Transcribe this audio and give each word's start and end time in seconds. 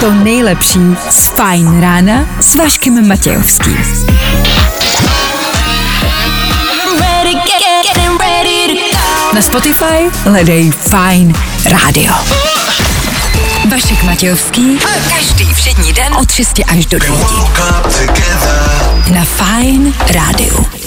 to 0.00 0.10
nejlepší 0.10 0.80
z 1.10 1.26
Fajn 1.26 1.80
rána 1.80 2.26
s 2.40 2.54
Vaškem 2.54 3.08
Matějovským. 3.08 3.78
Na 9.34 9.42
Spotify 9.42 10.10
hledej 10.24 10.70
Fajn 10.70 11.34
rádio. 11.64 12.14
Vašek 13.70 14.02
Matějovský. 14.02 14.78
Každý 15.18 15.54
všední 15.54 15.92
den 15.92 16.14
od 16.20 16.30
6 16.30 16.60
až 16.68 16.86
do 16.86 16.98
9. 16.98 17.18
Na 19.14 19.24
Fajn 19.24 19.94
rádiu. 20.10 20.81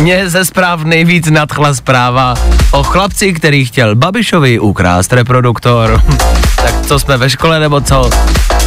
Mě 0.00 0.30
ze 0.30 0.44
zpráv 0.44 0.84
nejvíc 0.84 1.30
nadchla 1.30 1.74
zpráva 1.74 2.34
o 2.70 2.82
chlapci, 2.82 3.32
který 3.32 3.64
chtěl 3.64 3.94
Babišovi 3.94 4.58
ukrást 4.58 5.12
reproduktor. 5.12 6.02
tak 6.56 6.86
co 6.86 6.98
jsme 6.98 7.16
ve 7.16 7.30
škole 7.30 7.60
nebo 7.60 7.80
co? 7.80 8.10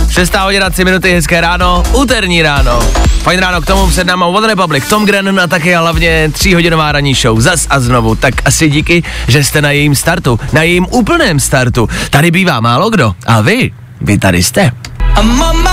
6 0.10 0.36
hodina 0.36 0.70
3 0.70 0.86
minuty, 0.86 1.14
hezké 1.14 1.42
ráno, 1.42 1.84
úterní 1.94 2.42
ráno. 2.42 2.80
Fajn 3.24 3.40
ráno 3.40 3.62
k 3.62 3.66
tomu 3.66 3.88
před 3.88 4.08
náma 4.08 4.26
One 4.26 4.48
Republic, 4.48 4.88
Tom 4.90 5.06
Grennan 5.06 5.40
a 5.40 5.48
taky 5.48 5.74
hlavně 5.74 6.30
3 6.34 6.54
hodinová 6.54 6.92
ranní 6.92 7.14
show. 7.14 7.40
Zas 7.40 7.68
a 7.70 7.80
znovu, 7.80 8.16
tak 8.16 8.34
asi 8.46 8.70
díky, 8.70 9.04
že 9.28 9.44
jste 9.44 9.62
na 9.62 9.72
jejím 9.72 9.96
startu, 9.96 10.40
na 10.54 10.64
jejím 10.64 10.88
úplném 10.90 11.40
startu. 11.40 11.90
Tady 12.10 12.32
bývá 12.32 12.60
málo 12.60 12.90
kdo 12.90 13.16
a 13.28 13.42
vy, 13.42 13.72
vy 14.02 14.18
tady 14.18 14.44
jste. 14.44 14.72
I'm 15.20 15.42
on 15.42 15.73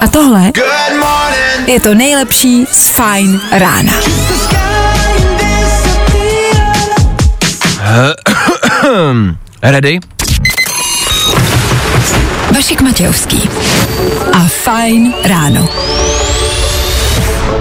A 0.00 0.08
tohle 0.08 0.52
je 1.66 1.80
to 1.80 1.94
nejlepší 1.94 2.66
z 2.72 2.88
Fajn 2.88 3.40
rána. 3.52 3.92
Ready? 9.62 9.98
Vašek 12.54 12.80
Matějovský 12.80 13.48
a 14.32 14.38
Fajn 14.48 15.14
ráno. 15.24 15.68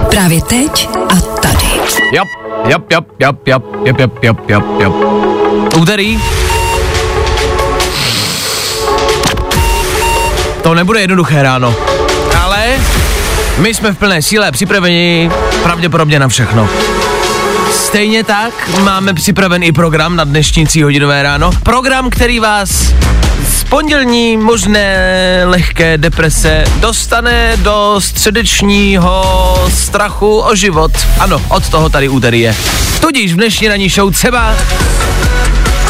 Právě 0.10 0.42
teď 0.42 0.90
a 1.10 1.16
tady. 1.16 1.68
Jop, 2.14 2.28
jop, 2.66 2.92
jop, 2.92 3.06
jop, 3.20 3.48
jop, 3.48 3.64
jop, 3.86 4.00
jop, 4.00 4.24
jop, 4.24 4.50
jop, 4.50 4.82
jop. 4.82 4.96
Úterý. 5.78 6.20
To 10.64 10.74
nebude 10.74 11.02
jednoduché 11.02 11.44
ráno, 11.44 11.76
my 13.60 13.74
jsme 13.74 13.94
v 13.94 13.98
plné 13.98 14.22
síle 14.22 14.52
připraveni 14.52 15.32
pravděpodobně 15.64 16.20
na 16.20 16.28
všechno. 16.28 16.70
Stejně 17.72 18.24
tak 18.24 18.70
máme 18.84 19.14
připraven 19.14 19.64
i 19.64 19.72
program 19.72 20.16
na 20.16 20.24
dnešní 20.24 20.66
3 20.66 20.82
hodinové 20.82 21.24
ráno. 21.24 21.52
Program, 21.64 22.10
který 22.10 22.40
vás 22.40 22.70
z 23.58 23.64
pondělní 23.64 24.38
možné 24.38 25.42
lehké 25.46 25.98
deprese 25.98 26.64
dostane 26.76 27.58
do 27.58 27.96
středečního 28.00 29.56
strachu 29.74 30.40
o 30.40 30.56
život. 30.56 30.92
Ano, 31.20 31.42
od 31.50 31.70
toho 31.70 31.90
tady 31.90 32.10
úterý 32.10 32.40
je. 32.40 32.56
Tudíž 33.00 33.34
v 33.34 33.36
dnešní 33.36 33.68
ranní 33.68 33.90
show 33.90 34.14
třeba 34.14 34.56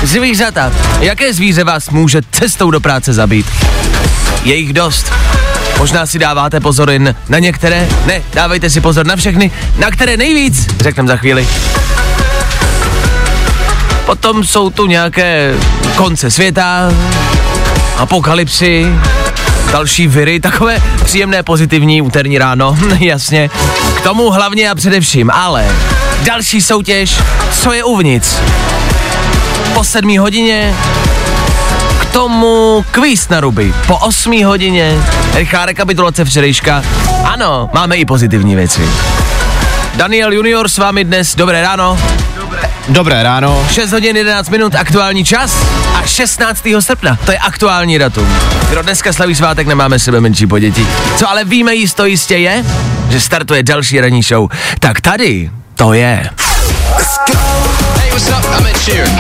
zvířata. 0.04 0.72
Jaké 1.00 1.34
zvíře 1.34 1.64
vás 1.64 1.90
může 1.90 2.22
cestou 2.32 2.72
do 2.72 2.80
práce 2.80 3.14
zabít? 3.14 3.46
Je 4.44 4.56
jich 4.56 4.74
dost. 4.74 5.12
Možná 5.80 6.06
si 6.06 6.20
dáváte 6.20 6.60
pozor 6.60 6.90
jen 6.90 7.16
na 7.30 7.40
některé, 7.40 7.88
ne, 8.06 8.22
dávejte 8.34 8.70
si 8.70 8.82
pozor 8.82 9.06
na 9.06 9.16
všechny, 9.16 9.52
na 9.78 9.92
které 9.92 10.18
nejvíc, 10.18 10.68
řekneme 10.80 11.08
za 11.08 11.18
chvíli. 11.18 11.48
Potom 14.06 14.44
jsou 14.44 14.70
tu 14.70 14.86
nějaké 14.86 15.54
konce 15.96 16.32
světa, 16.32 16.92
apokalypsy, 17.98 18.94
další 19.72 20.08
viry, 20.08 20.40
takové 20.40 20.82
příjemné 21.06 21.44
pozitivní 21.44 22.02
úterní 22.02 22.38
ráno, 22.38 22.78
jasně. 23.00 23.50
K 23.98 24.02
tomu 24.02 24.32
hlavně 24.32 24.70
a 24.70 24.76
především, 24.76 25.32
ale 25.32 25.68
další 26.24 26.62
soutěž, 26.62 27.20
co 27.62 27.74
je 27.74 27.84
uvnitř. 27.84 28.28
Po 29.74 29.84
sedmí 29.84 30.18
hodině 30.18 30.76
tomu 32.12 32.86
kvíz 32.92 33.30
na 33.30 33.40
ruby. 33.40 33.74
Po 33.88 33.98
8 33.98 34.44
hodině 34.44 34.98
rychlá 35.34 35.66
rekapitulace 35.66 36.26
včerejška. 36.26 36.84
Ano, 37.24 37.70
máme 37.74 37.96
i 37.96 38.06
pozitivní 38.06 38.56
věci. 38.56 38.90
Daniel 39.96 40.34
Junior 40.34 40.70
s 40.70 40.78
vámi 40.78 41.04
dnes, 41.04 41.36
dobré 41.36 41.62
ráno. 41.62 42.00
Dobré 42.88 43.24
ráno. 43.24 43.66
6 43.72 43.92
hodin 43.92 44.18
11 44.18 44.50
minut, 44.50 44.76
aktuální 44.76 45.26
čas 45.26 45.66
a 45.96 46.08
16. 46.08 46.64
srpna, 46.80 47.18
to 47.26 47.32
je 47.32 47.38
aktuální 47.38 48.00
datum. 48.00 48.28
Kdo 48.70 48.82
dneska 48.82 49.14
slaví 49.14 49.36
svátek, 49.36 49.68
nemáme 49.68 50.00
sebe 50.00 50.22
menší 50.22 50.48
podětí. 50.48 50.88
Co 51.18 51.30
ale 51.30 51.46
víme 51.46 51.76
jisto 51.76 52.06
jistě 52.06 52.38
je, 52.38 52.66
že 53.10 53.20
startuje 53.20 53.64
další 53.64 54.02
ranní 54.02 54.24
show. 54.24 54.50
Tak 54.80 55.02
tady 55.02 55.50
to 55.76 55.94
je. 55.94 56.30
Hey, 57.96 58.10
what's 58.10 58.30
up? 58.30 58.60
I'm 58.60 58.68
Ed 58.68 58.78
Sheeran. 58.78 59.12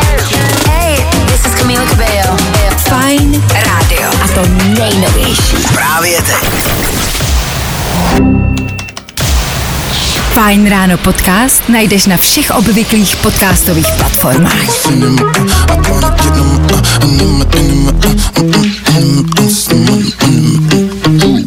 Hey, 0.68 1.06
this 1.28 1.46
is 1.46 1.62
Camila 1.62 1.86
Cabello. 1.86 2.19
Fajn 3.20 3.44
rádio. 3.66 4.10
A 4.24 4.28
to 4.28 4.42
nejnovější. 4.80 5.56
Právě 5.74 6.18
teď. 6.22 6.84
Fajn 10.34 10.70
ráno 10.70 10.98
podcast 10.98 11.70
najdeš 11.70 12.06
na 12.06 12.18
všech 12.18 12.52
obvyklých 12.52 13.16
podcastových 13.16 13.88
platformách. 13.98 14.54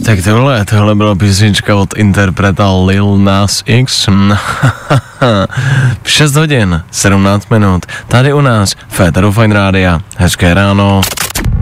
Tak 0.05 0.25
tohle, 0.25 0.65
tohle 0.65 0.95
byla 0.95 1.15
písnička 1.15 1.77
od 1.77 1.97
interpreta 1.97 2.73
Lil 2.87 3.19
Nas 3.19 3.63
X. 3.67 4.09
6 6.07 6.37
hodin, 6.37 6.83
17 6.91 7.51
minut, 7.51 7.87
tady 8.09 8.33
u 8.33 8.41
nás, 8.41 8.75
Féteru 8.89 9.33
Fine 9.33 9.55
Rádia. 9.55 10.01
Hezké 10.17 10.55
ráno. 10.55 11.01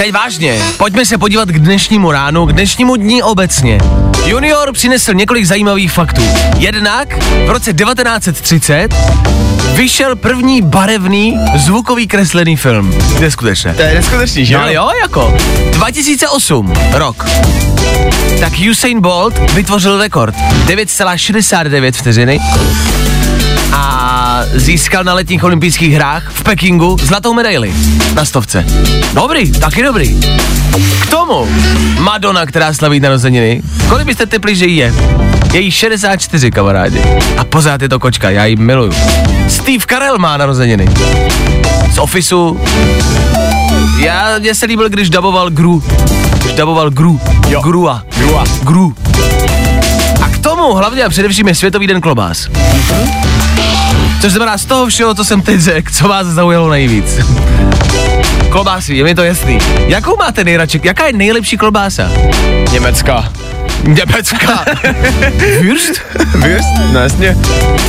Teď 0.00 0.12
vážně, 0.12 0.62
pojďme 0.76 1.06
se 1.06 1.18
podívat 1.18 1.48
k 1.48 1.58
dnešnímu 1.58 2.10
ránu, 2.10 2.46
k 2.46 2.52
dnešnímu 2.52 2.96
dní 2.96 3.22
obecně. 3.22 3.78
Junior 4.26 4.72
přinesl 4.72 5.14
několik 5.14 5.44
zajímavých 5.44 5.92
faktů. 5.92 6.22
Jednak 6.58 7.18
v 7.46 7.50
roce 7.50 7.72
1930 7.72 8.88
vyšel 9.74 10.16
první 10.16 10.62
barevný 10.62 11.38
zvukový 11.56 12.06
kreslený 12.06 12.56
film. 12.56 12.94
Neskutečné. 13.20 13.74
To 13.74 13.82
je 13.82 13.94
neskutečný, 13.94 14.46
že 14.46 14.54
No 14.54 14.60
ale 14.60 14.74
jo, 14.74 14.90
jako. 15.02 15.36
2008 15.70 16.72
rok. 16.92 17.26
Tak 18.40 18.52
Usain 18.70 19.00
Bolt 19.00 19.38
vytvořil 19.52 19.98
rekord 19.98 20.34
9,69 20.66 21.92
vteřiny 21.92 22.40
a 23.72 24.42
získal 24.54 25.04
na 25.04 25.14
letních 25.14 25.44
olympijských 25.44 25.94
hrách 25.94 26.30
v 26.34 26.42
Pekingu 26.42 26.96
zlatou 27.02 27.34
medaili 27.34 27.74
na 28.14 28.24
stovce. 28.24 28.64
Dobrý, 29.14 29.52
taky 29.52 29.82
dobrý. 29.82 30.20
K 31.02 31.06
tomu 31.10 31.48
Madonna, 31.98 32.46
která 32.46 32.74
slaví 32.74 33.00
narozeniny, 33.00 33.62
kolik 33.88 34.06
byste 34.06 34.26
typli, 34.26 34.56
že 34.56 34.66
jí 34.66 34.76
je? 34.76 34.94
Je 35.52 35.60
jí 35.60 35.70
64, 35.70 36.50
kamarádi. 36.50 37.02
A 37.38 37.44
pořád 37.44 37.82
je 37.82 37.88
to 37.88 37.98
kočka, 37.98 38.30
já 38.30 38.44
ji 38.44 38.56
miluju. 38.56 38.92
Steve 39.48 39.84
Carell 39.88 40.18
má 40.18 40.36
narozeniny. 40.36 40.88
Z 41.94 41.98
Officeu. 41.98 42.60
Já, 43.98 44.38
mě 44.38 44.54
se 44.54 44.66
líbil, 44.66 44.88
když 44.88 45.10
daboval 45.10 45.50
Gru. 45.50 45.82
Když 46.42 46.54
daboval 46.54 46.90
Gru. 46.90 47.20
Jo. 47.48 47.60
Grua. 47.62 48.02
Grua. 48.16 48.44
Gru. 48.62 48.94
A 50.22 50.28
k 50.28 50.38
tomu 50.38 50.74
hlavně 50.74 51.04
a 51.04 51.08
především 51.08 51.48
je 51.48 51.54
Světový 51.54 51.86
den 51.86 52.00
klobás. 52.00 52.48
Což 54.20 54.32
znamená 54.32 54.58
z 54.58 54.64
toho 54.64 54.86
všeho, 54.86 55.14
co 55.14 55.24
jsem 55.24 55.42
teď 55.42 55.60
řekl, 55.60 55.92
co 55.92 56.08
vás 56.08 56.26
zaujalo 56.26 56.70
nejvíc. 56.70 57.18
Klobásy, 58.50 58.94
je 58.94 59.04
mi 59.04 59.14
to 59.14 59.22
jasný. 59.22 59.58
Jakou 59.86 60.16
máte 60.16 60.44
nejradši, 60.44 60.80
jaká 60.84 61.06
je 61.06 61.12
nejlepší 61.12 61.56
klobása? 61.56 62.10
Německa. 62.72 63.32
Německá. 63.84 64.64
Würst? 65.60 66.00
Víš? 66.34 66.66
No 66.92 67.00
jasně. 67.00 67.36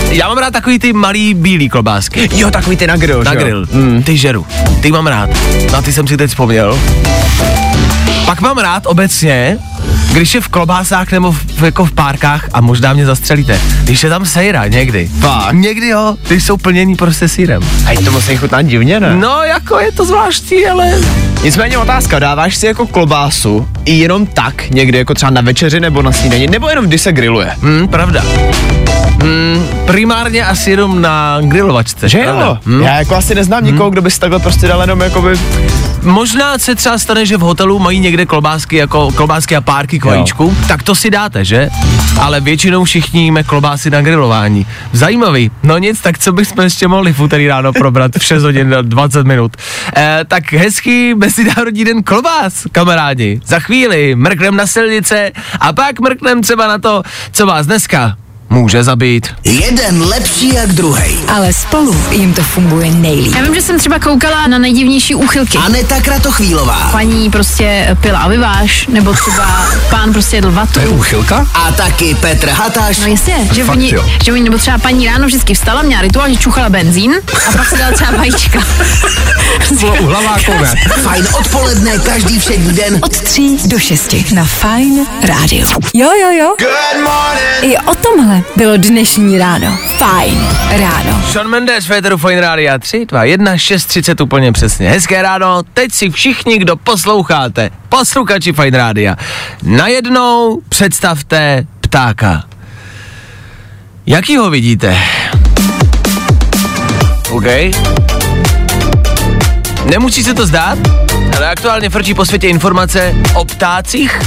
Já 0.10 0.28
mám 0.28 0.38
rád 0.38 0.54
takový 0.54 0.80
ty 0.80 0.94
malý 0.94 1.34
bílý 1.34 1.70
klobásky. 1.70 2.30
Jo, 2.34 2.52
takový 2.52 2.78
ty 2.78 2.88
na 2.88 2.96
grill, 2.98 3.24
Na 3.24 3.36
grill. 3.36 3.66
Mm, 3.72 4.04
ty 4.04 4.18
žeru. 4.18 4.46
Ty 4.82 4.92
mám 4.92 5.08
rád. 5.08 5.30
Na 5.72 5.82
ty 5.82 5.94
jsem 5.94 6.08
si 6.08 6.18
teď 6.18 6.30
vzpomněl. 6.30 6.80
Pak 8.26 8.42
mám 8.42 8.58
rád 8.58 8.84
obecně, 8.86 9.58
když 10.14 10.36
je 10.36 10.42
v 10.42 10.48
klobásách 10.48 11.12
nebo 11.12 11.32
v, 11.32 11.64
jako 11.64 11.86
v 11.86 11.92
párkách 11.92 12.50
a 12.54 12.62
možná 12.62 12.94
mě 12.94 13.06
zastřelíte, 13.06 13.62
když 13.84 14.04
je 14.04 14.10
tam 14.10 14.26
sejra 14.26 14.68
někdy. 14.68 15.10
Fakt? 15.20 15.54
Někdy 15.56 15.88
jo, 15.88 16.16
ty 16.28 16.42
jsou 16.42 16.58
plněný 16.58 16.96
prostě 16.96 17.28
sírem. 17.28 17.62
A 17.86 18.02
to 18.06 18.12
musí 18.12 18.38
chutnat 18.38 18.66
divně, 18.66 19.00
ne? 19.00 19.16
No, 19.16 19.44
jako 19.44 19.80
je 19.80 19.92
to 19.92 20.06
zvláštní, 20.06 20.66
ale 20.66 20.92
Nicméně 21.44 21.78
otázka, 21.78 22.20
dáváš 22.20 22.56
si 22.56 22.66
jako 22.66 22.88
klobásu 22.88 23.68
i 23.86 23.94
jenom 23.94 24.26
tak, 24.26 24.70
někdy 24.70 24.98
jako 24.98 25.14
třeba 25.14 25.30
na 25.30 25.42
večeři 25.42 25.80
nebo 25.80 26.02
na 26.02 26.12
snídani, 26.12 26.48
nebo 26.48 26.70
jenom 26.70 26.86
když 26.86 27.02
se 27.02 27.12
grilluje? 27.12 27.52
hm, 27.62 27.88
pravda. 27.88 28.24
Hm, 29.24 29.68
primárně 29.86 30.46
asi 30.46 30.72
jenom 30.72 31.02
na 31.02 31.38
grilovačce. 31.42 32.10
Že 32.10 32.20
jo? 32.20 32.58
Hm? 32.66 32.82
Já 32.82 32.96
jako 33.00 33.16
asi 33.16 33.36
neznám 33.36 33.66
nikoho, 33.66 33.90
kdo 33.90 34.02
by 34.02 34.12
si 34.12 34.20
takhle 34.20 34.40
prostě 34.40 34.68
dal 34.68 34.82
jenom 34.82 35.02
jakoby... 35.02 35.40
Možná 36.04 36.58
se 36.58 36.76
třeba 36.76 36.98
stane, 36.98 37.26
že 37.26 37.38
v 37.38 37.42
hotelu 37.42 37.80
mají 37.80 38.00
někde 38.00 38.26
klobásky 38.26 38.76
jako 38.76 39.12
klobásky 39.12 39.56
a 39.56 39.62
párky 39.62 40.00
k 40.00 40.06
vajíčku, 40.06 40.58
tak 40.68 40.84
to 40.84 40.96
si 40.96 41.10
dáte, 41.10 41.46
že? 41.46 41.70
Ale 42.20 42.42
většinou 42.42 42.84
všichni 42.84 43.24
jíme 43.24 43.44
klobásy 43.44 43.90
na 43.90 44.02
grilování. 44.02 44.66
Zajímavý. 44.92 45.52
No 45.64 45.78
nic, 45.78 46.02
tak 46.02 46.20
co 46.20 46.32
bychom 46.32 46.64
ještě 46.64 46.88
mohli 46.88 47.14
v 47.14 47.20
úterý 47.20 47.48
ráno 47.48 47.74
probrat 47.74 48.12
v 48.18 48.24
6 48.24 48.44
hodin 48.44 48.76
a 48.76 48.82
20 48.82 49.28
minut. 49.28 49.58
Eh, 49.96 50.20
tak 50.28 50.54
hezký 50.54 51.16
Mezinárodní 51.16 51.86
den 51.86 52.04
klobás, 52.04 52.68
kamarádi. 52.72 53.40
Za 53.46 53.60
chvíli 53.60 54.16
mrknem 54.16 54.56
na 54.56 54.68
silnice 54.68 55.32
a 55.60 55.74
pak 55.74 56.00
mrknem 56.00 56.42
třeba 56.42 56.68
na 56.68 56.78
to, 56.78 57.04
co 57.32 57.46
vás 57.46 57.66
dneska 57.66 58.16
může 58.52 58.84
zabít. 58.84 59.28
Jeden 59.44 60.04
lepší 60.04 60.54
jak 60.54 60.70
druhý. 60.70 61.18
Ale 61.28 61.54
spolu 61.54 61.96
jim 62.12 62.34
to 62.34 62.44
funguje 62.44 62.92
nejlíp. 62.92 63.36
Já 63.36 63.44
vím, 63.44 63.56
že 63.56 63.62
jsem 63.62 63.80
třeba 63.80 64.00
koukala 64.00 64.48
na 64.48 64.58
nejdivnější 64.58 65.16
úchylky. 65.16 65.58
Aneta 65.58 66.02
Kratochvílová. 66.02 66.90
Paní 66.92 67.30
prostě 67.30 67.98
pila 68.02 68.26
obyváš, 68.26 68.88
nebo 68.88 69.14
třeba 69.14 69.66
pán 69.90 70.14
prostě 70.14 70.38
jedl 70.38 70.52
vatu. 70.52 70.80
úchylka? 70.90 71.48
A 71.54 71.72
taky 71.72 72.16
Petr 72.16 72.50
Hatáš. 72.50 72.98
No 73.00 73.08
jasně, 73.08 73.50
že 73.54 73.64
Fakt 73.64 73.76
oni, 73.76 73.94
jo. 73.94 74.06
že 74.24 74.32
oni, 74.34 74.44
nebo 74.44 74.58
třeba 74.58 74.78
paní 74.78 75.08
ráno 75.08 75.28
vždycky 75.28 75.54
vstala, 75.54 75.82
měla 75.82 76.02
rituál, 76.02 76.30
že 76.30 76.36
čuchala 76.36 76.70
benzín 76.70 77.14
a 77.48 77.52
pak 77.58 77.70
se 77.70 77.78
dala 77.78 77.92
třeba 77.92 78.12
vajíčka. 78.12 78.60
Fajn 81.04 81.28
odpoledne 81.40 82.00
každý 82.00 82.40
všední 82.40 82.74
den. 82.74 83.00
Od 83.04 83.20
3 83.22 83.58
do 83.66 83.80
6 83.80 84.16
na 84.34 84.46
Fine 84.46 85.06
Radio. 85.24 85.68
Jo, 85.94 86.10
jo, 86.22 86.30
jo. 86.40 86.56
Good 86.60 87.04
morning. 87.04 87.74
I 87.74 87.78
o 87.78 87.96
tomhle 87.96 88.41
bylo 88.56 88.78
dnešní 88.78 89.38
ráno. 89.38 89.78
Fine 89.98 90.48
ráno. 90.80 91.22
Sean 91.32 91.48
Mendes, 91.48 91.86
Féteru 91.86 92.18
Fine 92.18 92.42
Rádia 92.42 92.80
3, 92.80 93.06
2, 93.06 93.24
1, 93.24 93.58
6, 93.58 93.86
30 93.86 94.22
úplně 94.22 94.52
přesně. 94.52 94.90
Hezké 94.90 95.22
ráno, 95.22 95.64
teď 95.74 95.92
si 95.92 96.10
všichni, 96.10 96.58
kdo 96.58 96.76
posloucháte, 96.76 97.70
posluchači 97.90 98.54
Fine 98.54 98.78
Rádia, 98.78 99.16
najednou 99.64 100.62
představte 100.70 101.66
ptáka. 101.82 102.44
Jaký 104.06 104.38
ho 104.38 104.50
vidíte? 104.50 104.98
OK. 107.32 107.46
Nemusí 109.86 110.24
se 110.24 110.34
to 110.34 110.46
zdát, 110.46 110.78
ale 111.38 111.50
aktuálně 111.50 111.90
frčí 111.90 112.14
po 112.14 112.26
světě 112.26 112.48
informace 112.48 113.16
o 113.34 113.46
ptácích, 113.46 114.20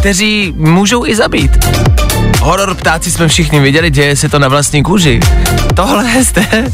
kteří 0.00 0.54
můžou 0.56 1.06
i 1.06 1.16
zabít. 1.16 1.66
Horor 2.46 2.74
ptáci 2.74 3.10
jsme 3.10 3.28
všichni 3.28 3.60
viděli, 3.60 3.90
děje 3.90 4.16
se 4.16 4.28
to 4.28 4.38
na 4.38 4.48
vlastní 4.48 4.82
kůži. 4.82 5.20
Tohle 5.74 6.24
jste 6.24 6.46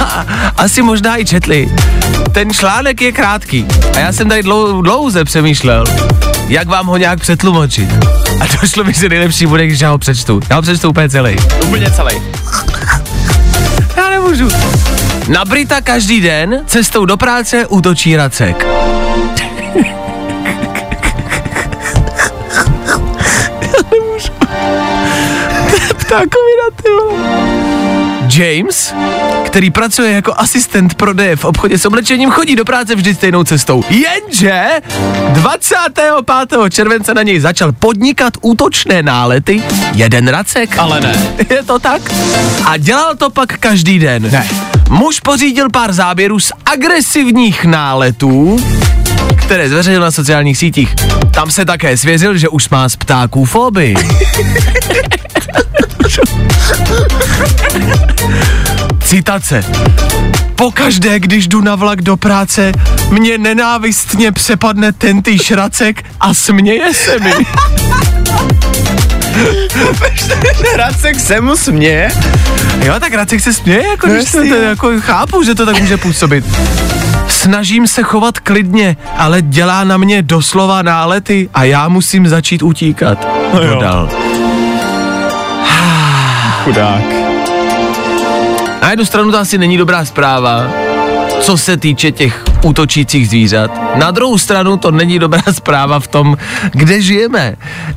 a- 0.00 0.24
asi 0.56 0.82
možná 0.82 1.20
i 1.20 1.24
četli. 1.24 1.68
Ten 2.32 2.50
článek 2.50 3.00
je 3.00 3.12
krátký 3.12 3.66
a 3.96 3.98
já 3.98 4.12
jsem 4.12 4.28
tady 4.28 4.42
dlou, 4.42 4.82
dlouze 4.82 5.24
přemýšlel, 5.24 5.84
jak 6.48 6.68
vám 6.68 6.86
ho 6.86 6.96
nějak 6.96 7.20
přetlumočit. 7.20 7.90
A 8.40 8.44
došlo 8.60 8.84
mi, 8.84 8.92
že 8.92 9.08
nejlepší 9.08 9.46
bude, 9.46 9.66
když 9.66 9.80
já 9.80 9.90
ho 9.90 9.98
přečtu. 9.98 10.40
Já 10.50 10.56
ho 10.56 10.62
přečtu 10.62 10.88
úplně 10.90 11.08
celý. 11.08 11.36
Úplně 11.64 11.90
celý. 11.90 12.16
Já 13.96 14.10
nemůžu. 14.10 14.48
Na 15.28 15.44
Brita 15.44 15.80
každý 15.80 16.20
den 16.20 16.60
cestou 16.66 17.04
do 17.04 17.16
práce 17.16 17.66
útočí 17.66 18.16
racek. 18.16 18.66
Ptákovina, 26.08 26.66
ty 26.82 26.88
vole. 26.90 27.38
James, 28.36 28.94
který 29.46 29.70
pracuje 29.70 30.12
jako 30.12 30.34
asistent 30.36 30.94
prodeje 30.94 31.36
v 31.36 31.44
obchodě 31.44 31.78
s 31.78 31.86
oblečením, 31.86 32.30
chodí 32.30 32.56
do 32.56 32.64
práce 32.64 32.94
vždy 32.94 33.14
stejnou 33.14 33.44
cestou. 33.44 33.84
Jenže 33.90 34.64
25. 35.32 36.04
července 36.70 37.14
na 37.14 37.22
něj 37.22 37.40
začal 37.40 37.72
podnikat 37.72 38.32
útočné 38.40 39.02
nálety 39.02 39.62
jeden 39.94 40.28
racek. 40.28 40.78
Ale 40.78 41.00
ne. 41.00 41.34
Je 41.50 41.62
to 41.62 41.78
tak? 41.78 42.02
A 42.64 42.76
dělal 42.76 43.16
to 43.16 43.30
pak 43.30 43.58
každý 43.58 43.98
den. 43.98 44.30
Ne. 44.32 44.48
Muž 44.90 45.20
pořídil 45.20 45.70
pár 45.70 45.92
záběrů 45.92 46.40
z 46.40 46.52
agresivních 46.66 47.64
náletů, 47.64 48.64
které 49.36 49.68
zveřejnil 49.68 50.00
na 50.02 50.10
sociálních 50.10 50.58
sítích. 50.58 50.94
Tam 51.30 51.50
se 51.50 51.64
také 51.64 51.96
svěřil, 51.96 52.36
že 52.36 52.48
už 52.48 52.68
má 52.68 52.88
z 52.88 52.96
ptáků 52.96 53.44
fobii. 53.44 53.96
Citace. 59.04 59.64
Pokaždé, 60.56 61.20
když 61.20 61.48
jdu 61.48 61.60
na 61.60 61.74
vlak 61.74 62.02
do 62.02 62.16
práce, 62.16 62.72
mě 63.10 63.38
nenávistně 63.38 64.32
přepadne 64.32 64.92
tentý 64.92 65.38
šracek 65.38 66.04
a 66.20 66.34
směje 66.34 66.94
se 66.94 67.18
mi. 67.18 67.32
Racek 70.76 71.20
se 71.20 71.40
mu 71.40 71.56
směje. 71.56 72.10
Jo, 72.84 72.94
tak 73.00 73.14
Racek 73.14 73.40
se 73.40 73.52
směje, 73.52 73.88
jako, 73.88 74.06
když 74.06 74.30
to, 74.30 74.44
jako 74.44 74.92
chápu, 75.00 75.42
že 75.42 75.54
to 75.54 75.66
tak 75.66 75.80
může 75.80 75.96
působit. 75.96 76.44
Snažím 77.28 77.86
se 77.86 78.02
chovat 78.02 78.38
klidně, 78.38 78.96
ale 79.16 79.42
dělá 79.42 79.84
na 79.84 79.96
mě 79.96 80.22
doslova 80.22 80.82
nálety 80.82 81.48
a 81.54 81.64
já 81.64 81.88
musím 81.88 82.28
začít 82.28 82.62
utíkat. 82.62 83.28
No 83.54 83.62
jo. 83.62 84.08
Chudák. 86.64 87.02
Na 88.82 88.90
jednu 88.90 89.04
stranu 89.04 89.30
to 89.30 89.38
asi 89.38 89.58
není 89.58 89.76
dobrá 89.76 90.04
zpráva, 90.04 90.66
co 91.40 91.56
se 91.56 91.76
týče 91.76 92.12
těch 92.12 92.44
útočících 92.64 93.28
zvířat. 93.28 93.70
Na 93.96 94.10
druhou 94.10 94.38
stranu 94.38 94.76
to 94.76 94.90
není 94.90 95.18
dobrá 95.18 95.42
zpráva 95.52 96.00
v 96.00 96.06
tom, 96.06 96.36
kde 96.72 97.02
žijeme 97.02 97.56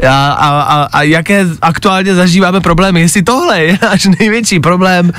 a, 0.09 0.31
a, 0.31 0.61
a, 0.61 0.87
a 0.91 1.01
jaké 1.01 1.45
aktuálně 1.61 2.15
zažíváme 2.15 2.61
problémy. 2.61 3.01
Jestli 3.01 3.21
tohle 3.23 3.63
je 3.63 3.77
náš 3.83 4.07
největší 4.19 4.59
problém, 4.59 5.11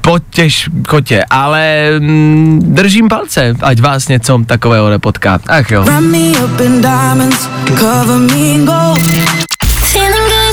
potěž 0.00 0.68
kotě. 0.88 1.24
Ale 1.30 1.86
mm, 1.98 2.60
držím 2.64 3.08
palce, 3.08 3.56
ať 3.62 3.80
vás 3.80 4.08
něco 4.08 4.42
takového 4.46 4.90
nepotká. 4.90 5.38
Ach 5.46 5.70
jo. 5.70 5.84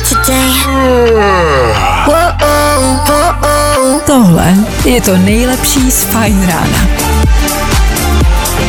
Today. 0.09 0.51
Tohle 4.05 4.55
je 4.85 5.01
to 5.01 5.17
nejlepší 5.17 5.91
z 5.91 6.03
Fine 6.03 6.47
rána. 6.47 6.87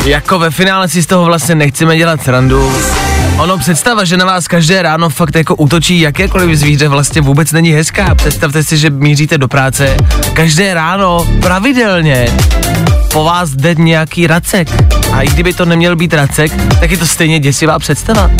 Jako 0.05 0.39
ve 0.39 0.51
finále 0.51 0.89
si 0.89 1.03
z 1.03 1.07
toho 1.07 1.25
vlastně 1.25 1.55
nechceme 1.55 1.97
dělat 1.97 2.23
srandu. 2.23 2.73
Ono 3.39 3.59
představa, 3.59 4.05
že 4.05 4.17
na 4.17 4.25
vás 4.25 4.49
každé 4.49 4.83
ráno 4.83 5.11
fakt 5.11 5.35
jako 5.35 5.55
útočí 5.55 6.01
jakékoliv 6.01 6.59
zvíře 6.59 6.89
vlastně 6.89 7.21
vůbec 7.21 7.53
není 7.53 7.71
hezká. 7.71 8.15
Představte 8.15 8.63
si, 8.63 8.79
že 8.79 8.91
míříte 8.91 9.39
do 9.39 9.49
práce 9.49 9.97
každé 10.33 10.75
ráno 10.75 11.29
pravidelně 11.41 12.29
po 13.13 13.25
vás 13.25 13.51
jde 13.51 13.75
nějaký 13.75 14.27
racek. 14.27 14.69
A 15.19 15.23
i 15.23 15.29
kdyby 15.29 15.53
to 15.53 15.65
neměl 15.65 15.97
být 15.97 16.15
racek, 16.15 16.53
tak 16.81 16.91
je 16.91 16.97
to 16.97 17.07
stejně 17.07 17.41
děsivá 17.41 17.79
představa. 17.79 18.31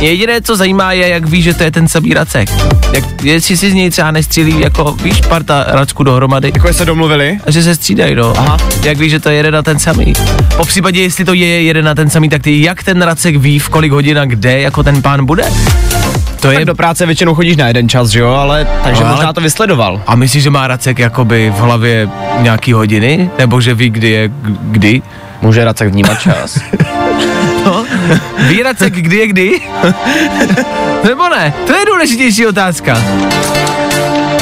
Jediné, 0.00 0.42
co 0.42 0.56
zajímá, 0.56 0.92
je, 0.92 1.08
jak 1.08 1.26
víš, 1.26 1.44
že 1.44 1.54
to 1.54 1.62
je 1.62 1.70
ten 1.70 1.88
samý 1.88 2.14
racek. 2.14 2.48
Jak, 2.92 3.04
jestli 3.24 3.56
si 3.56 3.70
z 3.70 3.74
něj 3.74 3.90
třeba 3.90 4.10
nestřílí, 4.10 4.60
jako 4.60 4.92
víš, 5.02 5.20
parta 5.28 5.64
racků 5.68 6.02
dohromady. 6.02 6.52
Jako 6.54 6.72
se 6.72 6.84
domluvili? 6.84 7.38
A 7.46 7.50
že 7.50 7.62
se 7.62 7.74
střídají, 7.74 8.14
no. 8.14 8.32
Aha. 8.38 8.56
Jak 8.84 8.98
víš, 8.98 9.10
že 9.10 9.20
to 9.20 9.28
je 9.30 9.36
jeden 9.36 9.54
na 9.54 9.62
ten 9.62 9.78
samý. 9.78 10.12
Po 10.56 10.64
případě, 10.64 11.02
jestli 11.02 11.24
to 11.24 11.34
je 11.34 11.62
jeden 11.62 11.84
na 11.84 11.94
ten 11.94 12.10
samý, 12.10 12.28
tak 12.28 12.42
ty 12.42 12.62
jak 12.62 12.82
ten 12.82 13.02
racek 13.02 13.36
ví, 13.36 13.58
v 13.58 13.68
kolik 13.68 13.92
hodin 13.92 14.18
a 14.18 14.24
kde 14.24 14.60
jako 14.60 14.82
ten 14.82 15.02
pán 15.02 15.26
bude? 15.26 15.44
To 16.40 16.50
je... 16.50 16.54
Tak 16.58 16.64
do 16.64 16.74
práce 16.74 17.06
většinou 17.06 17.34
chodíš 17.34 17.56
na 17.56 17.68
jeden 17.68 17.88
čas, 17.88 18.08
že 18.08 18.20
jo, 18.20 18.28
ale 18.30 18.66
takže 18.84 19.00
No, 19.00 19.06
ale- 19.06 19.16
možná 19.16 19.32
to 19.32 19.40
vysledoval. 19.40 20.02
A 20.06 20.14
myslíš, 20.14 20.42
že 20.42 20.50
má 20.50 20.66
racek 20.66 20.98
jakoby 20.98 21.52
v 21.56 21.60
hlavě 21.60 22.08
nějaký 22.40 22.72
hodiny? 22.72 23.30
Nebo 23.38 23.60
že 23.60 23.74
ví, 23.74 23.90
kdy 23.90 24.08
je 24.10 24.30
kdy? 24.62 25.02
Může 25.42 25.64
Racek 25.64 25.88
vnímat 25.88 26.20
čas. 26.20 26.58
No, 27.64 27.84
ví 28.38 28.62
racek, 28.62 28.94
kdy 28.94 29.16
je 29.16 29.26
kdy? 29.26 29.60
Nebo 31.04 31.28
ne? 31.28 31.54
To 31.66 31.76
je 31.76 31.86
důležitější 31.86 32.46
otázka. 32.46 33.02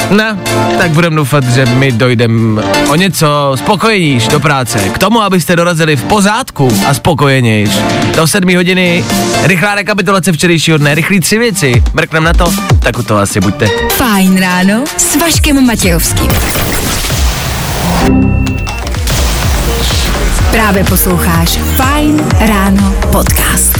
Ne, 0.09 0.37
tak 0.77 0.91
budem 0.91 1.15
doufat, 1.15 1.43
že 1.43 1.65
my 1.65 1.91
dojdem 1.91 2.61
o 2.89 2.95
něco 2.95 3.51
spokojeníš 3.55 4.27
do 4.27 4.39
práce. 4.39 4.79
K 4.79 4.97
tomu, 4.97 5.21
abyste 5.21 5.55
dorazili 5.55 5.95
v 5.95 6.03
pořádku 6.03 6.77
a 6.87 6.93
spokojenějš. 6.93 7.69
Do 8.15 8.27
sedmi 8.27 8.55
hodiny 8.55 9.05
rychlá 9.43 9.75
rekapitulace 9.75 10.31
včerejšího 10.31 10.77
dne, 10.77 10.95
rychlý 10.95 11.19
tři 11.19 11.37
věci. 11.37 11.83
Mrknem 11.93 12.23
na 12.23 12.33
to, 12.33 12.53
tak 12.79 12.99
u 12.99 13.03
toho 13.03 13.19
asi 13.19 13.39
buďte. 13.39 13.67
Fajn 13.89 14.39
ráno 14.39 14.83
s 14.97 15.15
Vaškem 15.15 15.65
Matějovským. 15.65 16.29
Právě 20.51 20.83
posloucháš 20.83 21.49
Fajn 21.57 22.23
ráno 22.39 22.95
podcast. 23.11 23.77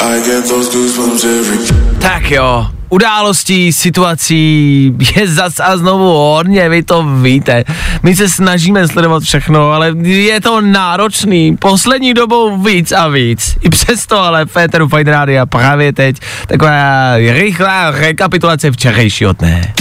I 0.00 0.20
get 0.26 0.48
those 0.48 0.78
goosebumps 0.78 1.24
every 1.24 1.58
Tak 1.98 2.30
jo, 2.30 2.66
událostí, 2.88 3.72
situací 3.72 4.92
je 5.16 5.28
zas 5.28 5.60
a 5.60 5.76
znovu 5.76 6.04
hodně, 6.04 6.68
vy 6.68 6.82
to 6.82 7.02
víte. 7.22 7.64
My 8.02 8.16
se 8.16 8.28
snažíme 8.28 8.88
sledovat 8.88 9.22
všechno, 9.22 9.72
ale 9.72 9.92
je 10.02 10.40
to 10.40 10.60
náročný. 10.60 11.56
Poslední 11.56 12.14
dobou 12.14 12.56
víc 12.62 12.92
a 12.92 13.08
víc. 13.08 13.56
I 13.60 13.68
přesto 13.68 14.18
ale 14.18 14.46
Féteru 14.46 14.88
Fine 14.88 15.10
Radio 15.10 15.46
právě 15.46 15.92
teď 15.92 16.16
taková 16.46 17.16
rychlá 17.16 17.90
rekapitulace 17.90 18.70
včerejšího 18.70 19.32
dne. 19.32 19.74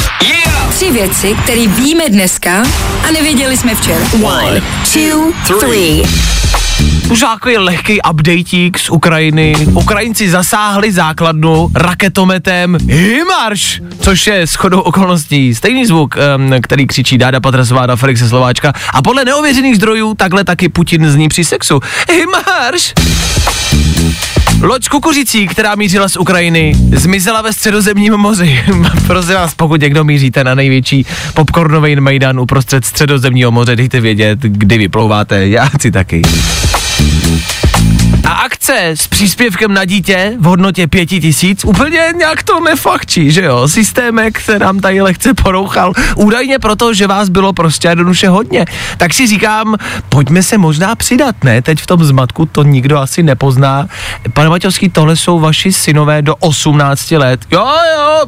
Tři 0.79 0.91
věci, 0.91 1.35
které 1.43 1.67
víme 1.67 2.09
dneska 2.09 2.63
a 3.07 3.11
nevěděli 3.11 3.57
jsme 3.57 3.75
včera. 3.75 4.05
One, 4.23 4.61
two, 4.93 5.59
three. 5.59 6.03
Už 7.11 7.19
takový 7.19 7.57
lehký 7.57 8.01
updateík 8.11 8.79
z 8.79 8.89
Ukrajiny. 8.89 9.55
Ukrajinci 9.73 10.29
zasáhli 10.29 10.91
základnu 10.91 11.69
raketometem 11.75 12.77
Himarš, 12.87 13.81
což 14.01 14.27
je 14.27 14.47
shodou 14.47 14.79
okolností 14.79 15.55
stejný 15.55 15.85
zvuk, 15.85 16.15
um, 16.35 16.51
který 16.61 16.87
křičí 16.87 17.17
Dáda 17.17 17.39
Patrasová 17.39 17.85
na 17.85 17.95
Felixe 17.95 18.29
Slováčka. 18.29 18.73
A 18.93 19.01
podle 19.01 19.25
neověřených 19.25 19.75
zdrojů 19.75 20.13
takhle 20.13 20.43
taky 20.43 20.69
Putin 20.69 21.11
zní 21.11 21.29
při 21.29 21.45
sexu. 21.45 21.79
Himarš! 22.11 22.93
Loď 24.61 24.83
s 24.83 24.87
kukuřicí, 24.87 25.47
která 25.47 25.75
mířila 25.75 26.09
z 26.09 26.17
Ukrajiny, 26.17 26.75
zmizela 26.95 27.41
ve 27.41 27.53
středozemním 27.53 28.13
moři. 28.13 28.63
Prosím 29.07 29.33
vás, 29.33 29.53
pokud 29.53 29.81
někdo 29.81 30.03
míříte 30.03 30.43
na 30.43 30.55
největší 30.55 31.05
popcornový 31.33 31.95
mejdan 31.95 32.39
uprostřed 32.39 32.85
středozemního 32.85 33.51
moře, 33.51 33.75
dejte 33.75 33.99
vědět, 33.99 34.39
kdy 34.39 34.77
vyplouváte. 34.77 35.47
Já 35.47 35.65
chci 35.65 35.91
taky. 35.91 36.21
A 38.29 38.31
akce 38.31 38.87
s 38.87 39.07
příspěvkem 39.07 39.73
na 39.73 39.85
dítě 39.85 40.33
v 40.39 40.43
hodnotě 40.43 40.87
pěti 40.87 41.21
tisíc 41.21 41.65
úplně 41.65 41.99
nějak 42.17 42.43
to 42.43 42.59
nefakčí, 42.59 43.31
že 43.31 43.43
jo? 43.43 43.67
Systémek 43.67 44.39
se 44.39 44.59
nám 44.59 44.79
tady 44.79 45.01
lehce 45.01 45.33
porouchal. 45.33 45.93
Údajně 46.15 46.59
proto, 46.59 46.93
že 46.93 47.07
vás 47.07 47.29
bylo 47.29 47.53
prostě 47.53 47.87
jednoduše 47.87 48.29
hodně. 48.29 48.65
Tak 48.97 49.13
si 49.13 49.27
říkám, 49.27 49.75
pojďme 50.09 50.43
se 50.43 50.57
možná 50.57 50.95
přidat, 50.95 51.43
ne? 51.43 51.61
Teď 51.61 51.79
v 51.79 51.87
tom 51.87 52.03
zmatku 52.03 52.45
to 52.45 52.63
nikdo 52.63 52.97
asi 52.97 53.23
nepozná. 53.23 53.87
Pane 54.33 54.49
Maťovský, 54.49 54.89
tohle 54.89 55.15
jsou 55.15 55.39
vaši 55.39 55.73
synové 55.73 56.21
do 56.21 56.35
18 56.35 57.11
let. 57.11 57.41
Jo, 57.51 57.67
jo, 57.95 58.25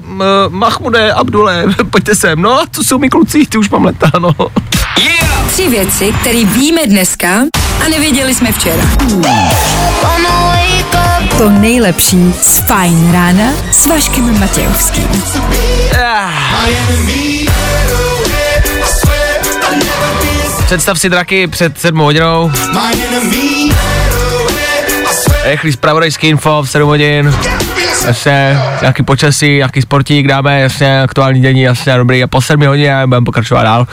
Mahmude, 0.49 1.13
Abdule, 1.13 1.65
pojďte 1.89 2.15
sem. 2.15 2.41
No, 2.41 2.59
to 2.71 2.83
jsou 2.83 2.99
mi 2.99 3.09
kluci, 3.09 3.45
ty 3.45 3.57
už 3.57 3.69
mám 3.69 3.85
leta, 3.85 4.11
no. 4.19 4.35
Tři 5.51 5.69
věci, 5.69 6.13
které 6.21 6.45
víme 6.45 6.81
dneska 6.87 7.29
a 7.85 7.89
nevěděli 7.89 8.35
jsme 8.35 8.51
včera. 8.51 8.83
To 11.37 11.49
nejlepší 11.49 12.33
z 12.41 12.59
Fajn 12.59 13.11
rána 13.11 13.43
s 13.71 13.85
Vaškem 13.87 14.39
Matějovským. 14.39 15.07
Představ 20.65 20.99
si 20.99 21.09
draky 21.09 21.47
před 21.47 21.79
sedmou 21.79 22.03
hodinou. 22.03 22.51
Rychlý 25.43 25.71
spravodajský 25.71 26.27
info 26.27 26.61
v 26.63 26.69
7 26.69 26.87
hodin. 26.87 27.33
Jasně, 28.05 28.59
nějaký 28.81 29.03
počasí, 29.03 29.55
nějaký 29.55 29.81
sportík 29.81 30.27
dáme, 30.27 30.61
jasně, 30.61 31.01
aktuální 31.01 31.41
dění, 31.41 31.61
jasně, 31.61 31.97
dobrý. 31.97 32.23
A 32.23 32.27
po 32.27 32.41
7 32.41 32.65
hodině 32.67 33.01
budeme 33.05 33.25
pokračovat 33.25 33.63
dál. 33.63 33.87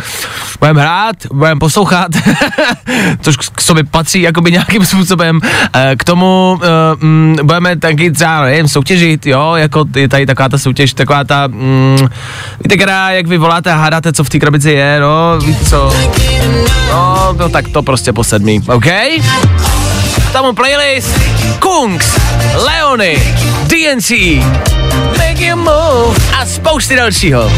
Budeme 0.59 0.81
hrát, 0.81 1.17
budeme 1.33 1.59
poslouchat, 1.59 2.09
což 3.21 3.37
k 3.37 3.61
sobě 3.61 3.85
patří 3.85 4.23
jakoby 4.23 4.53
nějakým 4.53 4.87
způsobem. 4.87 5.41
Eh, 5.75 5.97
K 5.99 6.05
tomu 6.05 6.61
mm, 7.01 7.37
budeme 7.43 7.77
taky 7.77 8.11
třeba, 8.11 8.43
nevím, 8.45 8.69
soutěžit, 8.69 9.27
jo, 9.27 9.55
jako 9.55 9.85
je 9.97 10.09
tady 10.09 10.27
taková 10.27 10.49
ta 10.49 10.59
soutěž, 10.59 10.93
taková 10.93 11.25
ta, 11.25 11.47
mm, 11.47 11.99
víte, 12.65 12.77
která, 12.77 13.11
jak 13.11 13.27
vy 13.27 13.39
voláte 13.39 13.73
a 13.73 13.77
hádáte, 13.77 14.13
co 14.13 14.25
v 14.25 14.29
té 14.29 14.39
krabici 14.39 14.71
je, 14.71 15.01
no, 15.01 15.39
víte 15.47 15.65
co, 15.65 15.95
no, 16.91 17.35
no 17.39 17.49
tak 17.49 17.69
to 17.69 17.83
prostě 17.83 18.13
po 18.13 18.25
sedmý, 18.25 18.63
OK? 18.69 18.87
Tam 20.33 20.55
playlist 20.55 21.09
Kungs, 21.61 22.07
Leony, 22.55 23.19
DNC, 23.67 24.11
Make 25.19 25.45
You 25.45 25.57
Move 25.57 26.17
a 26.41 26.47
spousty 26.47 26.97
dalšího. 26.97 27.51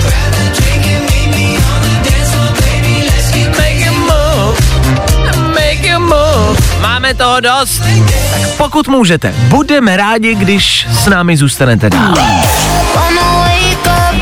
Máme 6.81 7.15
toho 7.15 7.41
dost, 7.41 7.83
tak 8.31 8.51
pokud 8.57 8.89
můžete, 8.89 9.35
budeme 9.49 9.97
rádi, 9.97 10.35
když 10.35 10.87
s 10.91 11.07
námi 11.07 11.37
zůstanete 11.37 11.91
dál. 11.91 12.15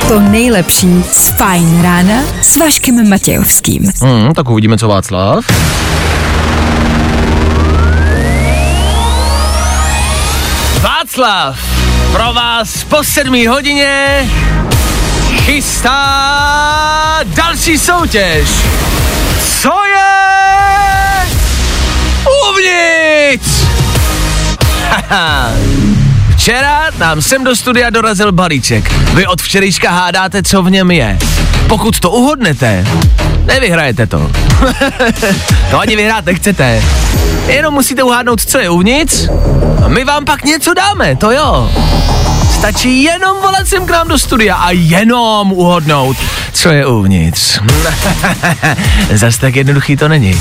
To 0.09 0.21
nejlepší 0.21 1.05
z 1.13 1.29
Fajn 1.29 1.83
rána 1.83 2.23
s 2.43 2.57
Vaškem 2.57 3.09
Matějovským. 3.09 3.93
Hmm, 4.03 4.35
tak 4.35 4.51
uvidíme, 4.51 4.79
co 4.79 4.89
Václav. 4.89 5.45
Václav 11.19 11.59
pro 12.13 12.33
vás 12.33 12.85
po 12.85 13.05
sedmý 13.05 13.47
hodině 13.47 14.31
chystá 15.45 16.01
další 17.25 17.79
soutěž. 17.79 18.49
Co 19.61 19.73
je 19.85 20.07
uvnitř? 22.51 23.51
Včera 26.37 26.91
nám 26.99 27.23
sem 27.23 27.45
do 27.45 27.57
studia 27.57 27.91
dorazil 27.91 28.33
balíček. 28.33 28.93
Vy 28.93 29.27
od 29.27 29.43
včerejška 29.43 29.91
hádáte, 29.91 30.43
co 30.43 30.63
v 30.63 30.71
něm 30.71 30.91
je. 30.91 31.19
Pokud 31.67 32.01
to 32.01 32.11
uhodnete, 32.11 32.85
nevyhrajete 33.45 34.07
to. 34.07 34.31
to 35.71 35.79
ani 35.79 35.97
vyhrát 35.97 36.27
nechcete. 36.27 36.83
Jenom 37.47 37.75
musíte 37.75 38.03
uhádnout, 38.03 38.41
co 38.41 38.59
je 38.59 38.71
uvnitř 38.71 39.29
a 39.85 39.89
my 39.89 40.05
vám 40.05 40.25
pak 40.25 40.45
něco 40.45 40.75
dáme, 40.75 41.17
to 41.17 41.31
jo. 41.31 41.71
Stačí 42.59 43.03
jenom 43.03 43.37
volat 43.41 43.69
sem 43.69 43.87
k 43.87 43.91
nám 43.91 44.09
do 44.09 44.19
studia 44.19 44.55
a 44.55 44.71
jenom 44.71 45.53
uhodnout, 45.53 46.17
co 46.53 46.69
je 46.69 46.87
uvnitř. 46.87 47.61
Zas 49.15 49.37
tak 49.37 49.57
jednoduchý 49.57 49.97
to 49.97 50.09
není. 50.09 50.41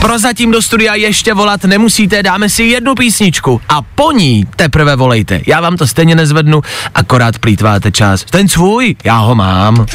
Prozatím 0.00 0.50
do 0.50 0.62
studia 0.62 0.94
ještě 0.94 1.34
volat 1.34 1.64
nemusíte, 1.64 2.22
dáme 2.22 2.48
si 2.48 2.62
jednu 2.62 2.94
písničku 2.94 3.60
a 3.68 3.82
po 3.82 4.12
ní 4.12 4.46
teprve 4.56 4.96
volejte. 4.96 5.40
Já 5.46 5.60
vám 5.60 5.76
to 5.76 5.86
stejně 5.86 6.14
nezvednu, 6.14 6.62
akorát 6.94 7.38
plítváte 7.38 7.92
čas. 7.92 8.24
Ten 8.24 8.48
svůj, 8.48 8.96
já 9.04 9.18
ho 9.18 9.34
mám. 9.34 9.86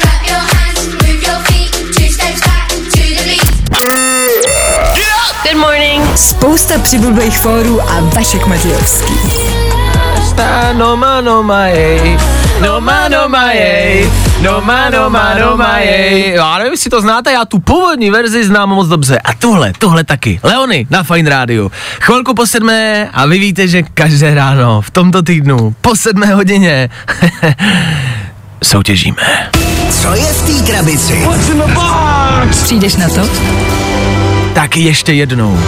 Good 5.52 5.60
morning. 5.60 6.16
Spousta 6.16 6.78
přibulbých 6.78 7.38
fórů 7.38 7.82
a 7.82 8.00
Vašek 8.00 8.46
Matějovský. 8.46 9.14
No 10.72 10.96
ma 10.96 11.20
no 11.20 11.42
ma 11.42 11.62
ej, 11.64 12.18
no 12.62 12.80
ma 12.80 13.08
no 13.08 13.28
ma 13.28 13.50
ej, 13.50 14.10
no 14.40 14.60
ma 14.60 14.90
no 14.90 15.10
ma 15.10 15.34
no 15.34 15.56
ma 15.56 15.76
ej. 15.78 16.32
Já 16.34 16.58
nevím, 16.58 16.72
jestli 16.72 16.90
to 16.90 17.00
znáte, 17.00 17.32
já 17.32 17.44
tu 17.44 17.58
původní 17.58 18.10
verzi 18.10 18.44
znám 18.44 18.68
moc 18.68 18.88
dobře. 18.88 19.18
A 19.18 19.34
tuhle, 19.34 19.72
tuhle 19.78 20.04
taky. 20.04 20.40
Leony 20.42 20.86
na 20.90 21.02
Fine 21.02 21.30
Radio. 21.30 21.70
Chvilku 22.00 22.34
po 22.34 22.46
sedmé 22.46 23.10
a 23.12 23.26
vy 23.26 23.38
víte, 23.38 23.68
že 23.68 23.82
každé 23.82 24.34
ráno 24.34 24.80
v 24.80 24.90
tomto 24.90 25.22
týdnu 25.22 25.74
po 25.80 25.96
sedmé 25.96 26.26
hodině 26.26 26.90
soutěžíme. 28.64 29.50
Co 29.90 30.14
je 30.14 30.32
v 30.32 30.42
té 30.46 30.72
krabici? 30.72 31.28
Přijdeš 32.64 32.96
na 32.96 33.08
to? 33.08 33.20
Tak 34.54 34.76
ještě 34.76 35.12
jednou. 35.12 35.60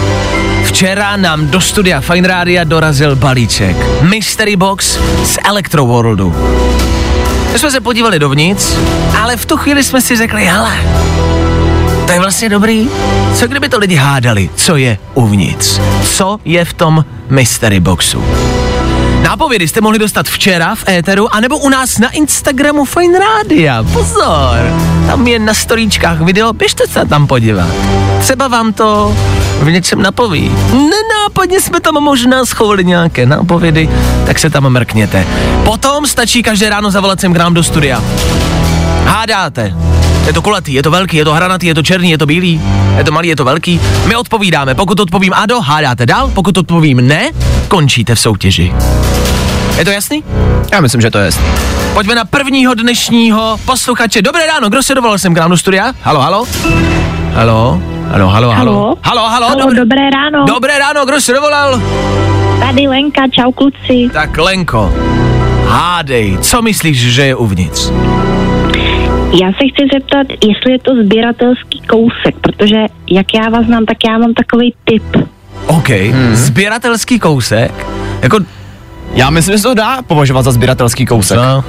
Včera 0.63 1.17
nám 1.17 1.47
do 1.47 1.61
studia 1.61 2.01
Fine 2.01 2.27
Rádia 2.27 2.63
dorazil 2.63 3.15
balíček. 3.15 4.01
Mystery 4.01 4.55
Box 4.55 4.99
z 5.23 5.37
Electro 5.45 5.85
Worldu. 5.85 6.35
My 7.53 7.59
jsme 7.59 7.71
se 7.71 7.81
podívali 7.81 8.19
dovnitř, 8.19 8.73
ale 9.21 9.37
v 9.37 9.45
tu 9.45 9.57
chvíli 9.57 9.83
jsme 9.83 10.01
si 10.01 10.15
řekli, 10.17 10.45
hele, 10.45 10.77
to 12.05 12.11
je 12.11 12.19
vlastně 12.19 12.49
dobrý. 12.49 12.87
Co 13.35 13.47
kdyby 13.47 13.69
to 13.69 13.79
lidi 13.79 13.95
hádali, 13.95 14.49
co 14.55 14.75
je 14.75 14.97
uvnitř? 15.13 15.79
Co 16.03 16.39
je 16.45 16.65
v 16.65 16.73
tom 16.73 17.05
Mystery 17.29 17.79
Boxu? 17.79 18.23
Nápovědy 19.23 19.67
jste 19.67 19.81
mohli 19.81 19.99
dostat 19.99 20.27
včera 20.27 20.75
v 20.75 20.89
éteru, 20.89 21.35
anebo 21.35 21.57
u 21.57 21.69
nás 21.69 21.99
na 21.99 22.09
Instagramu 22.09 22.85
Fine 22.85 23.19
Rádia. 23.19 23.83
Pozor, 23.83 24.57
tam 25.07 25.27
je 25.27 25.39
na 25.39 25.53
storíčkách 25.53 26.21
video, 26.21 26.53
běžte 26.53 26.87
se 26.87 27.05
tam 27.05 27.27
podívat. 27.27 27.69
Třeba 28.19 28.47
vám 28.47 28.73
to 28.73 29.17
v 29.61 29.71
něčem 29.71 30.01
napoví. 30.01 30.51
Nenápadně 30.71 31.61
jsme 31.61 31.79
tam 31.79 31.93
možná 31.93 32.45
schovali 32.45 32.85
nějaké 32.85 33.25
nápovědy, 33.25 33.89
tak 34.25 34.39
se 34.39 34.49
tam 34.49 34.69
mrkněte. 34.69 35.25
Potom 35.63 36.07
stačí 36.07 36.43
každé 36.43 36.69
ráno 36.69 36.91
zavolat 36.91 37.19
sem 37.19 37.33
k 37.33 37.37
nám 37.37 37.53
do 37.53 37.63
studia. 37.63 38.03
Hádáte. 39.05 39.73
Je 40.27 40.33
to 40.33 40.41
kulatý, 40.41 40.73
je 40.73 40.83
to 40.83 40.91
velký, 40.91 41.17
je 41.17 41.25
to 41.25 41.33
hranatý, 41.33 41.67
je 41.67 41.75
to 41.75 41.83
černý, 41.83 42.11
je 42.11 42.17
to 42.17 42.25
bílý, 42.25 42.61
je 42.97 43.03
to 43.03 43.11
malý, 43.11 43.27
je 43.27 43.35
to 43.35 43.45
velký. 43.45 43.79
My 44.05 44.15
odpovídáme. 44.15 44.75
Pokud 44.75 44.99
odpovím 44.99 45.33
ano, 45.33 45.61
hádáte 45.61 46.05
dál. 46.05 46.31
Pokud 46.33 46.57
odpovím 46.57 47.07
ne, 47.07 47.31
končíte 47.67 48.15
v 48.15 48.19
soutěži. 48.19 48.73
Je 49.77 49.85
to 49.85 49.91
jasný? 49.91 50.23
Já 50.71 50.81
myslím, 50.81 51.01
že 51.01 51.11
to 51.11 51.17
je. 51.17 51.31
Pojďme 51.93 52.15
na 52.15 52.25
prvního 52.25 52.73
dnešního 52.73 53.57
posluchače. 53.65 54.21
Dobré 54.21 54.47
ráno, 54.47 54.69
kdo 54.69 54.83
se 54.83 54.95
dovolal 54.95 55.17
sem 55.17 55.33
k 55.33 55.37
nám 55.37 55.49
do 55.49 55.57
studia? 55.57 55.93
Halo, 56.01 56.19
halo? 56.21 56.45
Halo? 57.33 57.81
Halo, 58.07 58.27
halo, 58.27 58.49
halo. 58.49 58.73
Halo? 58.73 58.97
Halo, 59.03 59.29
halo. 59.29 59.49
Dobré, 59.59 59.75
dobré 59.75 60.09
ráno. 60.09 60.45
dobré 60.45 60.79
ráno, 60.79 61.05
kdo 61.05 61.21
se 61.21 61.33
dovolal? 61.33 61.81
Tady 62.59 62.87
Lenka, 62.87 63.27
čau 63.27 63.51
kluci. 63.51 64.09
Tak 64.13 64.37
Lenko, 64.37 64.93
hádej, 65.67 66.37
co 66.41 66.61
myslíš, 66.61 66.97
že 66.97 67.21
je 67.21 67.35
uvnitř? 67.35 67.91
Já 69.41 69.47
se 69.47 69.67
chci 69.73 69.87
zeptat, 69.93 70.27
jestli 70.29 70.71
je 70.71 70.79
to 70.79 70.91
sběratelský 71.05 71.81
kousek, 71.81 72.35
protože 72.41 72.85
jak 73.11 73.25
já 73.33 73.49
vás 73.49 73.65
znám, 73.65 73.85
tak 73.85 73.97
já 74.07 74.17
mám 74.17 74.33
takový 74.33 74.73
tip. 74.83 75.03
OK, 75.67 75.89
hmm. 75.89 76.35
sběratelský 76.35 77.19
kousek, 77.19 77.85
jako 78.21 78.39
Já 79.13 79.29
myslím, 79.29 79.53
že 79.53 79.57
se 79.57 79.63
to 79.67 79.73
dá 79.73 80.01
považovat 80.01 80.41
za 80.41 80.51
sběratelský 80.51 81.05
kousek. 81.05 81.37
co? 81.39 81.63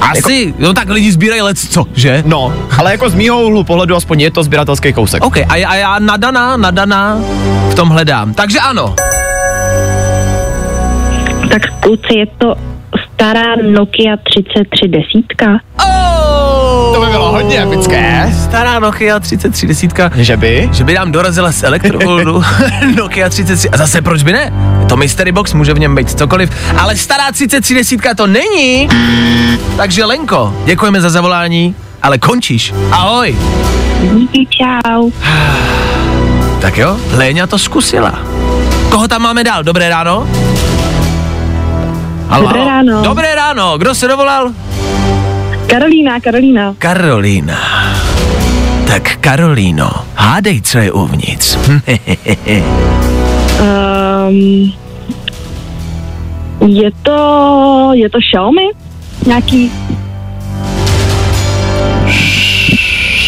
Asi, 0.00 0.54
no 0.58 0.72
tak 0.74 0.88
lidi 0.88 1.12
sbírají 1.12 1.42
let, 1.42 1.58
co, 1.58 1.84
že? 1.94 2.22
No, 2.26 2.52
ale 2.78 2.90
jako 2.92 3.10
z 3.10 3.14
mýho 3.14 3.42
úhlu 3.42 3.64
pohledu 3.64 3.96
aspoň 3.96 4.20
je 4.20 4.30
to 4.30 4.42
sběratelský 4.42 4.92
kousek. 4.92 5.24
OK, 5.24 5.36
a, 5.48 5.56
já- 5.56 5.68
a 5.68 5.74
já 5.74 5.98
nadaná, 5.98 6.56
nadaná 6.56 7.18
v 7.70 7.74
tom 7.74 7.88
hledám. 7.88 8.34
Takže 8.34 8.58
ano. 8.60 8.94
Tak 11.50 11.62
kluci, 11.80 12.18
je 12.18 12.26
to 12.38 12.54
stará 13.14 13.56
Nokia 13.70 14.16
3310. 14.16 15.24
Oh! 15.84 16.19
To 16.94 17.00
by 17.00 17.06
bylo 17.10 17.32
hodně 17.32 17.62
epické. 17.62 18.32
Stará 18.44 18.78
Nokia 18.78 19.20
3310, 19.20 20.10
Že 20.16 20.36
by? 20.36 20.68
že 20.72 20.84
by 20.84 20.94
nám 20.94 21.12
dorazila 21.12 21.52
z 21.52 21.62
elektrovoldu 21.62 22.42
Nokia 22.96 23.28
33. 23.28 23.70
A 23.70 23.76
zase 23.76 24.02
proč 24.02 24.22
by 24.22 24.32
ne? 24.32 24.52
To 24.88 24.96
mystery 24.96 25.32
box 25.32 25.54
může 25.54 25.74
v 25.74 25.78
něm 25.78 25.94
být 25.94 26.10
cokoliv, 26.18 26.50
ale 26.78 26.96
stará 26.96 27.32
3310 27.32 28.00
to 28.16 28.26
není. 28.26 28.88
Takže 29.76 30.04
Lenko, 30.04 30.54
děkujeme 30.64 31.00
za 31.00 31.10
zavolání, 31.10 31.74
ale 32.02 32.18
končíš. 32.18 32.74
Ahoj. 32.92 33.36
Díky, 34.14 34.46
čau. 34.50 35.10
Tak 36.60 36.78
jo, 36.78 36.96
Léňa 37.16 37.46
to 37.46 37.58
zkusila. 37.58 38.18
Koho 38.90 39.08
tam 39.08 39.22
máme 39.22 39.44
dál? 39.44 39.62
Dobré 39.64 39.88
ráno? 39.88 40.28
Halo, 42.28 42.42
Dobré 42.46 42.58
halo. 42.60 42.70
ráno. 42.70 43.02
Dobré 43.02 43.34
ráno. 43.34 43.78
Kdo 43.78 43.94
se 43.94 44.08
dovolal? 44.08 44.50
Karolína, 45.70 46.20
Karolína. 46.20 46.74
Karolína. 46.78 47.58
Tak 48.86 49.16
Karolíno, 49.20 49.90
hádej, 50.14 50.60
co 50.60 50.78
je 50.78 50.92
uvnitř. 50.92 51.56
Um, 54.26 54.72
je 56.80 56.90
to, 57.02 57.90
je 57.94 58.10
to 58.10 58.18
Xiaomi? 58.18 58.68
Nějaký, 59.26 59.72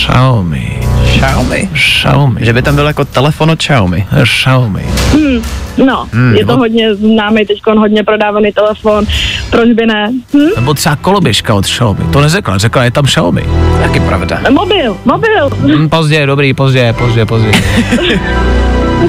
Xiaomi. 0.02 0.80
Xiaomi. 1.04 1.68
Xiaomi. 1.72 2.44
Že 2.44 2.52
by 2.52 2.62
tam 2.62 2.74
byl 2.74 2.86
jako 2.86 3.04
telefon 3.04 3.50
od 3.50 3.58
Xiaomi. 3.58 4.06
Xiaomi. 4.22 4.86
no, 5.86 6.08
hmm, 6.12 6.34
je 6.34 6.46
to 6.46 6.56
hodně 6.56 6.94
známý, 6.94 7.46
teď 7.46 7.62
hodně 7.78 8.04
prodávaný 8.04 8.52
telefon, 8.52 9.04
proč 9.50 9.68
by 9.68 9.86
ne? 9.86 10.12
Hm? 10.34 10.48
Nebo 10.56 10.74
třeba 10.74 10.96
koloběžka 10.96 11.54
od 11.54 11.64
Xiaomi. 11.64 12.00
To 12.12 12.20
neřekla, 12.20 12.58
řekla, 12.58 12.84
je 12.84 12.90
tam 12.90 13.04
Xiaomi. 13.04 13.44
Taky 13.82 14.00
pravda. 14.00 14.40
Mobil, 14.50 14.96
mobil. 15.04 15.50
Hm, 15.50 15.88
pozdě, 15.88 16.26
dobrý, 16.26 16.54
pozdě, 16.54 16.94
pozdě, 16.98 17.26
pozdě. 17.26 17.50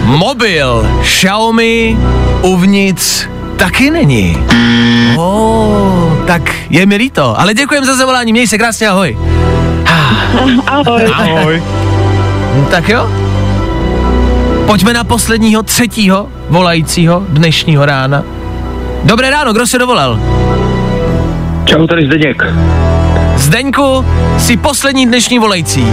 Mobil 0.05 0.87
Xiaomi 1.01 1.97
uvnitř 2.41 3.27
taky 3.57 3.91
není. 3.91 4.37
Oh, 5.17 6.25
tak 6.27 6.55
je 6.69 6.85
mi 6.85 6.95
líto, 6.95 7.39
ale 7.39 7.53
děkujem 7.53 7.85
za 7.85 7.95
zavolání, 7.95 8.31
měj 8.31 8.47
se 8.47 8.57
krásně, 8.57 8.89
ahoj. 8.89 9.17
Ahoj. 10.67 11.05
Ahoj. 11.13 11.63
Hm, 12.55 12.65
Tak 12.71 12.89
jo. 12.89 13.09
Pojďme 14.65 14.93
na 14.93 15.03
posledního, 15.03 15.63
třetího 15.63 16.27
volajícího 16.49 17.23
dnešního 17.29 17.85
rána. 17.85 18.23
Dobré 19.03 19.29
ráno, 19.29 19.53
kdo 19.53 19.67
se 19.67 19.77
dovolal? 19.79 20.19
Čau, 21.65 21.87
tady 21.87 22.05
Zdeněk. 22.05 22.43
Zdeňku, 23.43 24.05
jsi 24.37 24.57
poslední 24.57 25.05
dnešní 25.05 25.39
volající. 25.39 25.85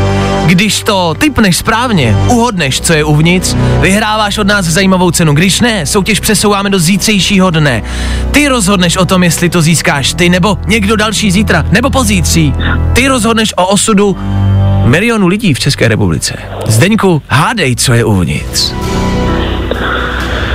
Když 0.46 0.82
to 0.82 1.14
typneš 1.18 1.56
správně, 1.56 2.16
uhodneš, 2.28 2.80
co 2.80 2.92
je 2.92 3.04
uvnitř, 3.04 3.54
vyhráváš 3.80 4.38
od 4.38 4.46
nás 4.46 4.66
zajímavou 4.66 5.10
cenu. 5.10 5.32
Když 5.32 5.60
ne, 5.60 5.86
soutěž 5.86 6.20
přesouváme 6.20 6.70
do 6.70 6.78
zítřejšího 6.78 7.50
dne. 7.50 7.82
Ty 8.30 8.48
rozhodneš 8.48 8.96
o 8.96 9.04
tom, 9.04 9.22
jestli 9.22 9.50
to 9.50 9.62
získáš 9.62 10.14
ty 10.14 10.28
nebo 10.28 10.58
někdo 10.66 10.96
další 10.96 11.30
zítra, 11.30 11.66
nebo 11.72 11.90
pozítří. 11.90 12.54
Ty 12.92 13.08
rozhodneš 13.08 13.54
o 13.56 13.66
osudu 13.66 14.16
milionu 14.84 15.26
lidí 15.26 15.54
v 15.54 15.60
České 15.60 15.88
republice. 15.88 16.38
Zdeňku, 16.66 17.22
hádej, 17.28 17.76
co 17.76 17.92
je 17.92 18.04
uvnitř. 18.04 18.72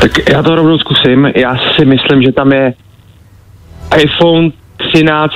Tak 0.01 0.29
já 0.29 0.43
to 0.43 0.55
rovnou 0.55 0.77
zkusím. 0.77 1.31
Já 1.35 1.57
si 1.75 1.85
myslím, 1.85 2.23
že 2.23 2.31
tam 2.31 2.51
je 2.51 2.73
iPhone 3.97 4.51
13 4.77 5.33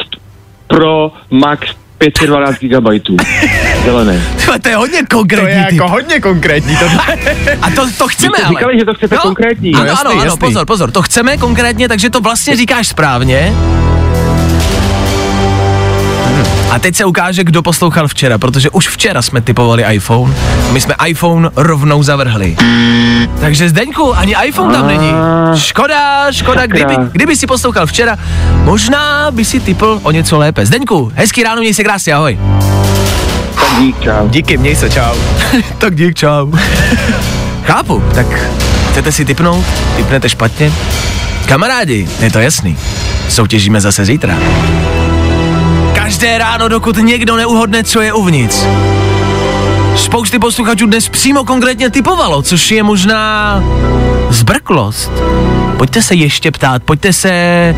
Pro 0.69 1.11
Max 1.29 1.67
512 1.97 2.59
GB. 2.59 2.87
Zelené. 3.85 4.21
To 4.63 4.69
je 4.69 4.75
hodně 4.75 4.99
To 5.07 5.17
konkrétní 5.17 5.57
je 5.57 5.65
typ. 5.69 5.73
jako 5.79 5.87
hodně 5.87 6.19
konkrétní. 6.19 6.77
To... 6.77 6.85
A 7.61 7.69
to, 7.75 7.91
to 7.97 8.07
chceme, 8.07 8.33
Vy 8.37 8.43
ale. 8.43 8.49
říkali, 8.49 8.79
že 8.79 8.85
to 8.85 8.93
chcete 8.93 9.17
konkrétní. 9.17 9.73
Ano, 9.75 9.83
No, 9.83 9.89
jasný, 9.89 10.05
ano, 10.05 10.11
ano, 10.11 10.23
jasný. 10.23 10.39
pozor, 10.39 10.65
pozor, 10.65 10.91
to 10.91 11.01
chceme 11.01 11.37
konkrétně, 11.37 11.87
takže 11.87 12.09
to 12.09 12.21
vlastně 12.21 12.55
říkáš 12.55 12.87
správně. 12.87 13.53
A 16.69 16.79
teď 16.79 16.95
se 16.95 17.05
ukáže, 17.05 17.43
kdo 17.43 17.61
poslouchal 17.61 18.07
včera, 18.07 18.37
protože 18.37 18.69
už 18.69 18.87
včera 18.87 19.21
jsme 19.21 19.41
typovali 19.41 19.83
iPhone. 19.95 20.33
My 20.71 20.81
jsme 20.81 20.95
iPhone 21.07 21.49
rovnou 21.55 22.03
zavrhli. 22.03 22.55
Takže 23.39 23.69
Zdeňku, 23.69 24.17
ani 24.17 24.35
iPhone 24.45 24.73
tam 24.73 24.87
není. 24.87 25.11
Škoda, 25.55 26.31
škoda, 26.31 26.65
kdyby, 26.65 26.95
kdyby 27.11 27.35
si 27.35 27.47
poslouchal 27.47 27.87
včera, 27.87 28.17
možná 28.63 29.31
by 29.31 29.45
si 29.45 29.59
typl 29.59 29.99
o 30.03 30.11
něco 30.11 30.37
lépe. 30.37 30.65
Zdeňku, 30.65 31.11
hezký 31.15 31.43
ráno, 31.43 31.61
měj 31.61 31.73
se 31.73 31.83
krásně, 31.83 32.13
ahoj. 32.13 32.39
Tak 33.55 33.79
dík, 33.79 34.01
čau. 34.01 34.27
Díky, 34.27 34.57
měj 34.57 34.75
se, 34.75 34.89
čau. 34.89 35.15
tak 35.77 35.95
dík, 35.95 36.15
čau. 36.15 36.51
Chápu, 37.63 38.03
tak 38.15 38.27
chcete 38.91 39.11
si 39.11 39.25
typnout? 39.25 39.65
Typnete 39.95 40.29
špatně? 40.29 40.71
Kamarádi, 41.45 42.07
je 42.19 42.31
to 42.31 42.39
jasný. 42.39 42.77
Soutěžíme 43.29 43.81
zase 43.81 44.05
zítra. 44.05 44.35
Každé 46.09 46.37
ráno, 46.37 46.67
dokud 46.67 46.97
někdo 46.97 47.35
neuhodne, 47.35 47.83
co 47.83 48.01
je 48.01 48.13
uvnitř. 48.13 48.55
Spousty 49.95 50.39
posluchačů 50.39 50.85
dnes 50.85 51.09
přímo 51.09 51.43
konkrétně 51.43 51.89
typovalo, 51.89 52.41
což 52.41 52.71
je 52.71 52.83
možná 52.83 53.63
zbrklost. 54.29 55.11
Pojďte 55.77 56.01
se 56.01 56.15
ještě 56.15 56.51
ptát, 56.51 56.83
pojďte 56.83 57.13
se 57.13 57.75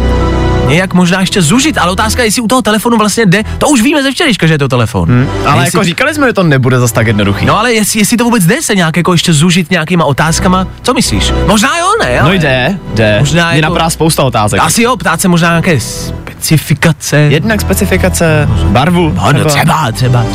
nějak 0.76 0.94
možná 0.94 1.20
ještě 1.20 1.42
zužit, 1.42 1.78
ale 1.78 1.92
otázka 1.92 2.22
je, 2.22 2.28
jestli 2.28 2.42
u 2.42 2.48
toho 2.48 2.62
telefonu 2.62 2.98
vlastně 2.98 3.26
jde, 3.26 3.44
to 3.58 3.70
už 3.70 3.82
víme 3.82 4.04
ze 4.04 4.12
včerejška, 4.12 4.48
že 4.48 4.54
je 4.54 4.58
to 4.58 4.68
telefon. 4.68 5.10
Hmm, 5.10 5.28
Ale 5.46 5.66
jako 5.66 5.84
říkali 5.84 6.14
jsme, 6.14 6.28
že 6.28 6.34
to 6.34 6.44
nebude 6.44 6.80
zas 6.80 6.92
tak 6.92 7.08
jednoduchý. 7.08 7.46
No 7.46 7.60
ale 7.60 7.74
jestli, 7.74 8.00
jestli 8.00 8.18
to 8.18 8.24
vůbec 8.24 8.46
jde 8.46 8.62
se 8.62 8.76
nějak 8.76 8.98
jako 8.98 9.12
ještě 9.12 9.34
zužit 9.34 9.72
nějakýma 9.72 10.06
otázkama, 10.06 10.68
co 10.82 10.94
myslíš? 10.94 11.34
Možná 11.48 11.78
jo, 11.78 11.86
ne? 12.04 12.18
No 12.20 12.26
ale- 12.26 12.36
jde, 12.38 12.80
jde. 12.94 13.16
Možná 13.20 13.48
Mě 13.52 13.56
jako- 13.62 13.74
napadá 13.74 13.90
spousta 13.90 14.24
otázek. 14.24 14.60
Asi 14.64 14.82
jo, 14.84 14.98
ptát 14.98 15.22
se 15.22 15.28
možná 15.28 15.50
nějaké 15.50 15.80
specifikace. 15.80 17.18
Jednak 17.18 17.62
specifikace, 17.62 18.48
barvu. 18.66 19.14
No, 19.16 19.32
no 19.34 19.46
třeba, 19.46 19.92
třeba. 19.92 20.26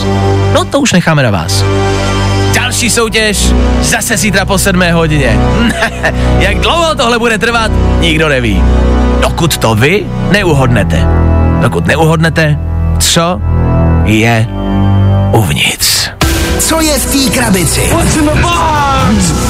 No 0.53 0.65
to 0.65 0.81
už 0.81 0.93
necháme 0.93 1.23
na 1.23 1.31
vás. 1.31 1.65
Další 2.77 2.91
soutěž 2.91 3.53
zase 3.81 4.17
zítra 4.17 4.45
po 4.45 4.59
sedmé 4.59 4.93
hodině. 4.93 5.39
Jak 6.39 6.59
dlouho 6.59 6.95
tohle 6.95 7.19
bude 7.19 7.39
trvat, 7.39 7.71
nikdo 8.01 8.29
neví. 8.29 8.63
Dokud 9.21 9.59
to 9.59 9.75
vy 9.75 10.07
neuhodnete. 10.31 11.05
Dokud 11.61 11.87
neuhodnete, 11.87 12.59
co 12.99 13.41
je 14.05 14.47
uvnitř. 15.33 16.11
Co 16.59 16.81
je 16.81 16.99
v 16.99 17.07
té 17.13 17.41
krabici? 17.41 17.91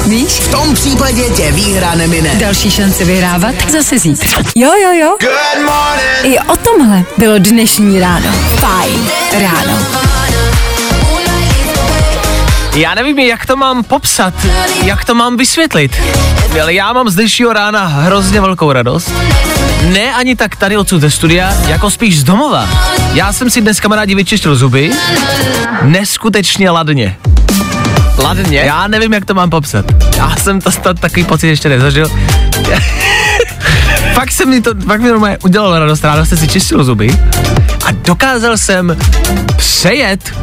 Víš? 0.05 0.39
V 0.39 0.51
tom 0.51 0.73
případě 0.73 1.23
tě 1.23 1.51
výhra 1.51 1.95
nemine. 1.95 2.29
Další 2.35 2.71
šance 2.71 3.05
vyhrávat 3.05 3.55
zase 3.71 3.99
zítra. 3.99 4.29
Jo, 4.55 4.71
jo, 4.83 4.91
jo. 4.91 5.17
I 6.23 6.39
o 6.39 6.57
tomhle 6.57 7.03
bylo 7.17 7.33
dnešní 7.37 7.99
ráno. 7.99 8.29
Fajn 8.59 9.07
ráno. 9.41 10.16
Já 12.77 12.93
nevím, 12.93 13.19
jak 13.19 13.45
to 13.45 13.55
mám 13.55 13.83
popsat, 13.83 14.33
jak 14.83 15.05
to 15.05 15.15
mám 15.15 15.37
vysvětlit, 15.37 16.01
ale 16.61 16.73
já 16.73 16.93
mám 16.93 17.09
z 17.09 17.15
dnešního 17.15 17.53
rána 17.53 17.85
hrozně 17.85 18.41
velkou 18.41 18.71
radost. 18.71 19.11
Ne 19.83 20.13
ani 20.15 20.35
tak 20.35 20.55
tady 20.55 20.77
odsud 20.77 21.01
ze 21.01 21.11
studia, 21.11 21.53
jako 21.67 21.89
spíš 21.89 22.19
z 22.19 22.23
domova. 22.23 22.69
Já 23.13 23.33
jsem 23.33 23.49
si 23.49 23.61
dnes 23.61 23.79
kamarádi 23.79 24.15
vyčistil 24.15 24.55
zuby, 24.55 24.91
neskutečně 25.83 26.69
ladně. 26.69 27.17
Ladně? 28.17 28.59
Já 28.59 28.87
nevím, 28.87 29.13
jak 29.13 29.25
to 29.25 29.33
mám 29.33 29.49
popsat. 29.49 29.85
Já 30.17 30.35
jsem 30.35 30.61
to, 30.61 30.71
to 30.71 30.93
takový 30.93 31.23
pocit 31.23 31.47
ještě 31.47 31.69
nezažil. 31.69 32.11
fakt 34.13 34.31
se 34.31 34.45
mi 34.45 34.61
to, 34.61 34.75
fakt 34.87 35.01
mi 35.01 35.09
normálně 35.09 35.37
udělalo 35.43 35.79
radost, 35.79 36.03
ráno 36.03 36.25
jsem 36.25 36.37
si 36.37 36.47
čistil 36.47 36.83
zuby 36.83 37.19
a 37.85 37.91
dokázal 37.91 38.57
jsem 38.57 38.97
přejet 39.57 40.33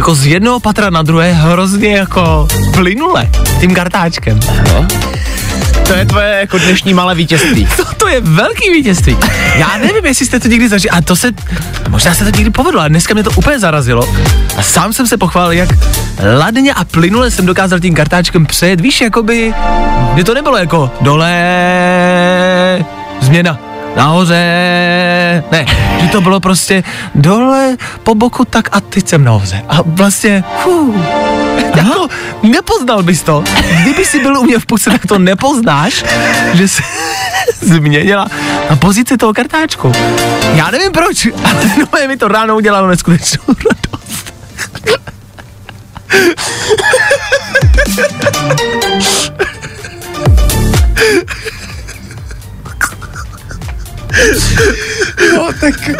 jako 0.00 0.14
z 0.14 0.26
jednoho 0.26 0.60
patra 0.60 0.90
na 0.90 1.02
druhé 1.02 1.32
hrozně 1.32 1.96
jako 1.96 2.48
plynule 2.74 3.30
tím 3.60 3.74
kartáčkem. 3.74 4.40
No. 4.72 4.86
To 5.86 5.92
je 5.92 6.04
tvoje 6.04 6.36
jako 6.40 6.58
dnešní 6.58 6.94
malé 6.94 7.14
vítězství. 7.14 7.68
To, 7.76 7.84
to 7.96 8.08
je 8.08 8.20
velký 8.20 8.70
vítězství. 8.70 9.16
Já 9.54 9.78
nevím, 9.78 10.06
jestli 10.06 10.26
jste 10.26 10.40
to 10.40 10.48
někdy 10.48 10.68
zažili, 10.68 10.90
a 10.90 11.02
to 11.02 11.16
se, 11.16 11.32
možná 11.88 12.14
se 12.14 12.24
to 12.24 12.30
někdy 12.30 12.50
povedlo, 12.50 12.80
ale 12.80 12.88
dneska 12.88 13.14
mě 13.14 13.22
to 13.22 13.30
úplně 13.30 13.58
zarazilo. 13.58 14.14
A 14.56 14.62
sám 14.62 14.92
jsem 14.92 15.06
se 15.06 15.16
pochválil, 15.16 15.52
jak 15.52 15.68
ladně 16.38 16.74
a 16.74 16.84
plynule 16.84 17.30
jsem 17.30 17.46
dokázal 17.46 17.80
tím 17.80 17.94
kartáčkem 17.94 18.46
přejet, 18.46 18.80
víš, 18.80 19.00
jakoby, 19.00 19.54
kdy 20.14 20.24
to 20.24 20.34
nebylo 20.34 20.56
jako 20.56 20.90
dole, 21.00 21.34
změna, 23.20 23.69
nahoře, 23.96 25.44
ne, 25.52 25.66
že 26.00 26.08
to 26.08 26.20
bylo 26.20 26.40
prostě 26.40 26.84
dole, 27.14 27.76
po 28.02 28.14
boku, 28.14 28.44
tak 28.44 28.68
a 28.72 28.80
teď 28.80 29.08
jsem 29.08 29.24
nahoře. 29.24 29.62
A 29.68 29.78
vlastně, 29.84 30.44
fů, 30.62 31.04
jako, 31.74 32.08
nepoznal 32.42 33.02
bys 33.02 33.22
to. 33.22 33.44
Kdyby 33.82 34.04
si 34.04 34.20
byl 34.20 34.38
u 34.38 34.44
mě 34.44 34.58
v 34.58 34.66
puse, 34.66 34.90
tak 34.90 35.06
to 35.06 35.18
nepoznáš, 35.18 36.04
že 36.52 36.68
se 36.68 36.82
změnila 37.60 38.26
na 38.70 38.76
pozici 38.76 39.16
toho 39.16 39.34
kartáčku. 39.34 39.92
Já 40.54 40.70
nevím 40.70 40.92
proč, 40.92 41.26
ale 41.44 41.70
no, 41.78 42.08
mi 42.08 42.16
to 42.16 42.28
ráno 42.28 42.56
udělalo 42.56 42.88
neskutečnou 42.88 43.44
radost. 43.48 44.34
No, 55.36 55.48
tak 55.60 55.90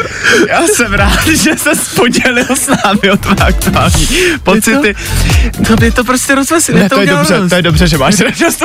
já 0.48 0.66
jsem 0.66 0.92
rád, 0.92 1.26
že 1.26 1.50
se 1.56 1.70
podělil 1.96 2.44
s 2.56 2.66
námi 2.84 3.10
o 3.12 3.16
tvé 3.16 3.36
aktuální 3.46 4.08
pocity. 4.42 4.94
To 5.66 5.76
mě 5.80 5.92
to 5.92 6.04
prostě 6.04 6.34
rozveselilo. 6.34 6.82
Ne, 6.82 6.88
to 6.88 7.00
je 7.00 7.06
dobře, 7.06 7.48
to 7.48 7.54
je 7.54 7.62
dobře, 7.62 7.88
že 7.88 7.98
máš 7.98 8.20
radost. 8.20 8.62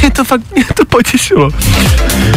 Mě 0.00 0.10
to 0.16 0.24
fakt, 0.24 0.40
mě 0.54 0.64
to 0.74 0.84
potěšilo. 0.84 1.50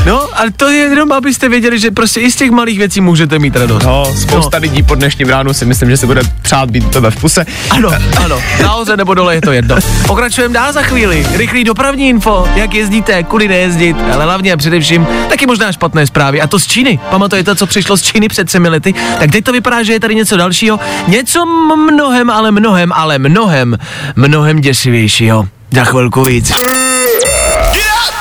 No, 0.06 0.30
ale 0.40 0.52
to 0.52 0.70
je 0.70 0.78
jenom, 0.78 1.12
abyste 1.12 1.50
věděli, 1.50 1.80
že 1.80 1.92
prostě 1.92 2.20
i 2.20 2.32
z 2.32 2.36
těch 2.36 2.52
malých 2.52 2.78
věcí 2.78 3.02
můžete 3.02 3.40
mít 3.40 3.56
radost. 3.56 3.84
No, 3.84 4.06
spousta 4.22 4.58
No. 4.58 4.62
lidí 4.62 4.84
po 4.84 4.96
dnešním 4.96 5.30
ránu 5.30 5.54
si 5.54 5.66
myslím, 5.66 5.90
že 5.90 5.98
se 5.98 6.06
bude 6.06 6.22
přát 6.42 6.72
být 6.72 6.90
tebe 6.90 7.12
v 7.12 7.16
puse. 7.16 7.46
Ano, 7.70 7.92
ano, 8.24 8.42
nahoře 8.62 8.98
nebo 8.98 9.14
dole 9.14 9.36
je 9.36 9.42
to 9.42 9.52
jedno. 9.52 9.76
Pokračujeme 10.08 10.54
dál 10.54 10.74
za 10.74 10.82
chvíli. 10.82 11.28
Rychlý 11.36 11.64
dopravní 11.64 12.10
info, 12.10 12.48
jak 12.56 12.74
jezdíte, 12.74 13.24
kudy 13.24 13.48
nejezdit, 13.48 13.98
ale 14.14 14.24
hlavně 14.24 14.54
a 14.54 14.58
především 14.58 15.08
taky 15.30 15.46
možná 15.46 15.72
špatné 15.72 16.08
zprávy. 16.08 16.42
A 16.44 16.48
to 16.48 16.60
z 16.60 16.68
Číny. 16.68 17.00
Pamatujete, 17.10 17.56
co 17.56 17.68
přišlo 17.68 17.98
z 17.98 18.02
Číny 18.02 18.28
před 18.28 18.48
třemi 18.48 18.70
lety? 18.70 18.94
Tak 19.20 19.32
teď 19.32 19.46
to 19.46 19.52
vypadá, 19.52 19.84
že 19.84 19.94
je 19.94 20.00
tady 20.00 20.16
něco 20.16 20.38
dalšího. 20.38 20.80
Něco 21.08 21.46
mnohem, 21.92 22.30
ale 22.30 22.52
mnohem, 22.52 22.94
ale 22.94 23.20
mnohem, 23.20 23.78
mnohem 24.16 24.62
děsivějšího. 24.62 25.48
Za 25.72 25.84
chvilku 25.84 26.24
víc. 26.24 26.52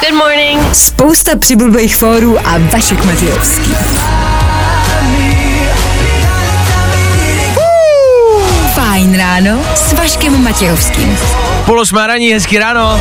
Good 0.00 0.18
morning. 0.18 0.74
Spousta 0.74 1.36
přibulbých 1.38 1.96
fórů 1.96 2.38
a 2.38 2.58
Vašek 2.58 3.04
Matějovský. 3.04 3.74
Fajn 8.74 9.18
ráno 9.18 9.60
s 9.74 9.92
Vaškem 9.92 10.44
Matějovským. 10.44 11.18
Polosmáraní, 11.66 12.32
hezký 12.32 12.58
ráno. 12.58 13.00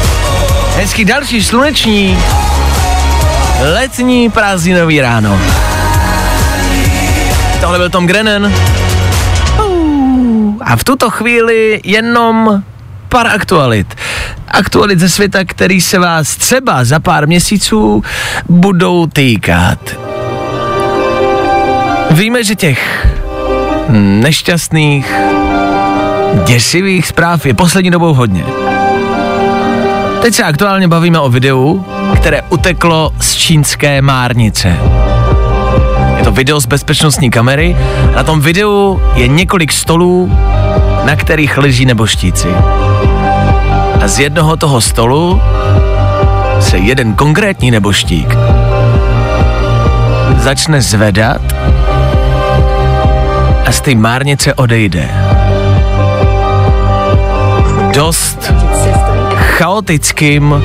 Hezký 0.76 1.06
další 1.06 1.44
sluneční 1.44 2.18
letní 3.62 4.30
prázdninový 4.30 5.02
ráno. 5.02 5.40
Tohle 7.62 7.78
byl 7.78 7.90
Tom 7.90 8.08
Grennan. 8.08 8.54
A 10.62 10.76
v 10.76 10.84
tuto 10.84 11.10
chvíli 11.10 11.82
jenom 11.84 12.64
pár 13.10 13.28
aktualit. 13.28 13.96
Aktualit 14.48 15.00
ze 15.00 15.10
světa, 15.10 15.40
který 15.46 15.82
se 15.82 16.00
vás 16.00 16.36
třeba 16.36 16.84
za 16.84 17.00
pár 17.00 17.28
měsíců 17.28 18.04
budou 18.50 19.08
týkat. 19.08 19.80
Víme, 22.12 22.44
že 22.44 22.56
těch 22.56 23.08
nešťastných, 23.90 25.14
děsivých 26.46 27.08
zpráv 27.08 27.46
je 27.46 27.54
poslední 27.54 27.92
dobou 27.92 28.14
hodně. 28.14 28.61
Teď 30.22 30.34
se 30.34 30.44
aktuálně 30.44 30.88
bavíme 30.88 31.20
o 31.20 31.30
videu, 31.30 31.86
které 32.16 32.42
uteklo 32.50 33.12
z 33.20 33.36
čínské 33.36 34.02
márnice. 34.02 34.78
Je 36.18 36.24
to 36.24 36.32
video 36.32 36.60
z 36.60 36.66
bezpečnostní 36.66 37.32
kamery. 37.32 37.78
Na 38.16 38.24
tom 38.24 38.42
videu 38.42 39.02
je 39.14 39.28
několik 39.28 39.72
stolů, 39.72 40.38
na 41.04 41.16
kterých 41.16 41.58
leží 41.58 41.86
neboštíci. 41.86 42.48
A 44.04 44.08
z 44.08 44.20
jednoho 44.20 44.58
toho 44.58 44.82
stolu 44.82 45.42
se 46.60 46.78
jeden 46.78 47.14
konkrétní 47.14 47.72
neboštík 47.72 48.36
začne 50.42 50.82
zvedat 50.82 51.42
a 53.66 53.72
z 53.72 53.82
té 53.82 53.96
márnice 53.96 54.54
odejde. 54.54 55.10
Dost 57.94 58.54
chaotickým 59.62 60.64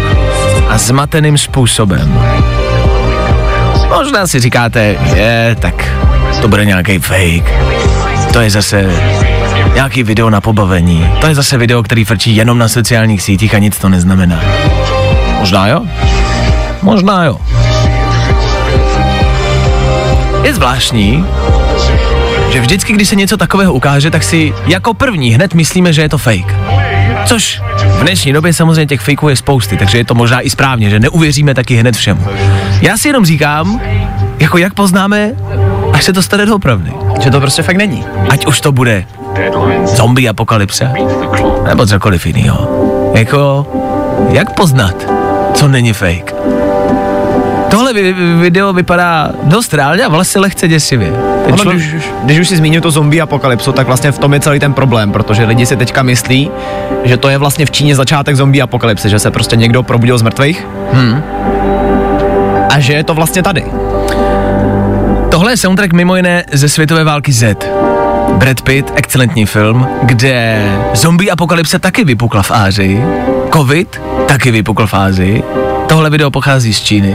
a 0.68 0.78
zmateným 0.78 1.38
způsobem. 1.38 2.20
Možná 3.88 4.26
si 4.26 4.40
říkáte, 4.40 4.96
je, 5.14 5.56
tak 5.60 5.84
to 6.40 6.48
bude 6.48 6.64
nějaký 6.64 6.98
fake. 6.98 7.52
To 8.32 8.40
je 8.40 8.50
zase 8.50 8.90
nějaký 9.74 10.02
video 10.02 10.30
na 10.30 10.40
pobavení. 10.40 11.10
To 11.20 11.26
je 11.26 11.34
zase 11.34 11.58
video, 11.58 11.82
který 11.82 12.04
frčí 12.04 12.36
jenom 12.36 12.58
na 12.58 12.68
sociálních 12.68 13.22
sítích 13.22 13.54
a 13.54 13.58
nic 13.58 13.78
to 13.78 13.88
neznamená. 13.88 14.40
Možná 15.38 15.68
jo? 15.68 15.82
Možná 16.82 17.24
jo. 17.24 17.38
Je 20.42 20.54
zvláštní, 20.54 21.26
že 22.50 22.60
vždycky, 22.60 22.92
když 22.92 23.08
se 23.08 23.16
něco 23.16 23.36
takového 23.36 23.72
ukáže, 23.72 24.10
tak 24.10 24.22
si 24.22 24.52
jako 24.66 24.94
první 24.94 25.30
hned 25.30 25.54
myslíme, 25.54 25.92
že 25.92 26.02
je 26.02 26.08
to 26.08 26.18
fake. 26.18 26.54
Což 27.26 27.62
v 27.88 28.00
dnešní 28.02 28.32
době 28.32 28.52
samozřejmě 28.54 28.86
těch 28.86 29.00
fakeů 29.00 29.28
je 29.28 29.36
spousty, 29.36 29.76
takže 29.76 29.98
je 29.98 30.04
to 30.04 30.14
možná 30.14 30.40
i 30.40 30.50
správně, 30.50 30.90
že 30.90 31.00
neuvěříme 31.00 31.54
taky 31.54 31.76
hned 31.76 31.96
všemu. 31.96 32.26
Já 32.82 32.98
si 32.98 33.08
jenom 33.08 33.24
říkám, 33.24 33.80
jako 34.38 34.58
jak 34.58 34.74
poznáme, 34.74 35.30
až 35.92 36.04
se 36.04 36.12
to 36.12 36.22
stane 36.22 36.46
doopravdy. 36.46 36.92
Že 37.20 37.30
to 37.30 37.40
prostě 37.40 37.62
fakt 37.62 37.76
není. 37.76 38.04
Ať 38.28 38.46
už 38.46 38.60
to 38.60 38.72
bude 38.72 39.04
zombie 39.84 40.28
apokalypse, 40.28 40.92
nebo 41.68 41.86
cokoliv 41.86 42.26
jiného. 42.26 42.68
Jako, 43.14 43.66
jak 44.30 44.54
poznat, 44.54 44.94
co 45.54 45.68
není 45.68 45.92
fake? 45.92 46.34
Tohle 47.70 47.92
vi- 47.92 48.12
vi- 48.12 48.34
video 48.40 48.72
vypadá 48.72 49.30
dost 49.42 49.74
reálně 49.74 50.04
a 50.04 50.08
vlastně 50.08 50.40
lehce 50.40 50.68
děsivě. 50.68 51.12
Ten 51.46 51.54
člo- 51.54 51.72
když, 51.72 51.94
už- 51.94 52.10
když 52.22 52.38
už 52.38 52.48
si 52.48 52.56
zmínil 52.56 52.80
to 52.80 52.90
zombie 52.90 53.22
apokalypsu, 53.22 53.72
tak 53.72 53.86
vlastně 53.86 54.12
v 54.12 54.18
tom 54.18 54.34
je 54.34 54.40
celý 54.40 54.58
ten 54.60 54.72
problém, 54.72 55.12
protože 55.12 55.44
lidi 55.44 55.66
si 55.66 55.76
teďka 55.76 56.02
myslí, 56.02 56.50
že 57.04 57.16
to 57.16 57.28
je 57.28 57.38
vlastně 57.38 57.66
v 57.66 57.70
Číně 57.70 57.94
začátek 57.96 58.36
zombie 58.36 58.62
apokalypsy, 58.62 59.08
že 59.08 59.18
se 59.18 59.30
prostě 59.30 59.56
někdo 59.56 59.82
probudil 59.82 60.18
z 60.18 60.22
mrtvých. 60.22 60.66
Hmm. 60.92 61.22
A 62.74 62.80
že 62.80 62.92
je 62.92 63.04
to 63.04 63.14
vlastně 63.14 63.42
tady. 63.42 63.64
Tohle 65.30 65.52
je 65.52 65.56
soundtrack 65.56 65.92
mimo 65.92 66.16
jiné 66.16 66.44
ze 66.52 66.68
světové 66.68 67.04
války 67.04 67.32
Z. 67.32 67.56
Brad 68.32 68.60
Pitt, 68.62 68.92
excelentní 68.94 69.46
film, 69.46 69.86
kde 70.02 70.64
zombie 70.94 71.30
apokalypse 71.30 71.78
taky 71.78 72.04
vypukla 72.04 72.42
v 72.42 72.50
Ázii, 72.50 73.04
covid 73.52 74.00
taky 74.28 74.50
vypukl 74.50 74.86
v 74.86 74.94
Ázii, 74.94 75.42
tohle 75.88 76.10
video 76.10 76.30
pochází 76.30 76.74
z 76.74 76.80
Číny. 76.80 77.14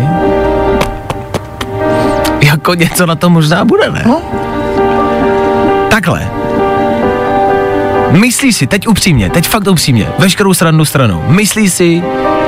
Jako 2.51 2.73
něco 2.73 3.05
na 3.05 3.15
to 3.15 3.29
možná 3.29 3.65
bude, 3.65 3.91
ne? 3.91 4.03
No. 4.07 4.21
Takhle. 5.89 6.31
Myslí 8.11 8.53
si, 8.53 8.67
teď 8.67 8.87
upřímně, 8.87 9.29
teď 9.29 9.47
fakt 9.47 9.67
upřímně, 9.67 10.07
veškerou 10.19 10.53
srandu 10.53 10.85
stranou, 10.85 11.23
myslí 11.27 11.69
si, 11.69 12.03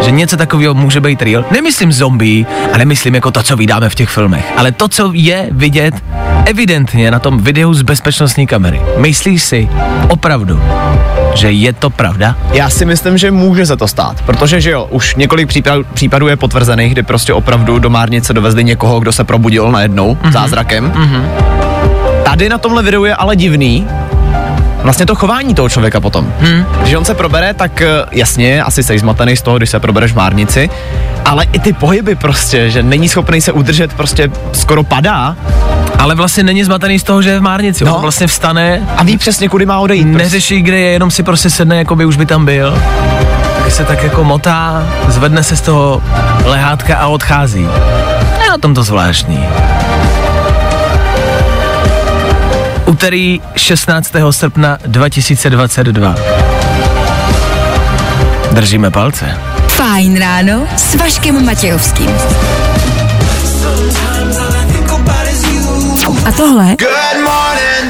že 0.05 0.11
něco 0.11 0.37
takového 0.37 0.73
může 0.73 1.01
být 1.01 1.21
real? 1.21 1.45
Nemyslím 1.51 1.91
zombie, 1.91 2.45
a 2.73 2.77
nemyslím 2.77 3.15
jako 3.15 3.31
to, 3.31 3.43
co 3.43 3.55
vydáme 3.55 3.89
v 3.89 3.95
těch 3.95 4.09
filmech, 4.09 4.53
ale 4.57 4.71
to, 4.71 4.87
co 4.87 5.11
je 5.13 5.47
vidět 5.51 5.95
evidentně 6.45 7.11
na 7.11 7.19
tom 7.19 7.39
videu 7.39 7.73
z 7.73 7.81
bezpečnostní 7.81 8.47
kamery. 8.47 8.81
Myslíš 8.97 9.43
si 9.43 9.69
opravdu, 10.07 10.61
že 11.33 11.51
je 11.51 11.73
to 11.73 11.89
pravda? 11.89 12.35
Já 12.51 12.69
si 12.69 12.85
myslím, 12.85 13.17
že 13.17 13.31
může 13.31 13.65
se 13.65 13.77
to 13.77 13.87
stát, 13.87 14.21
protože 14.21 14.61
že 14.61 14.71
jo, 14.71 14.87
už 14.89 15.15
několik 15.15 15.47
případů, 15.47 15.85
případů 15.93 16.27
je 16.27 16.35
potvrzených, 16.35 16.91
kdy 16.91 17.03
prostě 17.03 17.33
opravdu 17.33 17.79
do 17.79 17.89
Márnice 17.89 18.33
dovezli 18.33 18.63
někoho, 18.63 18.99
kdo 18.99 19.11
se 19.11 19.23
probudil 19.23 19.71
najednou 19.71 20.15
mm-hmm. 20.15 20.31
zázrakem. 20.31 20.91
Mm-hmm. 20.91 21.23
Tady 22.23 22.49
na 22.49 22.57
tomhle 22.57 22.83
videu 22.83 23.05
je 23.05 23.15
ale 23.15 23.35
divný, 23.35 23.87
vlastně 24.83 25.05
to 25.05 25.15
chování 25.15 25.55
toho 25.55 25.69
člověka 25.69 25.99
potom. 25.99 26.33
Hmm. 26.39 26.65
Když 26.81 26.93
on 26.93 27.05
se 27.05 27.13
probere, 27.13 27.53
tak 27.53 27.81
eh, 27.81 27.87
jasně, 28.11 28.63
asi 28.63 28.83
jsi 28.83 28.99
zmatený 28.99 29.37
z 29.37 29.41
toho, 29.41 29.57
když 29.57 29.69
se 29.69 29.79
probereš 29.79 30.11
v 30.11 30.15
Márnici, 30.15 30.69
ale 31.25 31.45
i 31.51 31.59
ty 31.59 31.73
pohyby 31.73 32.15
prostě, 32.15 32.69
že 32.69 32.83
není 32.83 33.09
schopný 33.09 33.41
se 33.41 33.51
udržet, 33.51 33.93
prostě 33.93 34.31
skoro 34.53 34.83
padá. 34.83 35.35
Ale 35.99 36.15
vlastně 36.15 36.43
není 36.43 36.63
zmatený 36.63 36.99
z 36.99 37.03
toho, 37.03 37.21
že 37.21 37.29
je 37.29 37.39
v 37.39 37.41
Márnici. 37.41 37.85
No. 37.85 37.95
On 37.95 38.01
vlastně 38.01 38.27
vstane 38.27 38.87
a 38.97 39.03
ví 39.03 39.17
přesně, 39.17 39.49
kudy 39.49 39.65
má 39.65 39.79
odejít. 39.79 40.03
Prostě. 40.03 40.23
Neřeší, 40.23 40.61
kde 40.61 40.79
je, 40.79 40.91
jenom 40.91 41.11
si 41.11 41.23
prostě 41.23 41.49
sedne, 41.49 41.77
jako 41.77 41.95
by 41.95 42.05
už 42.05 42.17
by 42.17 42.25
tam 42.25 42.45
byl. 42.45 42.77
Tak 43.63 43.71
se 43.71 43.85
tak 43.85 44.03
jako 44.03 44.23
motá, 44.23 44.87
zvedne 45.07 45.43
se 45.43 45.55
z 45.55 45.61
toho 45.61 46.03
lehátka 46.45 46.97
a 46.97 47.07
odchází. 47.07 47.67
Je 48.43 48.49
na 48.49 48.57
tom 48.57 48.73
to 48.73 48.83
zvláštní. 48.83 49.39
Úterý 52.85 53.41
16. 53.55 54.11
srpna 54.31 54.77
2022. 54.85 56.15
Držíme 58.51 58.91
palce. 58.91 59.37
Fajn 59.67 60.19
ráno 60.19 60.67
s 60.77 60.95
Vaškem 60.95 61.45
Matějovským. 61.45 62.09
A 66.25 66.31
tohle 66.31 66.75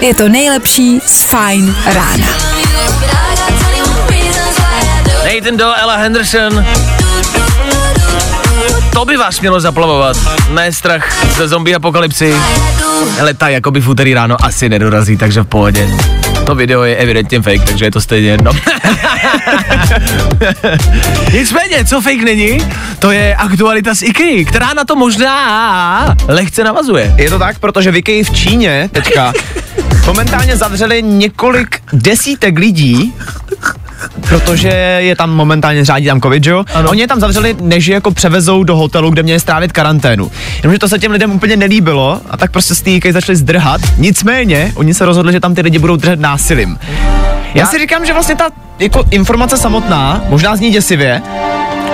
je 0.02 0.14
to 0.14 0.30
nejlepší 0.30 1.00
z 1.06 1.24
Fajn 1.24 1.76
rána. 1.86 2.28
Nathan 5.36 5.58
Doe, 5.58 5.76
Ella 5.76 5.96
Henderson. 5.96 6.66
To 8.94 9.06
by 9.06 9.18
vás 9.18 9.40
mělo 9.40 9.60
zaplavovat. 9.60 10.18
Ne 10.50 10.74
strach 10.74 11.36
ze 11.36 11.48
zombie 11.48 11.76
apokalypsy. 11.76 12.36
Ale 13.22 13.34
ta 13.34 13.50
jakoby 13.50 13.82
v 13.82 13.90
úterý 13.90 14.14
ráno 14.14 14.46
asi 14.46 14.70
nedorazí, 14.70 15.18
takže 15.18 15.42
v 15.42 15.46
pohodě. 15.46 15.90
To 16.46 16.56
video 16.56 16.84
je 16.84 16.96
evidentně 16.96 17.42
fake, 17.42 17.64
takže 17.66 17.86
je 17.86 17.92
to 17.92 18.02
stejně 18.02 18.30
jedno. 18.30 18.52
Nicméně, 21.34 21.86
co 21.86 22.02
fake 22.02 22.24
není, 22.24 22.58
to 23.00 23.12
je 23.12 23.36
aktualita 23.36 23.96
z 23.96 24.02
IKEA, 24.02 24.46
která 24.46 24.74
na 24.74 24.86
to 24.86 24.96
možná 24.96 26.16
lehce 26.28 26.64
navazuje. 26.64 27.14
Je 27.18 27.30
to 27.30 27.40
tak, 27.40 27.60
protože 27.60 27.92
v 27.92 27.96
IKEA 27.96 28.24
v 28.24 28.36
Číně 28.36 28.90
teďka 28.92 29.34
momentálně 30.06 30.58
zavřeli 30.58 31.04
několik 31.04 31.82
desítek 31.94 32.60
lidí, 32.60 33.14
protože 34.30 34.70
je 35.00 35.16
tam 35.16 35.30
momentálně 35.30 35.86
řádí 35.86 36.06
tam 36.06 36.22
covid, 36.22 36.46
jo? 36.46 36.64
Ano. 36.74 36.90
Oni 36.90 37.02
je 37.02 37.08
tam 37.08 37.20
zavřeli, 37.20 37.56
než 37.62 37.86
je 37.86 37.94
jako 37.94 38.12
převezou 38.12 38.64
do 38.64 38.76
hotelu, 38.76 39.10
kde 39.10 39.24
měli 39.24 39.40
strávit 39.40 39.72
karanténu. 39.72 40.32
Jenomže 40.58 40.80
to 40.80 40.90
se 40.90 41.00
těm 41.00 41.12
lidem 41.12 41.32
úplně 41.32 41.58
nelíbilo 41.58 42.22
a 42.30 42.38
tak 42.38 42.52
prostě 42.52 43.00
té 43.00 43.14
začali 43.14 43.36
zdrhat. 43.36 43.82
Nicméně, 43.98 44.72
oni 44.76 44.94
se 44.94 45.06
rozhodli, 45.06 45.34
že 45.34 45.40
tam 45.40 45.56
ty 45.56 45.62
lidi 45.62 45.80
budou 45.80 45.96
držet 45.96 46.20
násilím. 46.20 46.80
Já, 47.54 47.62
Já 47.62 47.66
si 47.66 47.80
říkám, 47.80 48.06
že 48.06 48.14
vlastně 48.14 48.36
ta 48.36 48.50
jako 48.80 49.04
informace 49.12 49.58
samotná 49.58 50.22
možná 50.30 50.56
zní 50.56 50.72
děsivě, 50.72 51.22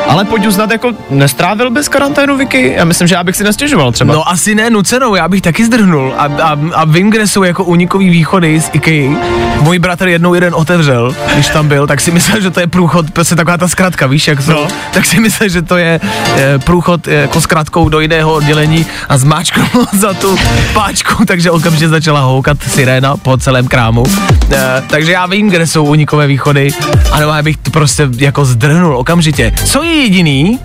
ale 0.10 0.26
pojď 0.26 0.48
uznat, 0.48 0.72
jako 0.72 0.92
nestrávil 1.10 1.70
bys 1.70 1.88
karanténu, 1.88 2.38
Vicky? 2.38 2.74
Já 2.78 2.86
myslím, 2.86 3.08
že 3.08 3.16
já 3.16 3.24
bych 3.24 3.36
si 3.36 3.44
nestěžoval 3.44 3.92
třeba. 3.92 4.14
No 4.14 4.30
asi 4.30 4.56
ne 4.56 4.70
nucenou, 4.70 5.16
já 5.16 5.28
bych 5.28 5.42
taky 5.42 5.66
zdrhnul 5.66 6.14
a, 6.18 6.24
a, 6.24 6.58
a 6.74 6.86
vím, 6.86 7.10
kde 7.10 7.28
jsou 7.28 7.44
jako 7.44 7.64
unikový 7.64 8.10
východy 8.10 8.62
z 8.62 8.70
IKEA. 8.74 9.16
Můj 9.62 9.80
bratr 9.80 10.08
jednou 10.08 10.34
jeden 10.34 10.56
otevřel, 10.56 11.16
když 11.34 11.48
tam 11.48 11.68
byl, 11.68 11.88
tak 11.88 12.02
si 12.02 12.12
myslel, 12.12 12.42
že 12.42 12.52
to 12.52 12.60
je 12.60 12.68
průchod, 12.68 13.12
prostě 13.12 13.36
taková 13.36 13.58
ta 13.58 13.68
zkratka, 13.68 14.08
víš, 14.08 14.28
jak 14.28 14.42
jsou, 14.42 14.52
no. 14.52 14.68
tak 14.94 15.06
si 15.06 15.20
myslel, 15.20 15.50
že 15.50 15.62
to 15.62 15.78
je 15.78 16.00
e, 16.38 16.60
průchod 16.60 17.08
e, 17.08 17.14
jako 17.14 17.42
zkratkou 17.42 17.90
do 17.90 18.00
jiného 18.00 18.34
oddělení 18.34 18.86
a 19.10 19.18
zmáčknul 19.18 19.68
za 19.94 20.14
tu 20.14 20.38
páčku, 20.74 21.26
takže 21.26 21.52
okamžitě 21.52 21.90
začala 21.90 22.20
houkat 22.20 22.58
siréna 22.68 23.18
po 23.18 23.38
celém 23.38 23.68
krámu. 23.68 24.04
E, 24.52 24.84
takže 24.88 25.12
já 25.12 25.26
vím, 25.26 25.50
kde 25.50 25.68
jsou 25.68 25.86
unikové 25.86 26.28
východy, 26.28 26.72
ano, 27.12 27.28
já 27.28 27.42
bych 27.42 27.58
to 27.58 27.72
prostě 27.72 28.08
jako 28.18 28.46
zdrhnul 28.46 28.98
okamžitě. 28.98 29.52
Co 29.66 29.84
je 29.84 29.99
jediný, 30.02 30.60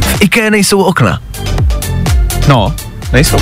v 0.00 0.22
IKEA 0.22 0.50
nejsou 0.50 0.82
okna. 0.82 1.20
No, 2.48 2.74
nejsou. 3.12 3.38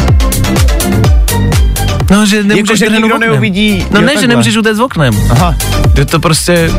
No, 2.11 2.27
že 2.27 2.43
nemůžeš 2.43 2.81
jako, 2.81 2.95
že 2.95 3.01
nikdo 3.01 3.15
oknem. 3.15 3.31
neuvidí. 3.31 3.87
No 3.91 4.01
jo, 4.01 4.07
ne, 4.07 4.21
že 4.21 4.27
nemůžeš 4.27 4.57
utéct 4.57 4.81
oknem. 4.81 5.15
Aha. 5.31 5.55
Je 5.99 6.07
to 6.07 6.21
prostě... 6.21 6.71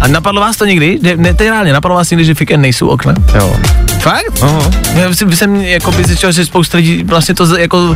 A 0.00 0.08
napadlo 0.08 0.40
vás 0.40 0.56
to 0.56 0.64
někdy? 0.64 0.98
Ne, 1.02 1.16
ne 1.16 1.28
je 1.28 1.50
reálně, 1.50 1.72
napadlo 1.72 1.96
vás 1.96 2.10
někdy, 2.10 2.24
že 2.24 2.34
v 2.34 2.40
IKEA 2.40 2.56
nejsou 2.56 2.88
okna? 2.88 3.14
Jo. 3.34 3.56
Fakt? 4.02 4.42
Aha. 4.42 4.70
Já 4.94 5.14
jsem, 5.14 5.32
jsem 5.36 5.56
jako 5.56 5.92
by 5.92 6.04
zjistil, 6.04 6.32
že 6.32 6.44
spousta 6.46 6.78
lidí 6.78 7.02
vlastně 7.04 7.34
to 7.34 7.56
jako 7.58 7.94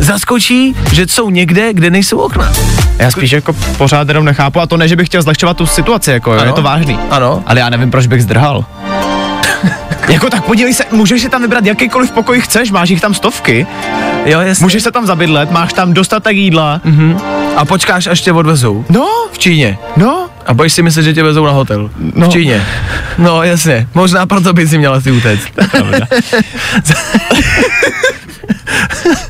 zaskočí, 0.00 0.76
že 0.92 1.06
jsou 1.06 1.30
někde, 1.30 1.72
kde 1.72 1.90
nejsou 1.90 2.18
okna. 2.18 2.52
Já 2.98 3.10
spíš 3.10 3.30
jako 3.32 3.52
pořád 3.52 4.08
jenom 4.08 4.24
nechápu 4.24 4.60
a 4.60 4.66
to 4.66 4.76
ne, 4.76 4.88
že 4.88 4.96
bych 4.96 5.08
chtěl 5.08 5.22
zlehčovat 5.22 5.56
tu 5.56 5.66
situaci, 5.66 6.10
jako 6.10 6.32
jo, 6.32 6.38
Ano. 6.40 6.50
je 6.50 6.52
to 6.52 6.62
vážný. 6.62 6.98
Ano. 7.10 7.42
Ale 7.46 7.60
já 7.60 7.70
nevím, 7.70 7.90
proč 7.90 8.06
bych 8.06 8.22
zdrhal. 8.22 8.64
jako 10.08 10.30
tak 10.30 10.44
podívej 10.44 10.74
se, 10.74 10.84
můžeš 10.92 11.22
si 11.22 11.28
tam 11.28 11.42
vybrat 11.42 11.66
jakýkoliv 11.66 12.10
pokoj 12.10 12.40
chceš, 12.40 12.70
máš 12.70 12.88
jich 12.90 13.00
tam 13.00 13.14
stovky, 13.14 13.66
Jo, 14.26 14.40
jasně. 14.40 14.64
můžeš 14.64 14.82
se 14.82 14.90
tam 14.92 15.06
zabydlet, 15.06 15.50
máš 15.50 15.72
tam 15.72 15.92
dostatek 15.94 16.36
jídla. 16.36 16.80
Mhm. 16.84 17.18
A 17.56 17.64
počkáš, 17.64 18.06
až 18.06 18.20
tě 18.20 18.32
odvezou. 18.32 18.84
No, 18.88 19.06
V 19.32 19.38
Číně. 19.38 19.78
no, 19.96 20.27
A 20.48 20.54
bojíš 20.54 20.72
si 20.72 20.82
myslet, 20.82 21.02
že 21.02 21.14
tě 21.14 21.22
vezou 21.22 21.44
na 21.44 21.50
hotel. 21.52 21.90
No. 22.14 22.28
V 22.28 22.32
Číně. 22.32 22.66
No 23.18 23.42
jasně, 23.42 23.88
možná 23.94 24.26
proto 24.26 24.52
by 24.52 24.68
si 24.68 24.78
měla 24.78 25.00
si 25.00 25.10
utéct. 25.12 25.48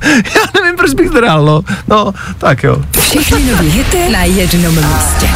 Já 0.09 0.42
nevím, 0.54 0.76
proč 0.76 0.94
bych 0.94 1.11
to 1.11 1.20
dal, 1.20 1.44
no. 1.44 1.62
No, 1.88 2.12
tak 2.38 2.62
jo. 2.62 2.76
Všechny 3.00 3.42
nový 3.50 3.68
hity 3.70 4.09
na 4.12 4.24
jednom 4.24 4.74
místě. 4.74 5.28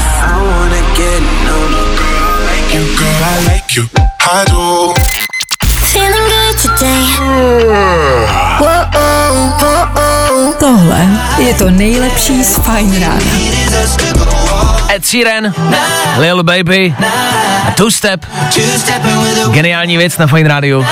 Tohle 10.59 11.09
je 11.39 11.55
to 11.55 11.71
nejlepší 11.71 12.45
z 12.45 12.57
Fajn 12.57 13.01
rána. 13.01 14.42
Ed 15.03 15.07
Sheeran, 15.07 15.55
Lil 16.19 16.43
Baby, 16.43 16.95
a 17.67 17.71
Two 17.71 17.91
Step. 17.91 18.27
Geniální 19.53 19.97
věc 19.97 20.19
na 20.19 20.27
Fine 20.27 20.49
Radio. 20.49 20.85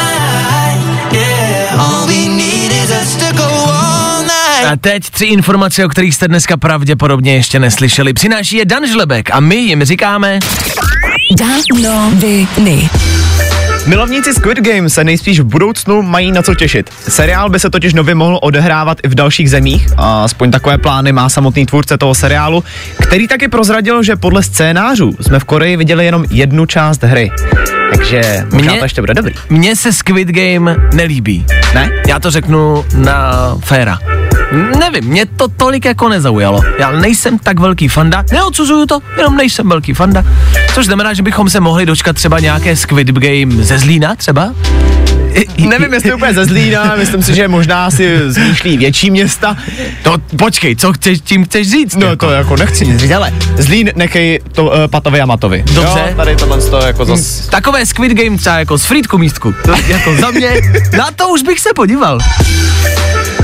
A 4.66 4.76
teď 4.80 5.10
tři 5.10 5.24
informace, 5.24 5.84
o 5.84 5.88
kterých 5.88 6.14
jste 6.14 6.28
dneska 6.28 6.56
pravděpodobně 6.56 7.34
ještě 7.34 7.58
neslyšeli. 7.58 8.12
Přináší 8.12 8.56
je 8.56 8.64
Dan 8.64 8.86
Žlebek 8.86 9.30
a 9.30 9.40
my 9.40 9.56
jim 9.56 9.84
říkáme... 9.84 10.38
Danoviny. 11.38 12.90
Milovníci 13.86 14.34
Squid 14.34 14.58
Game 14.58 14.90
se 14.90 15.04
nejspíš 15.04 15.40
v 15.40 15.44
budoucnu 15.44 16.02
mají 16.02 16.32
na 16.32 16.42
co 16.42 16.54
těšit. 16.54 16.90
Seriál 17.08 17.50
by 17.50 17.60
se 17.60 17.70
totiž 17.70 17.94
nově 17.94 18.14
mohl 18.14 18.38
odehrávat 18.42 18.98
i 19.02 19.08
v 19.08 19.14
dalších 19.14 19.50
zemích, 19.50 19.88
a 19.96 20.24
aspoň 20.24 20.50
takové 20.50 20.78
plány 20.78 21.12
má 21.12 21.28
samotný 21.28 21.66
tvůrce 21.66 21.98
toho 21.98 22.14
seriálu, 22.14 22.64
který 23.02 23.28
taky 23.28 23.48
prozradil, 23.48 24.02
že 24.02 24.16
podle 24.16 24.42
scénářů 24.42 25.16
jsme 25.20 25.38
v 25.38 25.44
Koreji 25.44 25.76
viděli 25.76 26.04
jenom 26.04 26.24
jednu 26.30 26.66
část 26.66 27.02
hry. 27.02 27.30
Takže 27.94 28.46
možná 28.52 28.72
Mně- 28.72 28.78
to 28.78 28.84
ještě 28.84 29.02
bude 29.02 29.14
dobrý. 29.14 29.34
Mně 29.48 29.76
se 29.76 29.92
Squid 29.92 30.28
Game 30.28 30.76
nelíbí. 30.94 31.46
Ne? 31.74 31.90
Já 32.08 32.20
to 32.20 32.30
řeknu 32.30 32.84
na 32.94 33.32
féra. 33.64 33.98
Nevím, 34.52 35.04
mě 35.04 35.26
to 35.26 35.48
tolik 35.48 35.84
jako 35.84 36.08
nezaujalo. 36.08 36.60
Já 36.78 36.90
nejsem 36.90 37.38
tak 37.38 37.60
velký 37.60 37.88
fanda, 37.88 38.24
neodsuzuju 38.32 38.86
to, 38.86 39.00
jenom 39.18 39.36
nejsem 39.36 39.68
velký 39.68 39.94
fanda. 39.94 40.24
Což 40.74 40.86
znamená, 40.86 41.14
že 41.14 41.22
bychom 41.22 41.50
se 41.50 41.60
mohli 41.60 41.86
dočkat 41.86 42.16
třeba 42.16 42.40
nějaké 42.40 42.76
Squid 42.76 43.10
Game 43.10 43.64
ze 43.64 43.78
Zlína 43.78 44.14
třeba? 44.14 44.54
Nevím, 45.58 45.92
jestli 45.94 46.14
úplně 46.14 46.34
ze 46.34 46.44
Zlína, 46.44 46.94
myslím 46.98 47.22
si, 47.22 47.34
že 47.34 47.48
možná 47.48 47.90
si 47.90 48.32
zmýšlí 48.32 48.76
větší 48.76 49.10
města. 49.10 49.56
To 50.02 50.16
počkej, 50.38 50.76
co 50.76 50.92
chceš, 50.92 51.18
tím 51.24 51.44
chceš 51.44 51.70
říct? 51.70 51.96
No 51.96 52.16
to 52.16 52.30
jako 52.30 52.56
nechci 52.56 52.86
nic 52.86 53.00
říct, 53.00 53.10
ale 53.10 53.32
Zlín 53.56 53.90
nechej 53.94 54.40
to 54.52 54.64
uh, 54.64 54.72
Patovi 54.90 55.20
a 55.20 55.26
Matovi. 55.26 55.64
Dobře. 55.74 56.04
Jo, 56.08 56.14
tady 56.16 56.36
tohle 56.36 56.60
to 56.60 56.76
jako 56.78 57.04
zas... 57.04 57.46
Takové 57.46 57.86
Squid 57.86 58.12
Game 58.12 58.38
třeba 58.38 58.58
jako 58.58 58.78
s 58.78 58.84
Frýdku 58.84 59.18
místku. 59.18 59.54
To 59.64 59.74
jako 59.88 60.16
za 60.16 60.30
mě, 60.30 60.50
na 60.98 61.10
to 61.16 61.28
už 61.28 61.42
bych 61.42 61.60
se 61.60 61.70
podíval. 61.76 62.18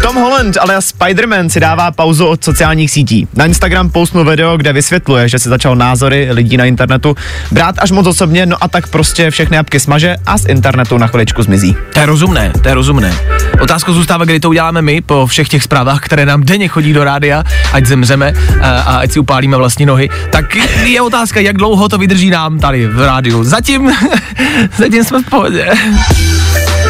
Tom 0.03 0.17
Holland 0.17 0.57
alias 0.61 0.93
Spider-Man 1.01 1.49
si 1.49 1.61
dává 1.61 1.91
pauzu 1.91 2.27
od 2.27 2.45
sociálních 2.45 2.91
sítí. 2.91 3.29
Na 3.35 3.45
Instagram 3.45 3.91
postnul 3.91 4.25
video, 4.25 4.57
kde 4.57 4.73
vysvětluje, 4.73 5.29
že 5.29 5.39
si 5.39 5.49
začal 5.49 5.77
názory 5.77 6.29
lidí 6.31 6.57
na 6.57 6.65
internetu 6.65 7.17
brát 7.51 7.75
až 7.79 7.91
moc 7.91 8.07
osobně, 8.07 8.47
no 8.47 8.57
a 8.61 8.69
tak 8.69 8.89
prostě 8.89 9.31
všechny 9.31 9.59
apky 9.59 9.81
smaže 9.81 10.17
a 10.27 10.39
z 10.39 10.47
internetu 10.47 10.99
na 10.99 11.07
chviličku 11.07 11.43
zmizí. 11.43 11.77
To 11.93 12.01
je 12.01 12.07
rozumné, 12.07 12.53
to 12.63 12.69
je 12.69 12.75
rozumné. 12.75 13.15
Otázka 13.61 13.93
zůstává, 13.93 14.25
kdy 14.25 14.41
to 14.41 14.49
uděláme 14.49 14.83
my 14.83 15.01
po 15.01 15.27
všech 15.27 15.49
těch 15.49 15.63
zprávách, 15.63 16.01
které 16.01 16.27
nám 16.27 16.43
denně 16.43 16.69
chodí 16.69 16.93
do 16.93 17.05
rádia, 17.05 17.45
ať 17.73 17.87
zemřeme 17.87 18.33
a, 18.61 18.81
a 18.81 18.97
ať 18.97 19.13
si 19.13 19.19
upálíme 19.19 19.57
vlastní 19.57 19.87
nohy. 19.87 20.09
Tak 20.31 20.57
je 20.85 21.01
otázka, 21.01 21.41
jak 21.41 21.57
dlouho 21.57 21.89
to 21.89 21.99
vydrží 21.99 22.31
nám 22.31 22.59
tady 22.59 22.87
v 22.87 23.07
rádiu. 23.07 23.45
Zatím, 23.45 23.93
zatím 24.77 25.05
jsme 25.05 25.23
v 25.23 25.31
pohodě. 25.31 25.69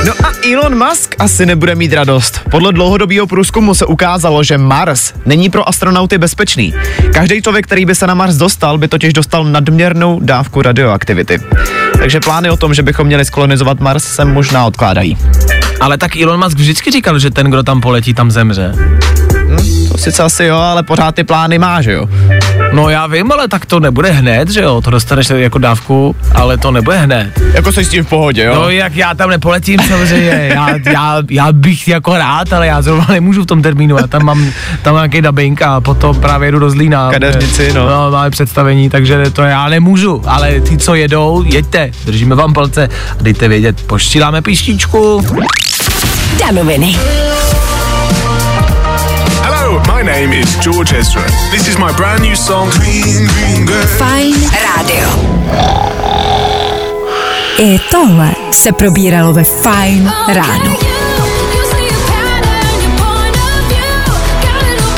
No 0.07 0.13
a 0.25 0.33
Elon 0.53 0.87
Musk 0.89 1.15
asi 1.19 1.47
nebude 1.47 1.75
mít 1.75 1.93
radost. 1.93 2.41
Podle 2.51 2.73
dlouhodobého 2.73 3.27
průzkumu 3.27 3.75
se 3.75 3.87
ukázalo, 3.87 4.45
že 4.45 4.59
Mars 4.59 5.13
není 5.25 5.51
pro 5.51 5.69
astronauty 5.69 6.19
bezpečný. 6.19 6.75
Každý 7.15 7.43
člověk, 7.43 7.67
který 7.67 7.85
by 7.85 7.95
se 7.95 8.07
na 8.07 8.15
Mars 8.15 8.37
dostal, 8.37 8.79
by 8.79 8.89
totiž 8.89 9.13
dostal 9.13 9.45
nadměrnou 9.45 10.21
dávku 10.23 10.63
radioaktivity. 10.63 11.41
Takže 11.99 12.21
plány 12.21 12.51
o 12.51 12.57
tom, 12.57 12.75
že 12.75 12.83
bychom 12.83 13.07
měli 13.07 13.25
skolonizovat 13.25 13.81
Mars, 13.81 14.05
se 14.05 14.25
možná 14.25 14.67
odkládají. 14.67 15.19
Ale 15.81 15.99
tak 15.99 16.17
Elon 16.17 16.45
Musk 16.45 16.59
vždycky 16.59 16.91
říkal, 16.91 17.19
že 17.19 17.31
ten, 17.31 17.51
kdo 17.51 17.63
tam 17.63 17.81
poletí, 17.81 18.15
tam 18.15 18.31
zemře. 18.31 18.73
To 19.97 20.03
sice 20.03 20.23
asi 20.23 20.45
jo, 20.45 20.57
ale 20.57 20.83
pořád 20.83 21.15
ty 21.15 21.25
plány 21.25 21.59
má, 21.59 21.83
že 21.83 21.93
jo? 21.93 22.09
No 22.73 22.89
já 22.89 23.07
vím, 23.07 23.33
ale 23.33 23.49
tak 23.49 23.67
to 23.67 23.81
nebude 23.81 24.11
hned, 24.11 24.51
že 24.51 24.61
jo? 24.61 24.81
To 24.81 24.91
dostaneš 24.91 25.31
jako 25.31 25.59
dávku, 25.59 26.17
ale 26.35 26.59
to 26.59 26.71
nebude 26.71 26.99
hned. 26.99 27.41
Jako 27.53 27.73
jsi 27.73 27.85
s 27.85 27.89
tím 27.89 28.05
v 28.05 28.09
pohodě, 28.09 28.45
jo? 28.45 28.55
No 28.55 28.71
jak 28.71 28.97
já 28.97 29.15
tam 29.15 29.31
nepoletím 29.31 29.81
samozřejmě, 29.89 30.51
já, 30.55 30.69
já, 30.93 31.23
já 31.31 31.53
bych 31.53 31.89
jako 31.89 32.17
rád, 32.17 32.53
ale 32.53 32.67
já 32.67 32.83
zrovna 32.83 33.07
nemůžu 33.11 33.43
v 33.43 33.47
tom 33.47 33.63
termínu, 33.63 33.97
já 33.97 34.07
tam 34.07 34.25
mám, 34.25 34.53
tam 34.83 34.95
mám 34.95 35.03
nějaký 35.03 35.23
dubbing 35.23 35.63
a 35.63 35.81
potom 35.81 36.21
právě 36.21 36.49
jedu 36.49 36.59
do 36.59 36.71
Zlína. 36.71 37.11
Kadeřnici, 37.11 37.73
no. 37.73 37.89
No, 37.89 38.11
máme 38.11 38.31
představení, 38.31 38.91
takže 38.91 39.31
to 39.31 39.43
já 39.43 39.69
nemůžu, 39.69 40.23
ale 40.27 40.61
ty, 40.61 40.79
co 40.79 40.95
jedou, 40.95 41.45
jeďte, 41.47 41.91
držíme 42.05 42.35
vám 42.35 42.55
palce 42.55 42.89
a 43.19 43.23
dejte 43.23 43.49
vědět, 43.49 43.83
poštíláme 43.87 44.43
píštičku. 44.43 45.27
Danoviny. 46.41 46.97
My 49.97 50.03
name 50.03 50.33
is 50.35 50.57
George 50.61 50.93
Ezra. 50.93 51.23
This 51.51 51.69
is 51.69 51.79
my 51.79 51.91
brand 51.97 52.21
new 52.21 52.37
song, 52.37 52.69
Green 52.71 53.27
Green 53.27 53.65
Girl. 53.65 53.87
Fajn 53.97 54.35
rádio. 54.53 55.09
I 57.59 57.79
tohle 57.91 58.35
se 58.53 58.73
probíralo 58.73 59.33
ve 59.33 59.45
Fajn 59.45 60.13
ráno. 60.29 60.77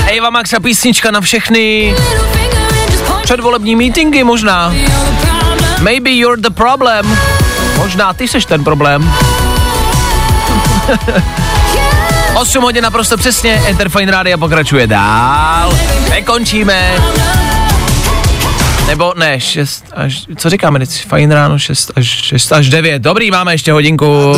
Eva 0.06 0.30
Max 0.30 0.52
a 0.52 0.60
písnička 0.60 1.10
na 1.10 1.20
všechny 1.20 1.94
předvolební 3.22 3.76
meetingy 3.76 4.24
možná. 4.24 4.74
Maybe 5.80 6.10
you're 6.10 6.42
the 6.42 6.50
problem. 6.50 7.18
Možná 7.76 8.12
ty 8.12 8.28
seš 8.28 8.44
ten 8.44 8.64
problém. 8.64 9.12
8 12.38 12.62
hodin 12.62 12.84
naprosto 12.84 13.16
přesně, 13.16 13.62
Enter 13.66 13.88
Fine 13.88 14.12
Radio 14.12 14.38
pokračuje 14.38 14.86
dál. 14.86 15.78
Nekončíme. 16.10 16.96
Nebo 18.86 19.14
ne, 19.16 19.40
6 19.40 19.84
až, 19.94 20.22
co 20.36 20.50
říkáme 20.50 20.78
teď, 20.78 21.06
fajn 21.06 21.30
ráno, 21.30 21.58
6 21.58 21.90
až, 21.96 22.06
6 22.06 22.52
až 22.52 22.68
9. 22.68 23.02
Dobrý, 23.02 23.30
máme 23.30 23.54
ještě 23.54 23.72
hodinku. 23.72 24.32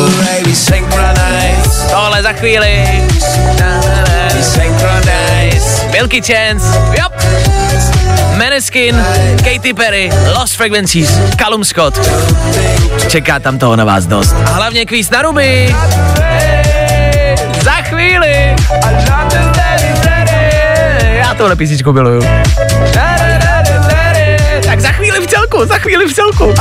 Tohle 1.89 2.23
za 2.23 2.33
chvíli. 2.33 2.87
Milky 5.91 6.21
Chance, 6.21 6.65
yep. 6.93 7.11
Maneskin, 8.37 9.05
Katy 9.37 9.73
Perry, 9.73 10.11
Lost 10.37 10.55
Frequencies, 10.55 11.19
Callum 11.39 11.63
Scott. 11.65 12.09
Čeká 13.07 13.39
tam 13.39 13.59
toho 13.59 13.75
na 13.75 13.85
vás 13.85 14.05
dost. 14.05 14.35
A 14.45 14.49
hlavně 14.49 14.85
kvíz 14.85 15.09
na 15.09 15.21
ruby. 15.21 15.75
Já 21.11 21.33
tohle 21.37 21.55
písničku 21.55 21.93
miluju. 21.93 22.21
Tak 24.65 24.79
za 24.79 24.91
chvíli 24.91 25.19
v 25.19 25.27
celku, 25.27 25.65
za 25.65 25.77
chvíli 25.77 26.05
v 26.05 26.13
celku. 26.13 26.53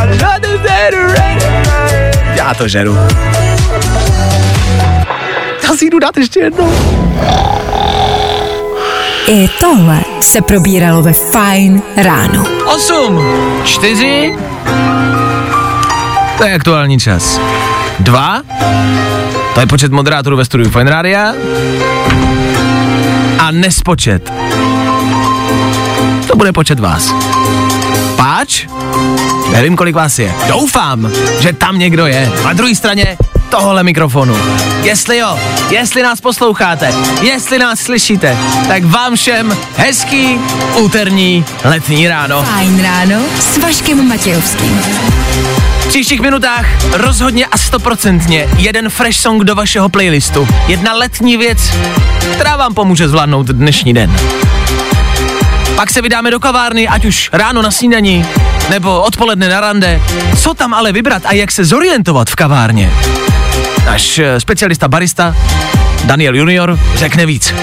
Já 2.34 2.54
to 2.54 2.68
žeru. 2.68 2.98
Já 5.62 5.76
si 5.76 5.86
jdu 5.86 5.98
dát 5.98 6.16
ještě 6.16 6.40
jednou. 6.40 6.72
I 9.28 9.48
tohle 9.60 10.00
se 10.20 10.42
probíralo 10.42 11.02
ve 11.02 11.12
Fajn 11.12 11.82
ráno. 11.96 12.44
8, 12.74 13.24
4, 13.64 14.36
to 16.38 16.44
je 16.44 16.54
aktuální 16.54 16.98
čas. 16.98 17.40
2, 17.98 18.42
to 19.60 19.62
je 19.62 19.66
počet 19.66 19.92
moderátorů 19.92 20.36
ve 20.36 20.44
studiu 20.44 20.70
Fine 20.70 20.90
Rádia. 20.90 21.32
A 23.38 23.50
nespočet. 23.50 24.32
To 26.26 26.36
bude 26.36 26.52
počet 26.52 26.80
vás. 26.80 27.14
Páč? 28.16 28.66
Nevím, 29.52 29.76
kolik 29.76 29.94
vás 29.94 30.18
je. 30.18 30.34
Doufám, 30.48 31.12
že 31.40 31.52
tam 31.52 31.78
někdo 31.78 32.06
je. 32.06 32.32
Na 32.44 32.52
druhé 32.52 32.74
straně 32.74 33.16
tohle 33.48 33.82
mikrofonu. 33.82 34.36
Jestli 34.82 35.18
jo, 35.18 35.38
jestli 35.70 36.02
nás 36.02 36.20
posloucháte, 36.20 36.94
jestli 37.22 37.58
nás 37.58 37.80
slyšíte, 37.80 38.36
tak 38.68 38.84
vám 38.84 39.16
všem 39.16 39.56
hezký 39.76 40.38
úterní 40.78 41.44
letní 41.64 42.08
ráno. 42.08 42.42
Fajn 42.42 42.82
ráno 42.82 43.22
s 43.40 43.58
Vaškem 43.58 44.08
Matějovským. 44.08 44.80
Příštích 45.90 46.20
minutách 46.20 46.66
rozhodně 46.92 47.46
a 47.46 47.58
stoprocentně 47.58 48.48
jeden 48.56 48.90
fresh 48.90 49.18
song 49.18 49.44
do 49.44 49.54
vašeho 49.54 49.88
playlistu. 49.88 50.48
Jedna 50.66 50.92
letní 50.92 51.36
věc, 51.36 51.58
která 52.32 52.56
vám 52.56 52.74
pomůže 52.74 53.08
zvládnout 53.08 53.46
dnešní 53.46 53.94
den. 53.94 54.16
Pak 55.76 55.90
se 55.90 56.02
vydáme 56.02 56.30
do 56.30 56.40
kavárny, 56.40 56.88
ať 56.88 57.04
už 57.04 57.30
ráno 57.32 57.62
na 57.62 57.70
snídani, 57.70 58.26
nebo 58.68 59.02
odpoledne 59.02 59.48
na 59.48 59.60
rande. 59.60 60.00
Co 60.38 60.54
tam 60.54 60.74
ale 60.74 60.92
vybrat 60.92 61.22
a 61.26 61.32
jak 61.32 61.52
se 61.52 61.64
zorientovat 61.64 62.30
v 62.30 62.36
kavárně? 62.36 62.92
Náš 63.86 64.18
eh, 64.18 64.40
specialista 64.40 64.88
barista 64.88 65.36
Daniel 66.04 66.36
Junior 66.36 66.78
řekne 66.94 67.26
víc. 67.26 67.54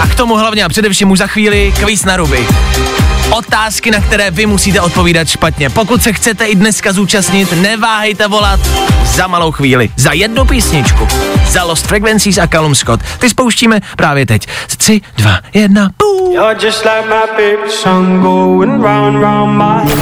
A 0.00 0.06
k 0.06 0.14
tomu 0.14 0.36
hlavně 0.36 0.64
a 0.64 0.68
především 0.68 1.10
už 1.10 1.18
za 1.18 1.26
chvíli 1.26 1.74
kvíz 1.80 2.04
na 2.04 2.16
ruby. 2.16 2.46
Otázky, 3.30 3.90
na 3.90 4.00
které 4.00 4.30
vy 4.30 4.46
musíte 4.46 4.80
odpovídat 4.80 5.28
špatně. 5.28 5.70
Pokud 5.70 6.02
se 6.02 6.12
chcete 6.12 6.46
i 6.46 6.54
dneska 6.54 6.92
zúčastnit, 6.92 7.52
neváhejte 7.52 8.28
volat 8.28 8.60
za 9.04 9.26
malou 9.26 9.52
chvíli. 9.52 9.90
Za 9.96 10.12
jednu 10.12 10.44
písničku. 10.44 11.08
Za 11.48 11.64
Lost 11.64 11.86
Frequencies 11.86 12.38
a 12.38 12.46
Callum 12.46 12.74
Scott. 12.74 13.00
Ty 13.18 13.30
spouštíme 13.30 13.80
právě 13.96 14.26
teď. 14.26 14.46
3, 14.76 15.00
2, 15.16 15.40
1, 15.54 15.90
pů. 15.96 16.32
You're 16.34 16.66
just 16.66 16.84
like 16.84 17.08
my 17.08 17.26
favorite 17.26 17.70
song 17.82 18.22
going 18.22 18.82
round, 18.82 19.22
round 19.22 19.58
my 19.58 19.94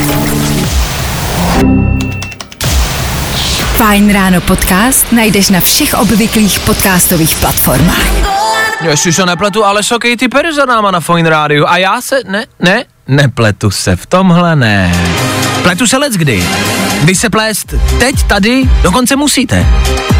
Fajn 3.77 4.13
ráno 4.13 4.41
podcast 4.41 5.13
najdeš 5.13 5.51
na 5.51 5.61
všech 5.61 5.95
obvyklých 5.95 6.61
podcastových 6.61 7.37
platformách. 7.37 8.42
Jestli 8.83 9.13
se 9.13 9.27
nepletu, 9.27 9.65
ale 9.65 9.83
so 9.83 10.09
Katy 10.09 10.29
Perry 10.29 10.55
za 10.55 10.65
náma 10.65 10.91
na 10.91 11.01
Fine 11.01 11.31
Rádiu. 11.31 11.67
A 11.69 11.77
já 11.77 12.01
se, 12.01 12.21
ne, 12.29 12.47
ne, 12.61 12.85
nepletu 13.09 13.71
se 13.71 13.97
v 13.97 14.07
tomhle, 14.07 14.57
ne. 14.57 14.95
Pletu 15.63 15.87
se 15.87 15.97
let 15.97 16.13
kdy. 16.13 16.45
Vy 17.05 17.15
se 17.15 17.31
plést 17.31 17.75
teď, 17.99 18.23
tady, 18.23 18.65
dokonce 18.83 19.17
musíte. 19.17 19.67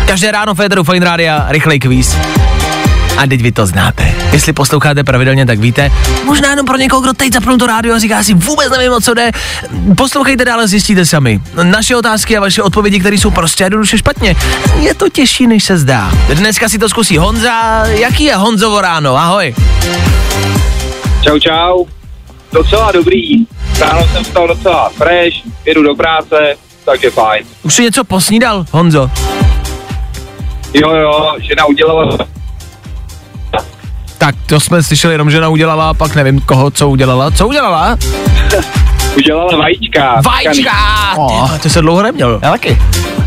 Každé 0.07 0.31
ráno 0.31 0.55
Federu 0.55 0.85
Fine 0.85 1.07
Rádia, 1.07 1.47
rychlej 1.49 1.79
kvíz. 1.81 2.17
A 3.17 3.27
teď 3.27 3.43
vy 3.43 3.53
to 3.53 3.67
znáte. 3.67 4.15
Jestli 4.33 4.53
posloucháte 4.53 5.05
pravidelně, 5.05 5.47
tak 5.47 5.59
víte. 5.59 5.93
Možná 6.25 6.51
jenom 6.51 6.67
pro 6.67 6.77
někoho, 6.77 7.03
kdo 7.03 7.13
teď 7.13 7.33
zapnul 7.33 7.59
to 7.59 7.67
rádio 7.67 7.95
a 7.95 7.99
říká 7.99 8.23
si, 8.23 8.35
vůbec 8.35 8.71
nevím, 8.71 8.93
o 8.93 9.01
co 9.01 9.15
jde. 9.15 9.31
Poslouchejte 9.97 10.45
dále, 10.45 10.69
zjistíte 10.69 11.07
sami. 11.07 11.41
Naše 11.63 11.97
otázky 11.97 12.37
a 12.37 12.41
vaše 12.41 12.63
odpovědi, 12.63 13.01
které 13.01 13.19
jsou 13.19 13.31
prostě 13.31 13.65
jednoduše 13.65 13.99
špatně. 13.99 14.37
Je 14.81 14.95
to 14.95 15.09
těžší, 15.09 15.47
než 15.47 15.65
se 15.65 15.79
zdá. 15.79 16.13
Dneska 16.35 16.69
si 16.69 16.79
to 16.79 16.89
zkusí 16.89 17.19
Honza. 17.19 17.87
Jaký 17.87 18.25
je 18.25 18.37
Honzovo 18.37 18.81
ráno? 18.81 19.17
Ahoj. 19.17 19.55
Čau, 21.23 21.39
čau. 21.39 21.85
Docela 22.53 22.93
dobrý. 22.93 23.47
Ráno 23.79 24.09
jsem 24.13 24.25
vstal 24.25 24.49
docela 24.49 24.89
fresh, 24.89 25.37
jedu 25.67 25.83
do 25.83 25.95
práce, 25.95 26.55
takže 26.85 27.11
fajn. 27.11 27.45
Už 27.63 27.75
si 27.75 27.83
něco 27.83 28.05
posnídal, 28.05 28.65
Honzo? 28.71 29.11
Jo, 30.75 30.91
jo, 30.95 31.35
žena 31.39 31.65
udělala 31.65 32.19
Tak 34.23 34.35
to 34.47 34.61
jsme 34.61 34.83
slyšeli 34.83 35.15
jenom, 35.15 35.31
že 35.31 35.37
žena 35.37 35.49
udělala, 35.49 35.95
pak 35.95 36.15
nevím 36.15 36.41
koho, 36.41 36.71
co 36.71 36.89
udělala. 36.89 37.31
Co 37.31 37.49
udělala? 37.49 37.99
udělala 39.17 39.57
vajíčka. 39.57 40.21
Vajíčka! 40.25 40.73
O. 41.17 41.49
Ty, 41.49 41.59
to 41.59 41.69
se 41.69 41.81
dlouho 41.81 42.03
neměl. 42.03 42.41
Já 42.43 42.51
taky. 42.51 42.79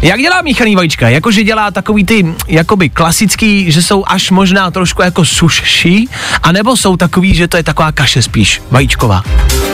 Jak 0.02 0.20
dělá 0.20 0.42
míchaný 0.42 0.76
vajíčka? 0.76 1.10
Jakože 1.10 1.44
dělá 1.44 1.72
takový 1.72 2.06
ty, 2.06 2.26
jakoby 2.48 2.90
klasický, 2.90 3.72
že 3.72 3.82
jsou 3.82 4.04
až 4.08 4.32
možná 4.32 4.72
trošku 4.72 5.02
jako 5.02 5.26
suší, 5.26 6.10
anebo 6.44 6.78
jsou 6.78 6.98
takový, 6.98 7.36
že 7.36 7.48
to 7.48 7.58
je 7.58 7.64
taková 7.64 7.92
kaše 7.92 8.22
spíš, 8.22 8.62
vajíčková. 8.72 9.24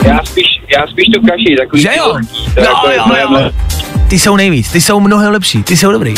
Já 0.04 0.20
spíš, 0.24 0.46
já 0.76 0.86
spíš 0.86 1.06
to 1.14 1.20
kaši, 1.20 1.56
takový 1.58 1.82
Že 1.82 1.90
jo? 1.98 2.04
to 2.54 2.60
No, 2.60 2.62
jako 2.62 2.88
je 2.90 2.96
jo, 2.96 3.02
moje- 3.06 3.22
jo. 3.22 3.50
Ty 4.12 4.18
jsou 4.18 4.36
nejvíc, 4.36 4.72
ty 4.72 4.80
jsou 4.80 5.00
mnohem 5.00 5.32
lepší, 5.32 5.62
ty 5.62 5.76
jsou 5.76 5.92
dobrý. 5.92 6.14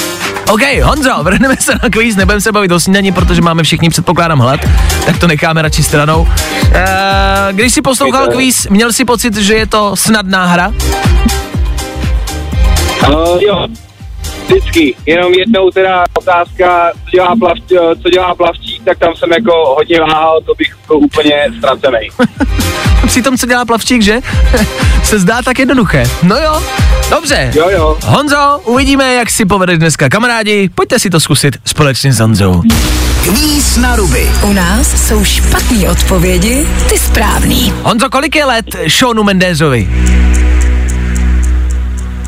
OK, 0.50 0.60
Honzo, 0.82 1.22
vrhneme 1.22 1.56
se 1.60 1.72
na 1.82 1.90
kvíz, 1.90 2.16
nebudeme 2.16 2.40
se 2.40 2.52
bavit 2.52 2.72
o 2.72 2.80
snídani, 2.80 3.12
protože 3.12 3.42
máme 3.42 3.62
všichni 3.62 3.90
předpokládám 3.90 4.38
hlad, 4.38 4.60
tak 5.06 5.18
to 5.18 5.26
necháme 5.26 5.62
radši 5.62 5.82
stranou. 5.82 6.28
Eee, 6.72 7.52
když 7.52 7.74
jsi 7.74 7.82
poslouchal 7.82 8.26
kvíz, 8.26 8.66
měl 8.70 8.92
jsi 8.92 9.04
pocit, 9.04 9.36
že 9.36 9.54
je 9.54 9.66
to 9.66 9.96
snadná 9.96 10.46
hra? 10.46 10.72
Uh, 13.08 13.42
jo, 13.42 13.66
vždycky, 14.46 14.94
jenom 15.06 15.32
jednou 15.34 15.70
teda 15.70 16.04
otázka, 16.18 16.90
co 17.04 17.10
dělá, 17.10 17.36
plav, 17.36 17.58
co 18.02 18.10
dělá 18.10 18.34
plavčík, 18.34 18.84
tak 18.84 18.98
tam 18.98 19.16
jsem 19.16 19.32
jako 19.32 19.52
hodně 19.76 20.00
váhal, 20.00 20.40
to 20.46 20.54
bych 20.54 20.76
byl 20.86 20.96
úplně 20.96 21.34
ztracený. 21.58 22.08
Při 23.06 23.22
tom, 23.22 23.38
co 23.38 23.46
dělá 23.46 23.64
plavčík, 23.64 24.02
že? 24.02 24.20
se 25.04 25.18
zdá 25.18 25.42
tak 25.42 25.58
jednoduché. 25.58 26.10
No 26.22 26.36
jo, 26.36 26.62
dobře. 27.10 27.52
Jo, 27.54 27.70
jo. 27.70 27.98
Honzo, 28.04 28.60
uvidíme, 28.64 29.14
jak 29.14 29.30
si 29.30 29.44
povedeš 29.44 29.78
dneska. 29.78 30.08
Kamarádi, 30.08 30.70
pojďte 30.74 30.98
si 30.98 31.10
to 31.10 31.20
zkusit 31.20 31.56
společně 31.64 32.12
s 32.12 32.20
Honzou. 32.20 32.62
Kvíz 33.24 33.76
na 33.76 33.96
ruby. 33.96 34.30
U 34.42 34.52
nás 34.52 35.08
jsou 35.08 35.24
špatné 35.24 35.90
odpovědi, 35.90 36.66
ty 36.88 36.98
správný. 36.98 37.72
Honzo, 37.82 38.10
kolik 38.10 38.36
je 38.36 38.44
let 38.44 38.66
Seanu 38.88 39.22
Mendezovi? 39.22 39.88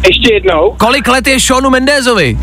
Ještě 0.09 0.35
jednou, 0.35 0.75
Kolik 0.79 1.09
let 1.09 1.27
je 1.27 1.41
Seanu 1.41 1.71
Mendezovi? 1.71 2.39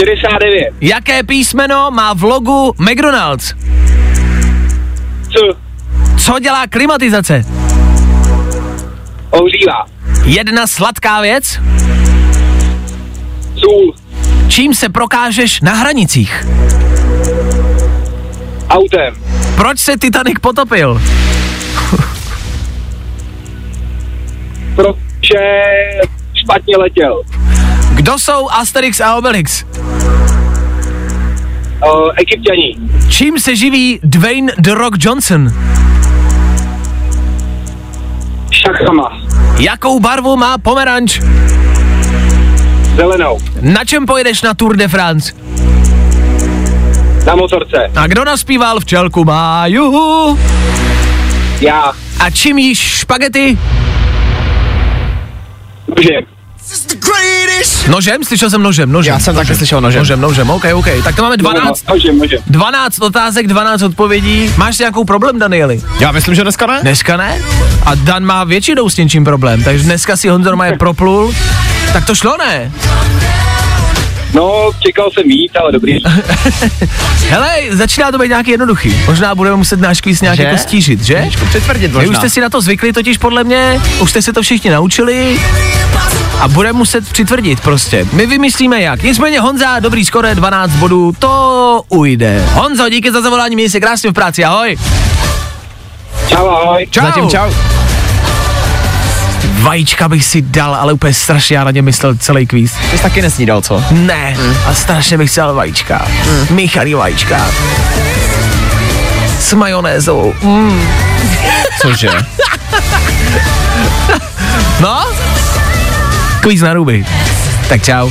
69. 0.00 0.74
Jaké 0.80 1.22
písmeno 1.22 1.90
má 1.90 2.14
v 2.14 2.22
logu 2.22 2.74
McDonald's? 2.78 3.54
Co? 5.32 5.40
Co 6.18 6.38
dělá 6.38 6.66
klimatizace? 6.66 7.44
Ohřívá. 9.30 9.86
Jedna 10.24 10.66
sladká 10.66 11.20
věc? 11.20 11.60
Sůl. 13.56 13.94
Čím 14.48 14.74
se 14.74 14.88
prokážeš 14.88 15.60
na 15.60 15.72
hranicích? 15.74 16.46
Autem. 18.70 19.14
Proč 19.56 19.78
se 19.78 19.96
Titanic 19.98 20.38
potopil? 20.40 21.02
Protože 24.74 25.38
špatně 26.48 26.76
letěl. 26.76 27.22
Kdo 27.94 28.18
jsou 28.18 28.48
Asterix 28.50 29.00
a 29.00 29.14
Obelix? 29.14 29.64
Uh, 31.84 32.10
egyptění. 32.16 32.76
Čím 33.08 33.38
se 33.38 33.56
živí 33.56 34.00
Dwayne 34.02 34.52
The 34.58 34.74
Rock 34.74 34.94
Johnson? 34.98 35.48
Šachama. 38.50 39.20
Jakou 39.58 40.00
barvu 40.00 40.36
má 40.36 40.58
pomeranč? 40.58 41.20
Zelenou. 42.96 43.38
Na 43.60 43.84
čem 43.84 44.06
pojedeš 44.06 44.42
na 44.42 44.54
Tour 44.54 44.76
de 44.76 44.88
France? 44.88 45.32
Na 47.26 47.34
motorce. 47.36 47.90
A 47.96 48.06
kdo 48.06 48.24
naspíval 48.24 48.80
včelku 48.80 49.24
má 49.24 49.66
juhu? 49.66 50.38
Já. 51.60 51.92
A 52.20 52.30
čím 52.30 52.58
jíš 52.58 52.78
špagety? 52.78 53.58
Nožem. 55.96 56.37
Nožem? 57.88 58.24
Slyšel 58.24 58.50
jsem 58.50 58.62
nožem, 58.62 58.92
nožem. 58.92 59.12
Já 59.14 59.20
jsem 59.20 59.34
taky 59.34 59.54
slyšel 59.56 59.80
nožem. 59.80 59.98
Nožem, 60.00 60.20
nožem, 60.20 60.50
OK, 60.50 60.64
OK. 60.74 60.86
Tak 61.04 61.16
to 61.16 61.22
máme 61.22 61.36
12, 61.36 61.88
Nožem, 61.88 62.18
nožem. 62.18 62.38
12 62.46 62.98
otázek, 62.98 63.46
12 63.46 63.82
odpovědí. 63.82 64.52
Máš 64.56 64.78
nějakou 64.78 65.04
problém, 65.04 65.38
Danieli? 65.38 65.82
Já 66.00 66.12
myslím, 66.12 66.34
že 66.34 66.42
dneska 66.42 66.66
ne. 66.66 66.78
Dneska 66.82 67.16
ne? 67.16 67.38
A 67.84 67.94
Dan 67.94 68.24
má 68.24 68.44
většinou 68.44 68.90
s 68.90 68.96
něčím 68.96 69.24
problém, 69.24 69.64
takže 69.64 69.84
dneska 69.84 70.16
si 70.16 70.28
Honzo 70.28 70.56
má 70.56 70.64
proplul. 70.78 71.34
Tak 71.92 72.06
to 72.06 72.14
šlo, 72.14 72.36
ne? 72.36 72.72
No, 74.38 74.70
čekal 74.86 75.10
jsem 75.10 75.28
víc, 75.28 75.52
ale 75.62 75.72
dobrý. 75.72 75.98
Hele, 77.28 77.50
začíná 77.70 78.12
to 78.12 78.18
být 78.18 78.28
nějaký 78.28 78.50
jednoduchý. 78.50 78.94
Možná 79.06 79.34
budeme 79.34 79.56
muset 79.56 79.80
náš 79.80 80.00
kvíz 80.00 80.20
nějak 80.20 80.36
Že? 80.36 80.42
jako 80.42 80.58
stížit, 80.58 81.00
že? 81.00 81.28
Přetvrdit 81.48 81.90
Vy 81.90 81.94
možná. 81.96 82.10
už 82.10 82.16
jste 82.16 82.30
si 82.30 82.40
na 82.40 82.48
to 82.48 82.60
zvykli 82.60 82.92
totiž 82.92 83.18
podle 83.18 83.44
mě, 83.44 83.80
už 84.00 84.10
jste 84.10 84.22
se 84.22 84.32
to 84.32 84.42
všichni 84.42 84.70
naučili 84.70 85.40
a 86.40 86.48
budeme 86.48 86.78
muset 86.78 87.12
přitvrdit 87.12 87.60
prostě. 87.60 88.06
My 88.12 88.26
vymyslíme 88.26 88.80
jak. 88.80 89.02
Nicméně 89.02 89.40
Honza, 89.40 89.78
dobrý 89.80 90.04
skore, 90.04 90.34
12 90.34 90.70
bodů, 90.70 91.12
to 91.18 91.82
ujde. 91.88 92.44
Honzo, 92.52 92.88
díky 92.88 93.12
za 93.12 93.20
zavolání, 93.20 93.54
měj 93.54 93.70
se 93.70 93.80
krásně 93.80 94.10
v 94.10 94.12
práci, 94.12 94.44
ahoj. 94.44 94.76
Čau, 96.28 96.48
ahoj. 96.48 96.86
Čau. 96.90 97.04
Zatím 97.04 97.28
čau. 97.28 97.77
Vajíčka 99.58 100.08
bych 100.08 100.24
si 100.24 100.42
dal, 100.42 100.74
ale 100.74 100.92
úplně 100.92 101.14
strašně 101.14 101.56
já 101.56 101.64
na 101.64 101.70
ně 101.70 101.82
myslel 101.82 102.16
celý 102.16 102.46
kvíz. 102.46 102.72
Ty 102.90 102.96
jsi 102.96 103.02
taky 103.02 103.22
nesnídal, 103.22 103.62
co? 103.62 103.84
Ne, 103.90 104.36
a 104.66 104.74
strašně 104.74 105.18
bych 105.18 105.30
si 105.30 105.40
dal 105.40 105.54
vajíčka. 105.54 106.06
Mm. 106.26 106.56
Míchaný 106.56 106.94
vajíčka. 106.94 107.46
S 109.40 109.52
majonézou. 109.52 110.34
Mm. 110.42 110.88
Cože? 111.82 112.08
No? 114.80 115.04
Kvíz 116.40 116.60
na 116.62 116.74
ruby. 116.74 117.06
Tak 117.68 117.82
čau. 117.82 118.10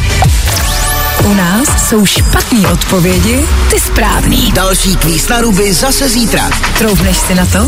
U 1.23 1.33
nás 1.33 1.87
jsou 1.89 2.05
špatné 2.05 2.67
odpovědi, 2.67 3.45
ty 3.69 3.79
správný. 3.79 4.51
Další 4.51 4.95
kvíz 4.95 5.27
na 5.29 5.41
ruby 5.41 5.73
zase 5.73 6.09
zítra. 6.09 6.49
Troufneš 6.77 7.17
si 7.17 7.35
na 7.35 7.45
to? 7.45 7.67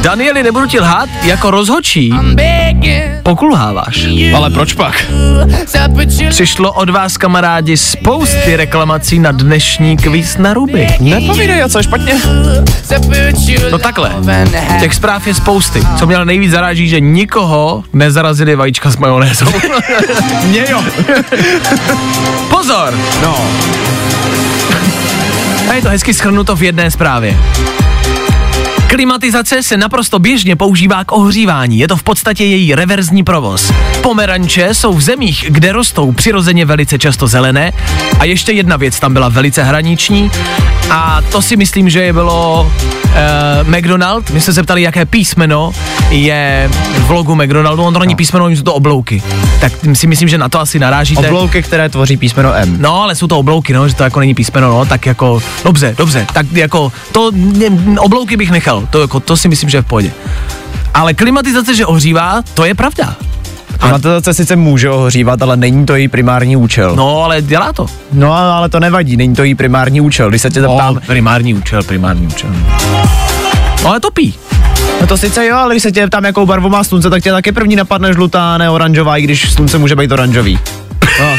Danieli, 0.00 0.42
nebudu 0.42 0.66
ti 0.66 0.80
lhát, 0.80 1.08
jako 1.22 1.50
rozhočí 1.50 2.12
pokulháváš. 3.22 4.06
Ale 4.36 4.50
proč 4.50 4.72
pak? 4.72 5.04
Přišlo 6.28 6.72
od 6.72 6.90
vás, 6.90 7.16
kamarádi, 7.16 7.76
spousty 7.76 8.56
reklamací 8.56 9.18
na 9.18 9.32
dnešní 9.32 9.96
kvíz 9.96 10.36
na 10.36 10.54
ruby. 10.54 10.86
Nepovídej, 11.00 11.62
a 11.62 11.68
co 11.68 11.78
je 11.78 11.84
špatně? 11.84 12.14
No 13.70 13.78
takhle, 13.78 14.12
těch 14.80 14.94
zpráv 14.94 15.26
je 15.26 15.34
spousty. 15.34 15.80
Co 15.98 16.06
mě 16.06 16.16
ale 16.16 16.24
nejvíc 16.24 16.50
zaráží, 16.50 16.88
že 16.88 17.00
nikoho 17.00 17.84
nezarazili 17.92 18.56
vajíčka 18.56 18.90
s 18.90 18.96
majonézou. 18.96 19.46
Mě 20.46 20.64
jo. 20.70 20.82
Pozor! 22.50 22.94
No. 23.22 23.38
A 25.70 25.74
je 25.74 25.82
to 25.82 25.88
hezky 25.88 26.14
schrnuto 26.14 26.56
v 26.56 26.62
jedné 26.62 26.90
zprávě. 26.90 27.36
Klimatizace 28.88 29.62
se 29.62 29.76
naprosto 29.76 30.18
běžně 30.18 30.56
používá 30.56 31.04
k 31.04 31.12
ohřívání, 31.12 31.78
je 31.78 31.88
to 31.88 31.96
v 31.96 32.02
podstatě 32.02 32.44
její 32.44 32.74
reverzní 32.74 33.24
provoz. 33.24 33.72
Pomeranče 34.02 34.74
jsou 34.74 34.94
v 34.94 35.00
zemích, 35.00 35.44
kde 35.48 35.72
rostou 35.72 36.12
přirozeně 36.12 36.64
velice 36.64 36.98
často 36.98 37.26
zelené 37.26 37.72
a 38.18 38.24
ještě 38.24 38.52
jedna 38.52 38.76
věc 38.76 39.00
tam 39.00 39.12
byla 39.12 39.28
velice 39.28 39.64
hraniční 39.64 40.30
a 40.90 41.20
to 41.32 41.42
si 41.42 41.56
myslím, 41.56 41.88
že 41.88 42.02
je 42.02 42.12
bylo 42.12 42.70
uh, 43.62 43.74
McDonald. 43.76 44.30
My 44.30 44.40
jsme 44.40 44.52
se 44.52 44.62
ptali, 44.62 44.82
jaké 44.82 45.04
písmeno 45.04 45.72
je 46.10 46.70
v 46.98 47.10
logu 47.10 47.34
McDonaldu, 47.34 47.82
on 47.82 47.94
to 47.94 48.00
není 48.00 48.14
písmeno, 48.14 48.44
oni 48.44 48.56
jsou 48.56 48.62
to 48.62 48.74
oblouky. 48.74 49.22
Tak 49.60 49.72
si 49.92 50.06
myslím, 50.06 50.28
že 50.28 50.38
na 50.38 50.48
to 50.48 50.60
asi 50.60 50.78
narážíte. 50.78 51.28
Oblouky, 51.28 51.62
které 51.62 51.88
tvoří 51.88 52.16
písmeno 52.16 52.52
M. 52.54 52.76
No, 52.80 53.02
ale 53.02 53.14
jsou 53.14 53.26
to 53.26 53.38
oblouky, 53.38 53.72
no, 53.72 53.88
že 53.88 53.94
to 53.94 54.04
jako 54.04 54.20
není 54.20 54.34
písmeno, 54.34 54.68
no, 54.68 54.86
tak 54.86 55.06
jako, 55.06 55.42
dobře, 55.64 55.94
dobře, 55.98 56.26
tak 56.32 56.46
jako, 56.52 56.92
to, 57.12 57.30
ne, 57.34 57.66
oblouky 57.98 58.36
bych 58.36 58.50
nechal, 58.50 58.75
to 58.90 59.00
jako, 59.00 59.20
to 59.20 59.36
si 59.36 59.48
myslím, 59.48 59.70
že 59.70 59.78
je 59.78 59.82
v 59.82 59.86
pohodě. 59.86 60.10
Ale 60.94 61.14
klimatizace, 61.14 61.74
že 61.74 61.86
ohřívá, 61.86 62.42
to 62.54 62.64
je 62.64 62.74
pravda. 62.74 63.16
Klimatizace 63.78 64.34
sice 64.34 64.56
může 64.56 64.90
ohřívat, 64.90 65.42
ale 65.42 65.56
není 65.56 65.86
to 65.86 65.94
její 65.94 66.08
primární 66.08 66.56
účel. 66.56 66.96
No, 66.96 67.24
ale 67.24 67.42
dělá 67.42 67.72
to. 67.72 67.86
No, 68.12 68.32
ale 68.32 68.68
to 68.68 68.80
nevadí, 68.80 69.16
není 69.16 69.34
to 69.34 69.44
její 69.44 69.54
primární 69.54 70.00
účel. 70.00 70.28
Když 70.28 70.42
se 70.42 70.50
tě 70.50 70.60
zeptám, 70.60 70.94
No, 70.94 71.00
primární 71.06 71.54
účel, 71.54 71.82
primární 71.82 72.26
účel. 72.26 72.50
No, 73.82 73.88
ale 73.90 74.00
topí. 74.00 74.34
no 75.00 75.06
to 75.06 75.18
sice 75.18 75.46
jo, 75.46 75.56
ale 75.56 75.74
když 75.74 75.82
se 75.82 75.92
tě 75.92 76.06
ptám, 76.06 76.24
jakou 76.24 76.46
barvu 76.46 76.68
má 76.68 76.84
slunce, 76.84 77.10
tak 77.10 77.22
tě 77.22 77.30
taky 77.32 77.52
první 77.52 77.76
napadne 77.76 78.12
žlutá, 78.12 78.58
ne 78.58 78.70
oranžová, 78.70 79.16
i 79.16 79.22
když 79.22 79.52
slunce 79.52 79.78
může 79.78 79.96
být 79.96 80.12
oranžový. 80.12 80.58
No. 81.20 81.26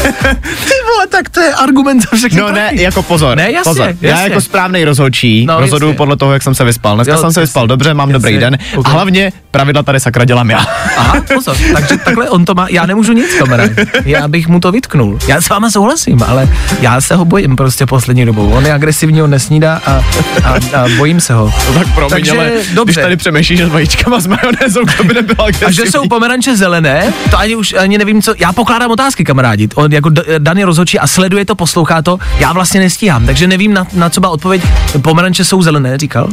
Vole, 0.96 1.06
tak 1.06 1.28
to 1.28 1.40
je 1.40 1.54
argument 1.54 2.00
za 2.02 2.16
všechny 2.16 2.40
No 2.40 2.46
ne, 2.52 2.52
prachy. 2.68 2.82
jako 2.82 3.02
pozor. 3.02 3.36
Ne, 3.36 3.52
jasně, 3.52 3.70
pozor. 3.70 3.94
Já 4.00 4.10
jasně. 4.10 4.24
jako 4.28 4.40
správný 4.40 4.84
rozhodčí 4.84 5.46
No, 5.46 5.60
rozhoduju 5.60 5.90
jasně. 5.90 5.96
podle 5.96 6.16
toho, 6.16 6.32
jak 6.32 6.42
jsem 6.42 6.54
se 6.54 6.64
vyspal. 6.64 6.94
Dneska 6.94 7.12
Jo, 7.12 7.18
jsem 7.20 7.32
se 7.32 7.40
vyspal 7.40 7.66
dobře, 7.66 7.94
mám 7.94 8.12
dobrý 8.12 8.34
Jasně. 8.34 8.40
den. 8.50 8.58
Ok. 8.76 8.86
A 8.88 8.90
hlavně 8.90 9.32
pravidla 9.50 9.82
tady 9.82 10.00
sakra 10.00 10.24
dělám 10.24 10.50
já. 10.50 10.58
Aha, 10.96 11.16
pozor, 11.34 11.56
takže 11.74 11.96
takhle 12.04 12.30
on 12.30 12.44
to 12.44 12.54
má, 12.54 12.66
já 12.70 12.86
nemůžu 12.86 13.12
nic, 13.12 13.34
kamarád. 13.38 13.70
Já 14.04 14.28
bych 14.28 14.48
mu 14.48 14.60
to 14.60 14.72
vytknul. 14.72 15.18
Já 15.28 15.40
s 15.40 15.48
váma 15.48 15.70
souhlasím, 15.70 16.22
ale 16.26 16.48
já 16.80 17.00
se 17.00 17.14
ho 17.16 17.24
bojím 17.24 17.56
prostě 17.56 17.86
poslední 17.86 18.24
dobou. 18.26 18.50
On 18.50 18.66
je 18.66 18.72
agresivní, 18.72 19.22
on 19.22 19.30
nesnídá 19.30 19.82
a, 19.86 20.04
a, 20.44 20.54
a 20.54 20.88
bojím 20.96 21.20
se 21.20 21.34
ho. 21.34 21.52
No 21.68 21.74
tak 21.78 21.94
promiň, 21.94 22.10
Takže 22.10 22.30
ale 22.32 22.50
dobře. 22.74 22.92
když 22.92 23.02
tady 23.04 23.16
přemýšlíš 23.16 23.60
s 23.60 23.68
vajíčkama 23.68 24.20
s 24.20 24.26
majonézou, 24.26 24.80
to 24.96 25.04
by 25.04 25.14
nebylo 25.14 25.40
A 25.40 25.44
agresivní. 25.46 25.74
že 25.74 25.82
jsou 25.92 26.08
pomeranče 26.08 26.56
zelené, 26.56 27.12
to 27.30 27.38
ani 27.38 27.56
už 27.56 27.72
ani 27.78 27.98
nevím 27.98 28.22
co. 28.22 28.34
Já 28.38 28.52
pokládám 28.52 28.90
otázky, 28.90 29.24
kamarádi. 29.24 29.68
On 29.74 29.92
jako 29.92 30.08
D- 30.08 30.22
Dan 30.38 30.58
je 30.58 30.66
rozhodčí 30.80 30.98
a 30.98 31.06
sleduje 31.06 31.44
to, 31.44 31.54
poslouchá 31.54 32.02
to. 32.02 32.18
Já 32.38 32.52
vlastně 32.52 32.80
nestíhám, 32.80 33.26
takže 33.26 33.46
nevím 33.46 33.74
na, 33.74 33.86
na 33.92 34.10
co 34.10 34.20
má 34.20 34.28
odpověď. 34.28 34.62
Pomeranče 35.02 35.44
jsou 35.44 35.62
zelené, 35.62 35.98
říkal. 35.98 36.28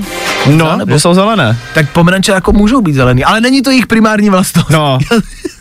No, 0.46 0.78
nebo- 0.78 0.92
že 0.92 1.00
jsou 1.00 1.14
zelené. 1.14 1.58
Tak 1.74 1.90
pomeranče 1.90 2.32
jako 2.32 2.52
můžou 2.52 2.82
být 2.82 2.94
zelený, 2.94 3.24
ale 3.26 3.42
není 3.42 3.62
to 3.62 3.70
jejich 3.70 3.88
primární 3.88 4.30
vlastnost. 4.30 4.70
No. 4.70 4.98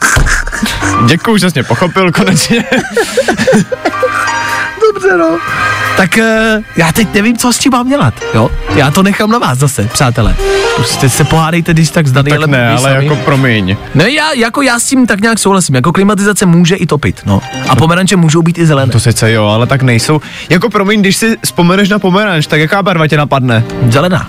Děkuju, 1.07 1.37
že 1.39 1.51
jsi 1.51 1.55
mě 1.59 1.65
pochopil 1.65 2.13
konečně. 2.13 2.65
Dobře, 4.97 5.17
no. 5.17 5.39
Tak 5.97 6.11
uh, 6.19 6.63
já 6.77 6.93
teď 6.93 7.15
nevím, 7.15 7.37
co 7.37 7.53
s 7.53 7.59
tím 7.59 7.73
mám 7.73 7.89
dělat, 7.89 8.15
jo? 8.35 8.51
Já 8.75 8.91
to 8.91 9.03
nechám 9.03 9.31
na 9.31 9.39
vás 9.39 9.59
zase, 9.59 9.89
přátelé. 9.93 10.37
Prostě 10.77 11.09
se 11.09 11.25
pohádejte, 11.25 11.73
když 11.75 11.91
tak 11.91 12.07
s 12.07 12.13
Danielem. 12.13 12.51
tak 12.51 12.51
ne, 12.51 12.69
ale 12.71 12.81
sami. 12.81 13.05
jako 13.07 13.17
promiň. 13.17 13.77
Ne, 13.95 14.11
já, 14.11 14.33
jako 14.33 14.63
já 14.63 14.79
s 14.79 14.85
tím 14.85 15.07
tak 15.07 15.21
nějak 15.21 15.39
souhlasím. 15.39 15.75
Jako 15.75 15.93
klimatizace 15.93 16.47
může 16.47 16.77
i 16.77 16.87
topit, 16.87 17.21
no. 17.27 17.41
A 17.69 17.77
pomeranče 17.77 18.17
můžou 18.17 18.43
být 18.43 18.59
i 18.59 18.67
zelené. 18.67 18.93
To 18.93 19.01
sice 19.01 19.33
jo, 19.33 19.47
ale 19.47 19.67
tak 19.67 19.83
nejsou. 19.83 20.21
Jako 20.51 20.71
promiň, 20.71 21.01
když 21.01 21.17
si 21.17 21.37
vzpomeneš 21.45 21.89
na 21.89 21.99
pomeranč, 21.99 22.47
tak 22.47 22.61
jaká 22.61 22.83
barva 22.83 23.07
tě 23.07 23.17
napadne? 23.17 23.65
Zelená. 23.91 24.29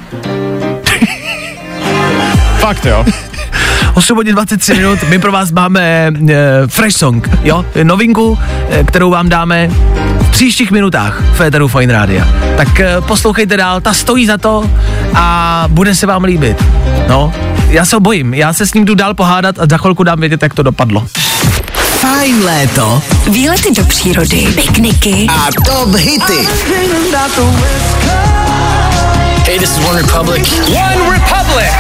Fakt 2.60 2.86
jo. 2.86 3.06
8 3.98 4.16
hodin 4.16 4.36
23 4.36 4.74
minut, 4.74 5.00
my 5.10 5.20
pro 5.20 5.32
vás 5.32 5.52
máme 5.52 6.14
e, 6.30 6.68
Fresh 6.68 6.98
Song, 6.98 7.30
jo, 7.44 7.66
novinku, 7.84 8.40
e, 8.70 8.84
kterou 8.84 9.10
vám 9.10 9.30
dáme 9.30 9.70
v 10.20 10.30
příštích 10.32 10.72
minutách 10.72 11.22
v 11.34 11.38
Féteru 11.38 11.68
Fine 11.68 11.94
Rádia. 11.94 12.28
Tak 12.58 12.80
e, 12.80 13.02
poslouchejte 13.02 13.58
dál, 13.58 13.82
ta 13.82 13.94
stojí 13.94 14.26
za 14.26 14.38
to 14.38 14.70
a 15.16 15.66
bude 15.68 15.96
se 15.96 16.06
vám 16.06 16.24
líbit. 16.24 16.66
No, 17.08 17.34
já 17.70 17.86
se 17.86 17.96
ho 17.96 18.00
bojím, 18.00 18.34
já 18.34 18.54
se 18.54 18.68
s 18.68 18.74
ním 18.74 18.86
jdu 18.86 18.96
dál 18.96 19.14
pohádat 19.14 19.60
a 19.60 19.66
za 19.70 19.78
chvilku 19.78 20.04
dám 20.04 20.20
vědět, 20.20 20.44
jak 20.44 20.54
to 20.54 20.64
dopadlo. 20.64 21.08
Fajn 22.00 22.44
léto 22.44 23.02
Výlety 23.28 23.72
do 23.72 23.86
přírody, 23.86 24.48
pikniky 24.56 25.28
a 25.30 25.48
top 25.66 25.96
hity. 25.96 26.48
Hey, 29.48 29.58
this 29.60 29.78
is 29.78 29.86
One 29.88 29.96
Republic. 30.02 30.60
One 30.68 31.12
Republic! 31.12 31.72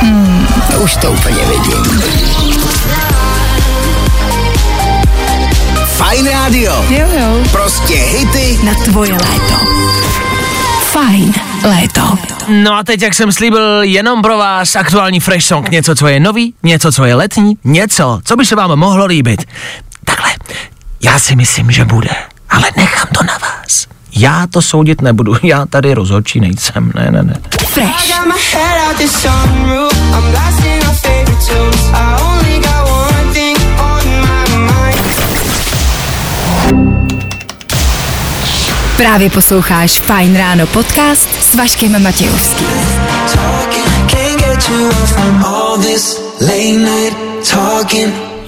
Už 0.83 0.95
to 0.95 1.11
úplně 1.11 1.45
vidím. 1.45 2.01
Fajn 5.85 6.27
rádio. 6.27 6.85
Jo, 6.89 7.07
jo. 7.19 7.43
Prostě 7.51 7.93
hity 7.93 8.59
na 8.63 8.73
tvoje 8.73 9.13
léto. 9.13 9.53
Fajn 10.81 11.33
léto. 11.63 12.17
No 12.47 12.73
a 12.73 12.83
teď, 12.83 13.01
jak 13.01 13.13
jsem 13.13 13.31
slíbil, 13.31 13.83
jenom 13.83 14.21
pro 14.21 14.37
vás 14.37 14.75
aktuální 14.75 15.19
Fresh 15.19 15.45
Song, 15.45 15.69
něco, 15.69 15.95
co 15.95 16.07
je 16.07 16.19
nový, 16.19 16.53
něco, 16.63 16.91
co 16.91 17.05
je 17.05 17.15
letní, 17.15 17.57
něco, 17.63 18.19
co 18.23 18.35
by 18.35 18.45
se 18.45 18.55
vám 18.55 18.75
mohlo 18.75 19.05
líbit. 19.05 19.45
Takhle, 20.05 20.29
já 21.03 21.19
si 21.19 21.35
myslím, 21.35 21.71
že 21.71 21.85
bude, 21.85 22.15
ale 22.49 22.65
nechám 22.77 23.07
to 23.17 23.23
na 23.23 23.37
vás. 23.37 23.87
Já 24.19 24.47
to 24.47 24.61
soudit 24.61 25.01
nebudu, 25.01 25.35
já 25.43 25.65
tady 25.65 25.93
rozhodčí 25.93 26.39
nejsem, 26.39 26.91
ne, 26.95 27.11
ne, 27.11 27.23
ne. 27.23 27.35
Fresh. 27.67 28.17
Právě 38.97 39.29
posloucháš 39.29 39.99
Fajn 39.99 40.37
ráno 40.37 40.67
podcast 40.67 41.29
s 41.43 41.55
Vaškem 41.55 42.03
Matějovským. 42.03 42.67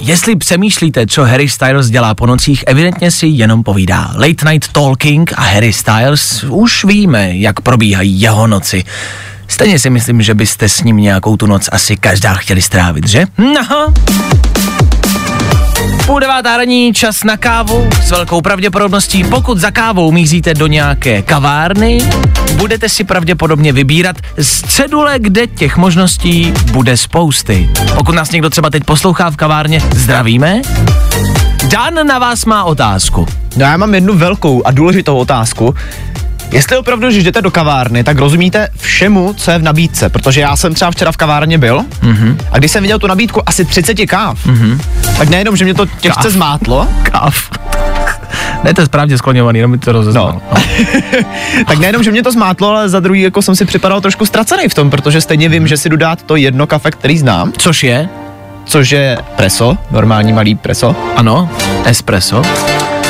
Jestli 0.02 0.36
přemýšlíte, 0.36 1.08
co 1.08 1.24
Harry 1.24 1.50
Styles 1.50 1.90
dělá 1.90 2.16
po 2.16 2.26
nocích, 2.26 2.64
evidentně 2.68 3.12
si 3.12 3.28
jenom 3.28 3.64
povídá. 3.64 4.12
Late 4.16 4.52
Night 4.52 4.72
Talking 4.72 5.34
a 5.36 5.42
Harry 5.42 5.74
Styles 5.74 6.44
už 6.44 6.86
víme, 6.86 7.38
jak 7.38 7.62
probíhají 7.62 8.22
jeho 8.22 8.48
noci. 8.48 8.84
Stejně 9.48 9.80
si 9.80 9.90
myslím, 9.90 10.22
že 10.22 10.34
byste 10.34 10.70
s 10.70 10.84
ním 10.84 10.98
nějakou 10.98 11.38
tu 11.38 11.46
noc 11.46 11.70
asi 11.72 11.98
každá 11.98 12.34
chtěli 12.34 12.62
strávit, 12.62 13.08
že? 13.08 13.26
No. 13.38 13.94
Půl 16.10 16.20
devátá 16.20 16.58
ranní, 16.58 16.94
čas 16.94 17.24
na 17.24 17.38
kávu 17.38 17.90
s 18.04 18.12
velkou 18.12 18.42
pravděpodobností. 18.42 19.24
Pokud 19.24 19.58
za 19.58 19.72
kávou 19.72 20.12
míříte 20.12 20.54
do 20.54 20.68
nějaké 20.68 21.22
kavárny, 21.22 21.98
budete 22.56 22.90
si 22.90 23.04
pravděpodobně 23.04 23.74
vybírat 23.74 24.16
z 24.38 24.62
cedule, 24.62 25.20
kde 25.20 25.48
těch 25.48 25.78
možností 25.78 26.54
bude 26.72 26.98
spousty. 26.98 27.70
Pokud 27.96 28.16
nás 28.16 28.32
někdo 28.32 28.50
třeba 28.50 28.70
teď 28.70 28.84
poslouchá 28.84 29.32
v 29.32 29.36
kavárně, 29.36 29.82
zdravíme. 29.96 30.62
Dan 31.68 32.08
na 32.08 32.20
vás 32.20 32.46
má 32.46 32.64
otázku. 32.64 33.28
No 33.58 33.66
já 33.66 33.78
mám 33.78 33.96
jednu 33.96 34.18
velkou 34.18 34.66
a 34.66 34.72
důležitou 34.72 35.18
otázku. 35.18 35.76
Jestli 36.52 36.78
opravdu, 36.78 37.12
že 37.12 37.20
jdete 37.20 37.42
do 37.42 37.52
kavárny, 37.52 38.04
tak 38.04 38.18
rozumíte 38.20 38.68
všemu, 38.78 39.34
co 39.34 39.52
je 39.52 39.58
v 39.58 39.64
nabídce, 39.64 40.10
protože 40.10 40.42
já 40.42 40.56
jsem 40.56 40.74
třeba 40.74 40.92
včera 40.92 41.12
v 41.12 41.18
kavárně 41.18 41.58
byl 41.58 41.82
mm-hmm. 42.02 42.36
a 42.52 42.58
když 42.58 42.72
jsem 42.72 42.82
viděl 42.84 43.00
tu 43.00 43.08
nabídku 43.08 43.42
asi 43.46 43.66
30 43.66 43.94
káv, 44.06 44.46
mm-hmm. 44.48 44.80
tak 45.18 45.30
nejenom, 45.30 45.56
že 45.56 45.66
mě 45.66 45.74
to 45.74 45.86
těžce 45.86 46.22
Káv. 46.24 46.32
zmátlo, 46.32 46.88
Káv. 47.04 47.50
ne, 48.64 48.74
to 48.74 48.82
je 48.82 48.86
správně 48.86 49.18
skloňovaný, 49.18 49.60
jenom 49.60 49.72
mi 49.72 49.78
to 49.78 49.92
rozeznal. 49.92 50.42
No. 50.52 50.62
tak 51.68 51.78
nejenom, 51.80 52.04
že 52.04 52.12
mě 52.12 52.24
to 52.24 52.32
zmátlo, 52.32 52.70
ale 52.70 52.90
za 52.90 53.00
druhý 53.00 53.22
jako 53.22 53.42
jsem 53.42 53.56
si 53.56 53.66
připadal 53.66 54.02
trošku 54.02 54.26
ztracený 54.26 54.68
v 54.70 54.74
tom, 54.74 54.90
protože 54.90 55.22
stejně 55.22 55.50
vím, 55.50 55.68
že 55.68 55.78
si 55.78 55.90
jdu 55.90 55.98
dát 55.98 56.24
to 56.24 56.36
jedno 56.36 56.68
kafe, 56.68 56.92
který 56.92 57.18
znám, 57.18 57.52
Což 57.58 57.84
je, 57.84 58.10
což 58.66 58.90
je 58.92 59.18
preso, 59.36 59.78
normální 59.92 60.34
malý 60.34 60.56
preso. 60.56 60.96
ano, 61.16 61.50
espresso, 61.86 62.42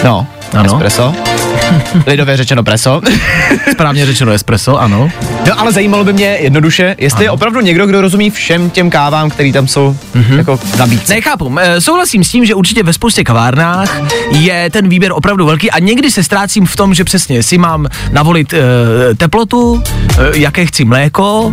No, 0.04 0.28
ano. 0.54 0.66
espresso. 0.74 1.14
Lidově 2.08 2.38
řečeno 2.38 2.64
preso. 2.64 3.02
správně 3.72 4.06
řečeno 4.06 4.32
espresso, 4.32 4.82
ano. 4.82 5.12
No 5.48 5.60
ale 5.60 5.72
zajímalo 5.72 6.04
by 6.04 6.14
mě 6.14 6.26
jednoduše, 6.26 6.96
jestli 7.00 7.24
je 7.26 7.32
opravdu 7.32 7.62
někdo, 7.62 7.88
kdo 7.88 8.02
rozumí 8.02 8.30
všem 8.30 8.70
těm 8.70 8.90
kávám, 8.90 9.30
který 9.30 9.52
tam 9.54 9.68
jsou 9.68 9.98
mm-hmm. 10.16 10.38
jako 10.38 10.60
nabídce. 10.78 11.14
Nechápu. 11.14 11.56
E, 11.60 11.82
souhlasím 11.82 12.24
s 12.24 12.32
tím, 12.32 12.46
že 12.46 12.56
určitě 12.56 12.84
ve 12.84 12.94
spoustě 12.94 13.24
kavárnách 13.24 14.02
je 14.32 14.70
ten 14.70 14.90
výběr 14.90 15.12
opravdu 15.16 15.46
velký 15.46 15.72
a 15.72 15.80
někdy 15.80 16.12
se 16.12 16.24
ztrácím 16.24 16.66
v 16.66 16.76
tom, 16.76 16.94
že 16.94 17.04
přesně 17.04 17.44
si 17.44 17.58
mám 17.58 17.88
navolit 18.12 18.54
e, 18.54 18.60
teplotu, 19.18 19.84
e, 20.18 20.40
jaké 20.40 20.66
chci 20.66 20.86
mléko, 20.86 21.52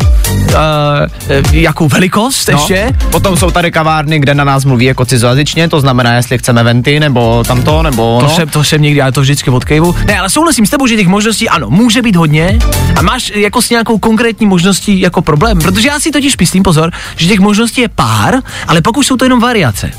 e, 1.28 1.42
jakou 1.52 1.88
velikost 1.88 2.48
no. 2.48 2.58
ještě. 2.58 2.92
Potom 3.10 3.36
jsou 3.36 3.50
tady 3.50 3.70
kavárny, 3.70 4.18
kde 4.18 4.34
na 4.34 4.44
nás 4.44 4.64
mluví 4.64 4.84
jako 4.84 5.04
cizojazyčně, 5.04 5.68
to 5.68 5.80
znamená, 5.80 6.14
jestli 6.16 6.38
chceme 6.38 6.62
venty, 6.62 7.00
nebo 7.00 7.44
tamto, 7.44 7.82
nebo 7.82 8.16
To, 8.20 8.26
no. 8.26 8.34
jsem, 8.34 8.48
to 8.48 8.64
jsem 8.64 8.82
někdy, 8.82 8.98
já 8.98 9.10
to 9.10 9.20
vždycky 9.20 9.50
odkejvu. 9.50 9.94
Ne, 10.04 10.18
ale 10.18 10.30
souhlasím 10.30 10.66
s 10.66 10.70
tebou, 10.70 10.86
že 10.86 10.96
těch 10.96 11.06
možností 11.06 11.48
ano, 11.48 11.70
může 11.70 12.02
být 12.02 12.16
hodně 12.16 12.58
a 12.96 13.02
máš 13.02 13.32
jako 13.34 13.62
s 13.62 13.70
nějakou 13.70 13.98
konkrétní 13.98 14.46
možností 14.46 15.00
jako 15.00 15.22
problém, 15.22 15.58
protože 15.58 15.88
já 15.88 16.00
si 16.00 16.10
totiž 16.10 16.36
myslím, 16.38 16.62
pozor, 16.62 16.90
že 17.16 17.28
těch 17.28 17.40
možností 17.40 17.80
je 17.80 17.88
pár, 17.88 18.34
ale 18.68 18.80
pokud 18.80 19.02
jsou 19.02 19.16
to 19.16 19.24
jenom 19.24 19.40
variace. 19.40 19.90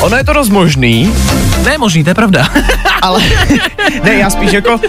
Ono 0.00 0.16
je 0.16 0.24
to 0.24 0.32
dost 0.32 0.48
možný, 0.48 1.12
Ne, 1.64 1.78
možný, 1.78 2.04
to 2.04 2.10
je 2.10 2.14
pravda. 2.14 2.48
ale 3.02 3.22
ne, 4.04 4.14
já 4.14 4.30
spíš 4.30 4.52
jako 4.52 4.80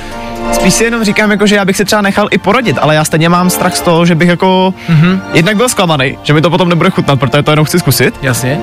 Spíš 0.54 0.74
si 0.74 0.84
jenom 0.84 1.04
říkám, 1.04 1.32
jako, 1.32 1.48
že 1.48 1.56
já 1.56 1.66
bych 1.66 1.78
se 1.78 1.86
třeba 1.86 2.02
nechal 2.02 2.28
i 2.32 2.38
poradit, 2.38 2.78
ale 2.82 2.96
já 2.96 3.04
stejně 3.06 3.30
mám 3.30 3.50
strach 3.50 3.76
z 3.76 3.82
toho, 3.82 4.06
že 4.06 4.16
bych 4.16 4.30
jako 4.30 4.74
mm-hmm. 4.90 5.20
jednak 5.34 5.58
byl 5.58 5.70
zklamaný, 5.70 6.18
že 6.24 6.34
mi 6.34 6.42
to 6.42 6.50
potom 6.50 6.70
nebude 6.70 6.90
chutnat, 6.90 7.20
protože 7.20 7.44
to 7.44 7.52
jenom 7.52 7.66
chci 7.66 7.80
zkusit, 7.80 8.16
Jasně. 8.22 8.60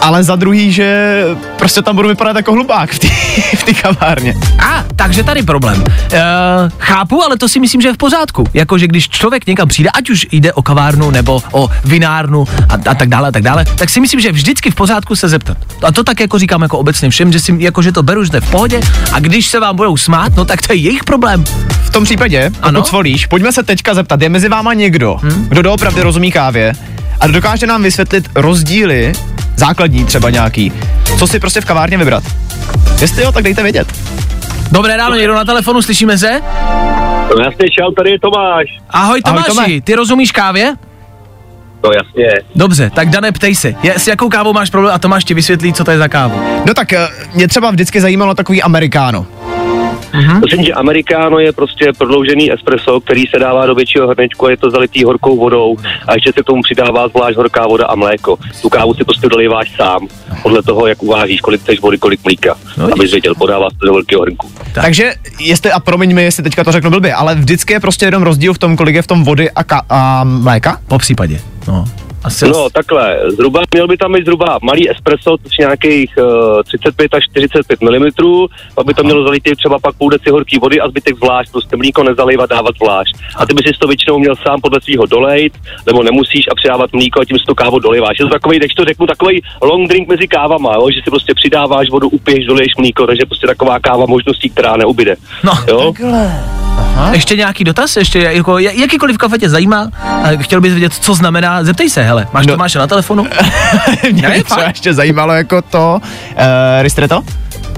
Ale 0.00 0.24
za 0.24 0.36
druhý, 0.36 0.72
že 0.72 1.22
prostě 1.58 1.82
tam 1.82 1.96
budu 1.96 2.08
vypadat 2.08 2.36
jako 2.36 2.52
hlupák 2.52 2.90
v 2.90 2.98
té 2.98 3.08
v 3.56 3.64
té 3.64 3.74
kavárně. 3.74 4.34
A, 4.58 4.84
takže 4.96 5.22
tady 5.22 5.42
problém. 5.42 5.84
E, 6.12 6.20
chápu, 6.78 7.24
ale 7.24 7.36
to 7.36 7.48
si 7.48 7.60
myslím, 7.60 7.80
že 7.80 7.88
je 7.88 7.94
v 7.94 7.96
pořádku. 7.96 8.44
Jakože 8.54 8.86
když 8.86 9.08
člověk 9.08 9.46
někam 9.46 9.68
přijde, 9.68 9.90
ať 9.90 10.10
už 10.10 10.26
jde 10.32 10.52
o 10.52 10.62
kavárnu 10.62 11.10
nebo 11.10 11.42
o 11.52 11.70
vinárnu 11.84 12.44
a, 12.68 12.74
a 12.90 12.94
tak 12.94 13.08
dále, 13.08 13.28
a 13.28 13.32
tak 13.32 13.42
dále, 13.42 13.64
tak 13.64 13.90
si 13.90 14.00
myslím, 14.00 14.20
že 14.20 14.28
je 14.28 14.32
vždycky 14.32 14.70
v 14.70 14.74
pořádku 14.74 15.16
se 15.16 15.28
zeptat. 15.28 15.56
A 15.82 15.92
to 15.92 16.04
tak 16.04 16.20
jako 16.20 16.38
říkám 16.38 16.62
jako 16.62 16.78
obecně 16.78 17.10
všem, 17.10 17.32
že 17.32 17.40
si 17.40 17.54
jako, 17.58 17.82
že 17.82 17.92
to 17.92 18.02
beru, 18.02 18.24
že 18.24 18.30
to 18.30 18.36
je 18.36 18.40
v 18.40 18.50
pohodě 18.50 18.80
a 19.12 19.20
když 19.20 19.46
se 19.46 19.60
vám 19.60 19.76
budou 19.76 19.96
smát, 19.96 20.36
no 20.36 20.44
tak 20.44 20.66
to 20.66 20.72
je 20.72 20.76
jejich 20.76 21.04
problém. 21.04 21.44
V 21.84 21.90
tom 21.90 22.04
případě, 22.04 22.50
pokud 22.50 22.64
Ano. 22.68 22.84
svolíš, 22.84 23.26
pojďme 23.26 23.52
se 23.52 23.62
teďka 23.62 23.94
zeptat, 23.94 24.22
je 24.22 24.28
mezi 24.28 24.48
váma 24.48 24.74
někdo, 24.74 25.16
hmm? 25.22 25.46
kdo 25.48 25.62
doopravdy 25.62 26.02
rozumí 26.02 26.32
kávě 26.32 26.72
a 27.20 27.26
dokáže 27.26 27.66
nám 27.66 27.82
vysvětlit 27.82 28.28
rozdíly, 28.34 29.12
základní 29.56 30.04
třeba 30.04 30.30
nějaký, 30.30 30.72
co 31.18 31.26
si 31.26 31.40
prostě 31.40 31.60
v 31.60 31.64
kavárně 31.64 31.96
vybrat. 31.98 32.24
Jestli 33.00 33.22
jo, 33.22 33.32
tak 33.32 33.44
dejte 33.44 33.62
vědět. 33.62 33.88
Dobré 34.72 34.96
ráno, 34.96 35.14
někdo 35.16 35.34
na 35.34 35.44
telefonu, 35.44 35.82
slyšíme 35.82 36.18
se? 36.18 36.40
No 37.36 37.44
jasně, 37.44 37.66
čau, 37.78 37.92
tady 37.96 38.10
je 38.10 38.18
Tomáš. 38.20 38.66
Ahoj 38.90 39.20
Ahoj, 39.24 39.42
Tomáši, 39.42 39.70
Tome. 39.70 39.80
ty 39.80 39.94
rozumíš 39.94 40.32
kávě? 40.32 40.74
No 41.84 41.90
jasně. 41.92 42.42
Dobře, 42.54 42.90
tak 42.94 43.10
Dané, 43.10 43.32
ptej 43.32 43.54
se, 43.54 43.74
je, 43.82 43.98
s 43.98 44.06
jakou 44.06 44.28
kávou 44.28 44.52
máš 44.52 44.70
problém 44.70 44.94
a 44.94 44.98
Tomáš 44.98 45.24
ti 45.24 45.34
vysvětlí, 45.34 45.72
co 45.72 45.84
to 45.84 45.90
je 45.90 45.98
za 45.98 46.08
kávu. 46.08 46.40
No 46.66 46.74
tak 46.74 46.92
eh, 46.92 47.08
mě 47.34 47.48
třeba 47.48 47.70
vždycky 47.70 48.00
zajímalo 48.00 48.34
takový 48.34 48.62
amerikáno. 48.62 49.26
Myslím, 50.44 50.64
že 50.64 50.72
amerikáno 50.72 51.38
je 51.38 51.52
prostě 51.52 51.92
prodloužený 51.98 52.52
espresso, 52.52 53.00
který 53.00 53.26
se 53.26 53.38
dává 53.38 53.66
do 53.66 53.74
většího 53.74 54.08
hrnečku 54.08 54.46
a 54.46 54.50
je 54.50 54.56
to 54.56 54.70
zalitý 54.70 55.04
horkou 55.04 55.36
vodou 55.36 55.76
a 56.08 56.14
ještě 56.14 56.32
se 56.32 56.42
k 56.42 56.46
tomu 56.46 56.62
přidává 56.62 57.08
zvlášť 57.08 57.36
horká 57.36 57.66
voda 57.66 57.86
a 57.86 57.94
mléko. 57.94 58.38
Tu 58.62 58.68
kávu 58.68 58.94
si 58.94 59.04
prostě 59.04 59.28
dolejváš 59.28 59.76
sám, 59.76 60.08
podle 60.42 60.62
toho, 60.62 60.86
jak 60.86 61.02
uvážíš, 61.02 61.40
kolik 61.40 61.60
chceš 61.60 61.80
vody, 61.80 61.98
kolik 61.98 62.24
mlíka. 62.24 62.54
No, 62.76 62.84
abys 62.92 63.10
věděl, 63.10 63.34
podává 63.34 63.70
se 63.70 63.76
to 63.78 63.86
do 63.86 63.92
velkého 63.92 64.22
hrnku. 64.22 64.50
Tak. 64.72 64.84
Takže, 64.84 65.14
jestli, 65.40 65.72
a 65.72 65.80
promiň 65.80 66.14
mi, 66.14 66.22
jestli 66.22 66.42
teďka 66.42 66.64
to 66.64 66.72
řeknu 66.72 66.90
blbě, 66.90 67.14
ale 67.14 67.34
vždycky 67.34 67.72
je 67.72 67.80
prostě 67.80 68.04
jenom 68.04 68.22
rozdíl 68.22 68.54
v 68.54 68.58
tom, 68.58 68.76
kolik 68.76 68.94
je 68.94 69.02
v 69.02 69.06
tom 69.06 69.24
vody 69.24 69.50
a, 69.50 69.62
ka- 69.64 69.82
a 69.88 70.24
mléka? 70.24 70.80
Po 70.88 70.98
případě, 70.98 71.40
no. 71.68 71.84
Asi 72.24 72.48
No 72.48 72.70
takhle, 72.70 73.20
zhruba, 73.28 73.62
měl 73.74 73.88
by 73.88 73.96
tam 73.96 74.12
být 74.12 74.24
zhruba 74.24 74.58
malý 74.62 74.90
espresso, 74.90 75.36
což 75.42 75.52
je 75.58 75.62
nějakých 75.66 76.10
uh, 76.18 76.62
35 76.62 77.14
až 77.14 77.24
45 77.30 77.80
mm, 77.80 78.10
pak 78.74 78.86
by 78.86 78.94
to 78.94 79.04
mělo 79.04 79.24
zalitý 79.24 79.56
třeba 79.56 79.78
pak 79.78 79.94
půl 79.96 80.10
deci 80.10 80.30
horký 80.30 80.58
vody 80.58 80.80
a 80.80 80.88
zbytek 80.88 81.16
zvlášť, 81.16 81.52
prostě 81.52 81.76
mlíko 81.76 82.02
nezalejvat, 82.02 82.50
dávat 82.50 82.74
zvlášť. 82.76 83.14
A 83.36 83.46
ty 83.46 83.54
bys 83.54 83.66
si 83.66 83.78
to 83.80 83.88
většinou 83.88 84.18
měl 84.18 84.34
sám 84.36 84.60
podle 84.60 84.80
svého 84.80 85.06
dolejt, 85.06 85.52
nebo 85.86 86.02
nemusíš 86.02 86.44
a 86.52 86.54
přidávat 86.54 86.92
mlíko 86.92 87.20
a 87.20 87.24
tím 87.24 87.38
si 87.38 87.44
to 87.46 87.54
kávu 87.54 87.78
dolejváš. 87.78 88.18
Je 88.18 88.24
to 88.24 88.30
takový, 88.30 88.58
když 88.58 88.74
to 88.74 88.84
řeknu, 88.84 89.06
takový 89.06 89.42
long 89.62 89.88
drink 89.88 90.08
mezi 90.08 90.28
kávama, 90.28 90.74
jo? 90.74 90.88
že 90.94 91.00
si 91.04 91.10
prostě 91.10 91.34
přidáváš 91.34 91.90
vodu, 91.90 92.08
upiješ, 92.08 92.46
doleješ 92.46 92.72
mlíko, 92.78 93.06
takže 93.06 93.26
prostě 93.26 93.46
taková 93.46 93.78
káva 93.80 94.06
možností, 94.06 94.50
která 94.50 94.76
neubyde. 94.76 95.16
No, 95.44 95.52
Jo? 95.68 95.92
Aha. 97.00 97.12
Ještě 97.12 97.36
nějaký 97.36 97.64
dotaz? 97.64 97.96
Ještě 97.96 98.18
jako, 98.18 98.52
ja- 98.52 98.80
jakýkoliv 98.80 99.18
kafe 99.18 99.38
tě 99.38 99.48
zajímá? 99.48 99.90
A 100.02 100.28
chtěl 100.40 100.60
bys 100.60 100.72
vědět, 100.72 100.92
co 100.94 101.14
znamená? 101.14 101.64
Zeptej 101.64 101.90
se, 101.90 102.09
hele, 102.10 102.26
máš 102.32 102.46
No. 102.46 102.52
Tomáše 102.52 102.78
na 102.78 102.86
telefonu? 102.86 103.26
Mě 104.12 104.22
Ne, 104.22 104.30
by 104.30 104.44
třeba 104.44 104.62
ještě 104.68 104.94
zajímalo 104.94 105.32
jako 105.32 105.62
to, 105.62 106.00
uh, 106.02 106.42
ristretto? 106.82 107.22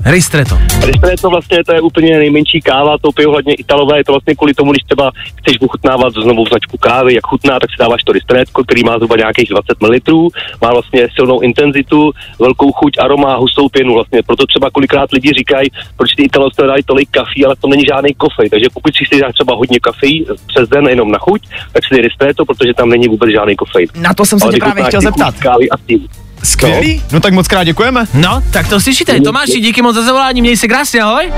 Ristretto. 0.05 0.59
Ristretto 0.85 1.23
to 1.23 1.31
vlastně 1.31 1.65
to 1.65 1.75
je 1.75 1.81
úplně 1.81 2.19
nejmenší 2.19 2.61
káva, 2.61 2.99
to 2.99 3.13
pijou 3.13 3.31
hlavně 3.31 3.55
Italové, 3.55 3.99
je 3.99 4.05
to 4.05 4.13
vlastně 4.13 4.35
kvůli 4.35 4.55
tomu, 4.55 4.73
když 4.73 4.85
třeba 4.85 5.11
chceš 5.37 5.61
ochutnávat 5.61 6.13
znovu 6.13 6.47
značku 6.47 6.77
kávy, 6.79 7.15
jak 7.15 7.27
chutná, 7.27 7.61
tak 7.61 7.71
si 7.71 7.77
dáváš 7.79 8.03
to 8.05 8.13
ristretto, 8.13 8.65
který 8.65 8.85
má 8.85 8.97
zhruba 8.97 9.17
nějakých 9.17 9.49
20 9.49 9.81
ml, 9.81 10.29
má 10.63 10.71
vlastně 10.71 11.09
silnou 11.15 11.41
intenzitu, 11.41 12.13
velkou 12.39 12.73
chuť, 12.73 12.99
aroma, 12.99 13.37
hustou 13.37 13.69
pěnu, 13.69 13.95
vlastně 13.95 14.23
proto 14.23 14.47
třeba 14.47 14.71
kolikrát 14.71 15.13
lidi 15.13 15.33
říkají, 15.33 15.69
proč 15.97 16.15
ty 16.15 16.23
Italové 16.23 16.67
dají 16.67 16.83
tolik 16.83 17.09
kafí, 17.11 17.47
ale 17.47 17.57
to 17.61 17.69
není 17.69 17.85
žádný 17.89 18.15
kofej, 18.15 18.51
takže 18.51 18.67
pokud 18.75 18.97
si 18.97 19.05
chceš 19.05 19.21
dát 19.21 19.33
třeba 19.33 19.55
hodně 19.55 19.81
kafí 19.81 20.27
přes 20.47 20.69
den 20.69 20.87
jenom 20.89 21.11
na 21.11 21.19
chuť, 21.19 21.43
tak 21.73 21.83
si 21.85 22.03
ristretto, 22.03 22.45
protože 22.45 22.75
tam 22.75 22.89
není 22.89 23.09
vůbec 23.09 23.31
žádný 23.31 23.57
kofein. 23.57 23.89
Na 23.97 24.15
to 24.15 24.25
jsem 24.25 24.39
se 24.39 24.45
Ale 24.45 24.53
tě 24.53 24.59
právě 24.59 24.85
chtěl 24.85 25.01
zeptat. 25.01 25.35
Kávy 25.39 25.71
a 25.71 25.77
tím. 25.87 26.09
Skvělý. 26.43 27.03
No 27.13 27.21
tak 27.21 27.33
moc 27.35 27.49
krát 27.49 27.65
děkujeme. 27.65 28.05
No, 28.15 28.43
tak 28.51 28.69
to 28.69 28.81
slyšíte. 28.81 29.21
Tomáši, 29.21 29.61
díky 29.61 29.83
moc 29.83 29.95
za 29.97 30.03
zavolání, 30.03 30.41
měj 30.41 30.57
se 30.57 30.69
krásně, 30.69 31.01
ahoj. 31.03 31.33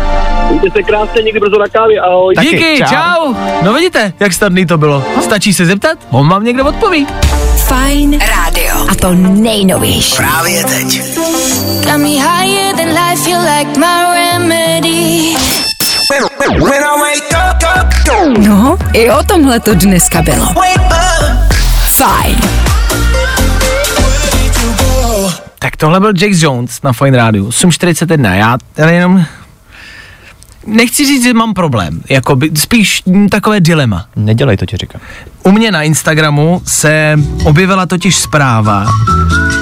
Mějte 0.51 0.71
se 0.77 0.83
krásně, 0.83 1.23
někdy 1.23 1.41
brzo 1.41 1.59
na 1.59 1.69
kávě, 1.69 2.01
ahoj. 2.01 2.35
Taky, 2.35 2.49
Díky, 2.49 2.79
čau. 2.79 2.87
čau. 2.87 3.35
No 3.63 3.73
vidíte, 3.75 4.13
jak 4.21 4.33
snadný 4.33 4.67
to 4.67 4.79
bylo. 4.79 5.05
Stačí 5.23 5.55
se 5.55 5.67
zeptat, 5.67 5.99
on 6.11 6.29
vám 6.29 6.45
někdo 6.45 6.65
odpoví. 6.65 7.07
Fajn 7.57 8.19
rádio. 8.21 8.75
A 8.89 8.95
to 8.95 9.13
nejnovější. 9.15 10.17
Právě 10.17 10.65
teď. 10.65 11.01
Got 11.85 11.97
me 11.99 12.09
higher 12.09 12.77
than 12.77 12.89
life, 12.89 13.31
you 13.31 13.39
like 13.39 13.81
my 13.81 14.15
remedy. 14.15 15.35
No, 18.39 18.77
i 18.93 19.11
o 19.11 19.23
tomhle 19.23 19.61
to 19.61 19.75
dneska 19.75 20.23
bylo. 20.23 20.47
Fajn. 21.89 22.37
Tak 25.65 25.77
tohle 25.77 26.01
byl 26.01 26.09
Jake 26.09 26.37
Jones 26.39 26.83
na 26.83 26.93
Fine 26.93 27.17
Radio, 27.17 27.45
8.41, 27.45 28.33
já 28.35 28.59
tady 28.75 28.95
jenom... 28.95 29.25
Nechci 30.67 31.07
říct, 31.07 31.23
že 31.23 31.35
mám 31.35 31.55
problém, 31.55 32.01
jako 32.11 32.37
by, 32.37 32.51
spíš 32.55 33.03
takové 33.31 33.61
dilema. 33.61 34.07
Nedělej 34.17 34.57
to, 34.57 34.67
ti 34.67 34.77
říkám. 34.77 35.01
U 35.43 35.51
mě 35.53 35.71
na 35.71 35.83
Instagramu 35.83 36.63
se 36.67 37.19
objevila 37.45 37.87
totiž 37.87 38.17
zpráva 38.17 38.87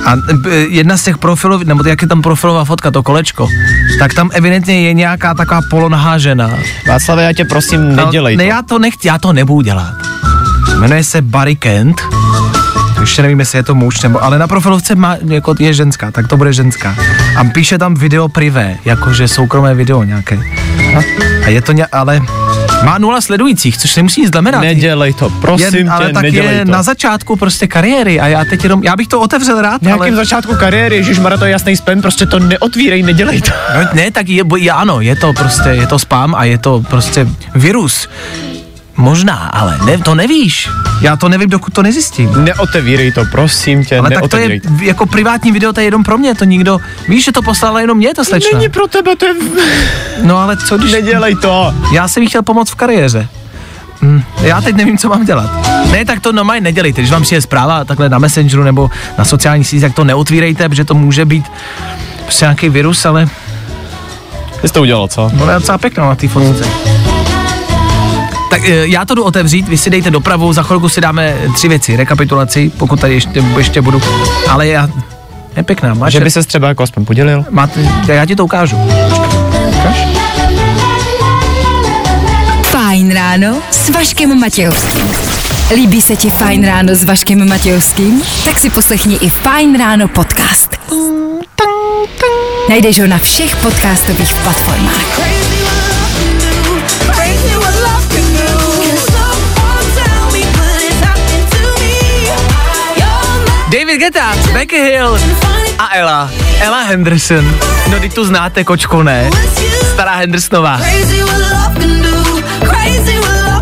a 0.06 0.14
e, 0.50 0.54
jedna 0.54 0.96
z 0.96 1.04
těch 1.04 1.18
profilů, 1.18 1.58
nebo 1.64 1.88
jak 1.88 2.02
je 2.02 2.08
tam 2.08 2.22
profilová 2.22 2.64
fotka, 2.64 2.90
to 2.90 3.02
kolečko, 3.02 3.48
tak 3.98 4.14
tam 4.14 4.30
evidentně 4.32 4.82
je 4.82 4.92
nějaká 4.92 5.34
taková 5.34 5.60
polonahá 5.70 6.18
žena. 6.18 6.50
Václave, 6.88 7.22
já 7.22 7.32
tě 7.32 7.44
prosím, 7.44 7.96
nedělej 7.96 8.36
ne, 8.36 8.44
to. 8.44 8.48
já 8.48 8.62
to 8.62 8.78
nechci, 8.78 9.08
já 9.08 9.18
to 9.18 9.32
nebudu 9.32 9.60
dělat. 9.60 9.94
Jmenuje 10.78 11.04
se 11.04 11.22
Barry 11.22 11.56
Kent, 11.56 12.02
ještě 13.02 13.22
nevím, 13.22 13.40
jestli 13.40 13.58
je 13.58 13.62
to 13.62 13.74
muž, 13.74 14.02
nebo, 14.02 14.24
ale 14.24 14.38
na 14.38 14.48
profilovce 14.48 14.94
má, 14.94 15.16
jako 15.28 15.54
je 15.58 15.72
ženská, 15.74 16.10
tak 16.10 16.28
to 16.28 16.36
bude 16.36 16.52
ženská. 16.52 16.96
A 17.36 17.44
píše 17.44 17.78
tam 17.78 17.94
video 17.94 18.28
privé, 18.28 18.76
jakože 18.84 19.28
soukromé 19.28 19.74
video 19.74 20.02
nějaké. 20.02 20.38
A 21.46 21.48
je 21.48 21.62
to 21.62 21.72
ně, 21.72 21.86
ale 21.86 22.20
má 22.84 22.98
nula 22.98 23.20
sledujících, 23.20 23.78
což 23.78 23.96
nemusí 23.96 24.20
nic 24.20 24.30
znamenat. 24.30 24.60
Nedělej 24.60 25.12
to, 25.12 25.30
prosím 25.30 25.86
je, 25.86 25.90
ale 25.90 26.06
tě, 26.06 26.12
tak 26.12 26.22
nedělej 26.22 26.56
je 26.56 26.64
to. 26.64 26.70
na 26.70 26.82
začátku 26.82 27.36
prostě 27.36 27.66
kariéry 27.66 28.20
a 28.20 28.26
já 28.26 28.44
teď 28.44 28.62
jenom, 28.62 28.82
já 28.82 28.96
bych 28.96 29.08
to 29.08 29.20
otevřel 29.20 29.62
rád, 29.62 29.82
Nějakým 29.82 30.02
ale... 30.02 30.16
začátku 30.16 30.54
kariéry, 30.56 30.96
Ježíš 30.96 31.18
Mara, 31.18 31.36
to 31.36 31.44
je 31.44 31.50
jasný 31.50 31.76
spam, 31.76 32.02
prostě 32.02 32.26
to 32.26 32.38
neotvírej, 32.38 33.02
nedělej 33.02 33.40
to. 33.40 33.50
No, 33.74 33.88
ne, 33.92 34.10
tak 34.10 34.28
je, 34.28 34.44
bo- 34.44 34.56
je, 34.56 34.70
ano, 34.70 35.00
je 35.00 35.16
to 35.16 35.32
prostě, 35.32 35.68
je 35.68 35.86
to 35.86 35.98
spam 35.98 36.34
a 36.34 36.44
je 36.44 36.58
to 36.58 36.80
prostě 36.90 37.26
virus. 37.54 38.08
Možná, 39.02 39.34
ale 39.34 39.78
ne, 39.84 39.98
to 39.98 40.14
nevíš. 40.14 40.68
Já 41.00 41.16
to 41.16 41.28
nevím, 41.28 41.50
dokud 41.50 41.72
to 41.72 41.82
nezjistím. 41.82 42.44
Neotevírej 42.44 43.12
to, 43.12 43.24
prosím 43.30 43.84
tě, 43.84 43.98
Ale 43.98 44.10
tak 44.10 44.28
to 44.28 44.36
je 44.36 44.60
jako 44.82 45.06
privátní 45.06 45.52
video, 45.52 45.72
to 45.72 45.80
je 45.80 45.86
jenom 45.86 46.02
pro 46.02 46.18
mě, 46.18 46.34
to 46.34 46.44
nikdo, 46.44 46.78
víš, 47.08 47.24
že 47.24 47.32
to 47.32 47.42
poslala 47.42 47.80
jenom 47.80 47.98
mě, 47.98 48.14
ta 48.14 48.24
slečna. 48.24 48.58
Není 48.58 48.68
pro 48.68 48.88
tebe, 48.88 49.16
to 49.16 49.26
je... 49.26 49.34
No 50.22 50.38
ale 50.38 50.56
co 50.56 50.78
když... 50.78 50.92
Nedělej 50.92 51.36
to. 51.36 51.74
Já 51.92 52.08
jsem 52.08 52.22
jí 52.22 52.28
chtěl 52.28 52.42
pomoct 52.42 52.70
v 52.70 52.74
kariéře. 52.74 53.28
Hm, 54.02 54.22
já 54.42 54.60
teď 54.60 54.76
nevím, 54.76 54.98
co 54.98 55.08
mám 55.08 55.24
dělat. 55.24 55.50
Ne, 55.90 56.04
tak 56.04 56.20
to 56.20 56.32
normálně 56.32 56.60
nedělejte. 56.60 57.00
Když 57.00 57.10
vám 57.12 57.22
přijde 57.22 57.40
zpráva 57.40 57.84
takhle 57.84 58.08
na 58.08 58.18
Messengeru 58.18 58.62
nebo 58.62 58.90
na 59.18 59.24
sociálních 59.24 59.66
sítích, 59.66 59.82
tak 59.82 59.94
to 59.94 60.04
neotvírejte, 60.04 60.68
protože 60.68 60.84
to 60.84 60.94
může 60.94 61.24
být 61.24 61.44
prostě 62.22 62.44
nějaký 62.44 62.68
virus, 62.68 63.06
ale 63.06 63.28
Ty 64.60 64.68
jsi 64.68 64.74
to 64.74 64.80
udělal, 64.80 65.08
co? 65.08 65.30
je 65.48 65.54
docela 65.54 65.78
pěkná 65.78 66.08
na 66.08 66.14
té 66.14 66.28
fotce. 66.28 66.64
Tak 68.62 68.70
eh, 68.70 68.86
já 68.88 69.04
to 69.04 69.14
jdu 69.14 69.24
otevřít, 69.24 69.68
vy 69.68 69.78
si 69.78 69.90
dejte 69.90 70.10
dopravu, 70.10 70.52
za 70.52 70.62
chvilku 70.62 70.88
si 70.88 71.00
dáme 71.00 71.34
tři 71.54 71.68
věci, 71.68 71.96
rekapitulaci, 71.96 72.72
pokud 72.78 73.00
tady 73.00 73.14
ještě, 73.14 73.44
ještě 73.58 73.82
budu, 73.82 74.00
ale 74.48 74.66
já, 74.66 74.88
je 75.56 75.62
pěkná, 75.62 75.94
máš, 75.94 76.12
Že 76.12 76.20
by 76.20 76.30
se 76.30 76.42
třeba 76.42 76.68
jako 76.68 76.82
aspoň 76.82 77.04
podělil? 77.04 77.44
máte, 77.50 77.80
já 78.06 78.26
ti 78.26 78.36
to 78.36 78.44
ukážu. 78.44 78.76
Fajn 82.62 83.14
ráno 83.14 83.56
s 83.70 83.88
Vaškem 83.88 84.40
Matějovským. 84.40 85.12
Líbí 85.74 86.02
se 86.02 86.16
ti 86.16 86.30
Fajn 86.30 86.66
ráno 86.66 86.94
s 86.94 87.04
Vaškem 87.04 87.48
Matějovským? 87.48 88.22
Tak 88.44 88.58
si 88.58 88.70
poslechni 88.70 89.14
i 89.14 89.28
Fajn 89.28 89.78
ráno 89.78 90.08
podcast. 90.08 90.76
Najdeš 92.68 93.00
ho 93.00 93.06
na 93.06 93.18
všech 93.18 93.56
podcastových 93.56 94.34
platformách. 94.34 95.71
Guetta, 104.02 104.34
Becky 104.52 104.76
Hill 104.76 105.18
a 105.78 105.94
Ella. 105.94 106.30
Ella 106.60 106.82
Henderson. 106.82 107.58
No, 107.90 108.00
ty 108.00 108.08
tu 108.08 108.24
znáte, 108.24 108.64
kočko, 108.64 109.02
ne? 109.02 109.30
Stará 109.92 110.14
Hendersonová. 110.16 110.80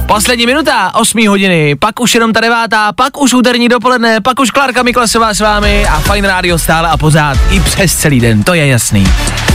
Poslední 0.06 0.46
minuta, 0.46 0.94
8 0.94 1.28
hodiny, 1.28 1.76
pak 1.76 2.00
už 2.00 2.14
jenom 2.14 2.32
ta 2.32 2.40
devátá, 2.40 2.92
pak 2.92 3.20
už 3.20 3.34
úterní 3.34 3.68
dopoledne, 3.68 4.20
pak 4.20 4.40
už 4.40 4.50
Klárka 4.50 4.82
Miklasová 4.82 5.34
s 5.34 5.40
vámi 5.40 5.86
a 5.86 6.00
Fine 6.00 6.28
Radio 6.28 6.58
stále 6.58 6.88
a 6.88 6.96
pořád 6.96 7.38
i 7.50 7.60
přes 7.60 7.96
celý 7.96 8.20
den, 8.20 8.42
to 8.42 8.54
je 8.54 8.66
jasný. 8.66 9.04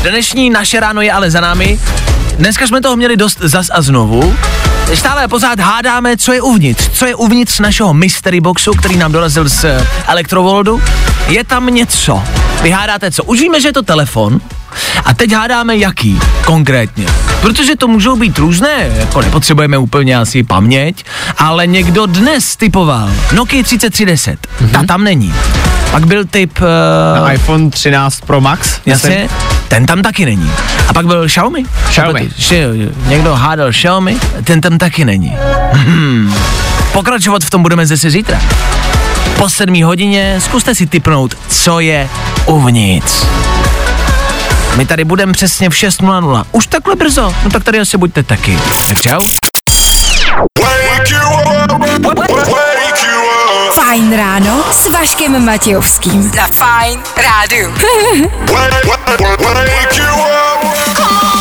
Dnešní 0.01 0.49
naše 0.49 0.79
ráno 0.79 1.01
je 1.01 1.11
ale 1.11 1.31
za 1.31 1.41
námi. 1.41 1.79
Dneska 2.37 2.67
jsme 2.67 2.81
toho 2.81 2.95
měli 2.95 3.17
dost 3.17 3.37
zas 3.41 3.67
a 3.73 3.81
znovu. 3.81 4.35
Stále 4.93 5.27
pořád 5.27 5.59
hádáme, 5.59 6.17
co 6.17 6.33
je 6.33 6.41
uvnitř. 6.41 6.89
Co 6.89 7.05
je 7.05 7.15
uvnitř 7.15 7.59
našeho 7.59 7.93
mystery 7.93 8.41
boxu, 8.41 8.71
který 8.71 8.97
nám 8.97 9.11
dorazil 9.11 9.49
z 9.49 9.65
Elektrovoldu. 10.07 10.81
Je 11.27 11.43
tam 11.43 11.67
něco. 11.67 12.23
Vy 12.61 12.69
hádáte 12.71 13.11
co? 13.11 13.23
Už 13.23 13.39
víme, 13.39 13.61
že 13.61 13.67
je 13.67 13.73
to 13.73 13.83
telefon, 13.83 14.41
a 15.05 15.13
teď 15.13 15.33
hádáme 15.33 15.77
jaký 15.77 16.19
konkrétně. 16.45 17.05
Protože 17.41 17.75
to 17.75 17.87
můžou 17.87 18.15
být 18.15 18.37
různé, 18.37 18.91
jako 18.97 19.21
nepotřebujeme 19.21 19.77
úplně 19.77 20.17
asi 20.17 20.43
paměť, 20.43 21.05
ale 21.37 21.67
někdo 21.67 22.05
dnes 22.05 22.55
typoval 22.55 23.11
Nokia 23.31 23.63
3310, 23.63 24.39
mm-hmm. 24.39 24.69
ta 24.71 24.83
tam 24.83 25.03
není. 25.03 25.33
Pak 25.91 26.05
byl 26.07 26.25
typ... 26.25 26.59
Na 27.15 27.21
Uh, 27.21 27.33
iPhone 27.33 27.69
13 27.69 28.21
Pro 28.21 28.41
Max? 28.41 28.79
jasně, 28.85 29.29
ten 29.67 29.85
tam 29.85 30.01
taky 30.01 30.25
není. 30.25 30.51
A 30.87 30.93
pak 30.93 31.05
byl 31.05 31.25
Xiaomi. 31.27 31.63
Xiaomi. 31.89 32.29
Někdo 33.07 33.35
hádal 33.35 33.71
Xiaomi, 33.71 34.17
ten 34.43 34.61
tam 34.61 34.77
taky 34.77 35.05
není. 35.05 35.37
Hmm. 35.71 36.35
Pokračovat 36.93 37.43
v 37.43 37.49
tom 37.49 37.61
budeme 37.61 37.85
zase 37.85 38.09
zítra. 38.09 38.41
Po 39.37 39.49
sedmí 39.49 39.83
hodině 39.83 40.35
zkuste 40.39 40.75
si 40.75 40.87
typnout, 40.87 41.35
co 41.49 41.79
je 41.79 42.09
uvnitř. 42.45 43.25
My 44.77 44.85
tady 44.85 45.03
budeme 45.03 45.33
přesně 45.33 45.69
v 45.69 45.73
6.00. 45.73 46.45
Už 46.51 46.67
takhle 46.67 46.95
brzo? 46.95 47.35
No 47.43 47.49
tak 47.49 47.63
tady 47.63 47.79
asi 47.79 47.97
buďte 47.97 48.23
taky. 48.23 48.59
Tak 48.87 49.01
čau. 49.01 49.21
Fajn 53.73 54.17
ráno 54.17 54.63
s 54.71 54.87
Vaškem 54.89 55.45
Matějovským. 55.45 56.31
Na 56.35 56.47
Fajn 56.47 56.99
rádu. 57.17 57.73
Wake 58.51 59.97
you 59.97 60.05
up. 60.13 61.34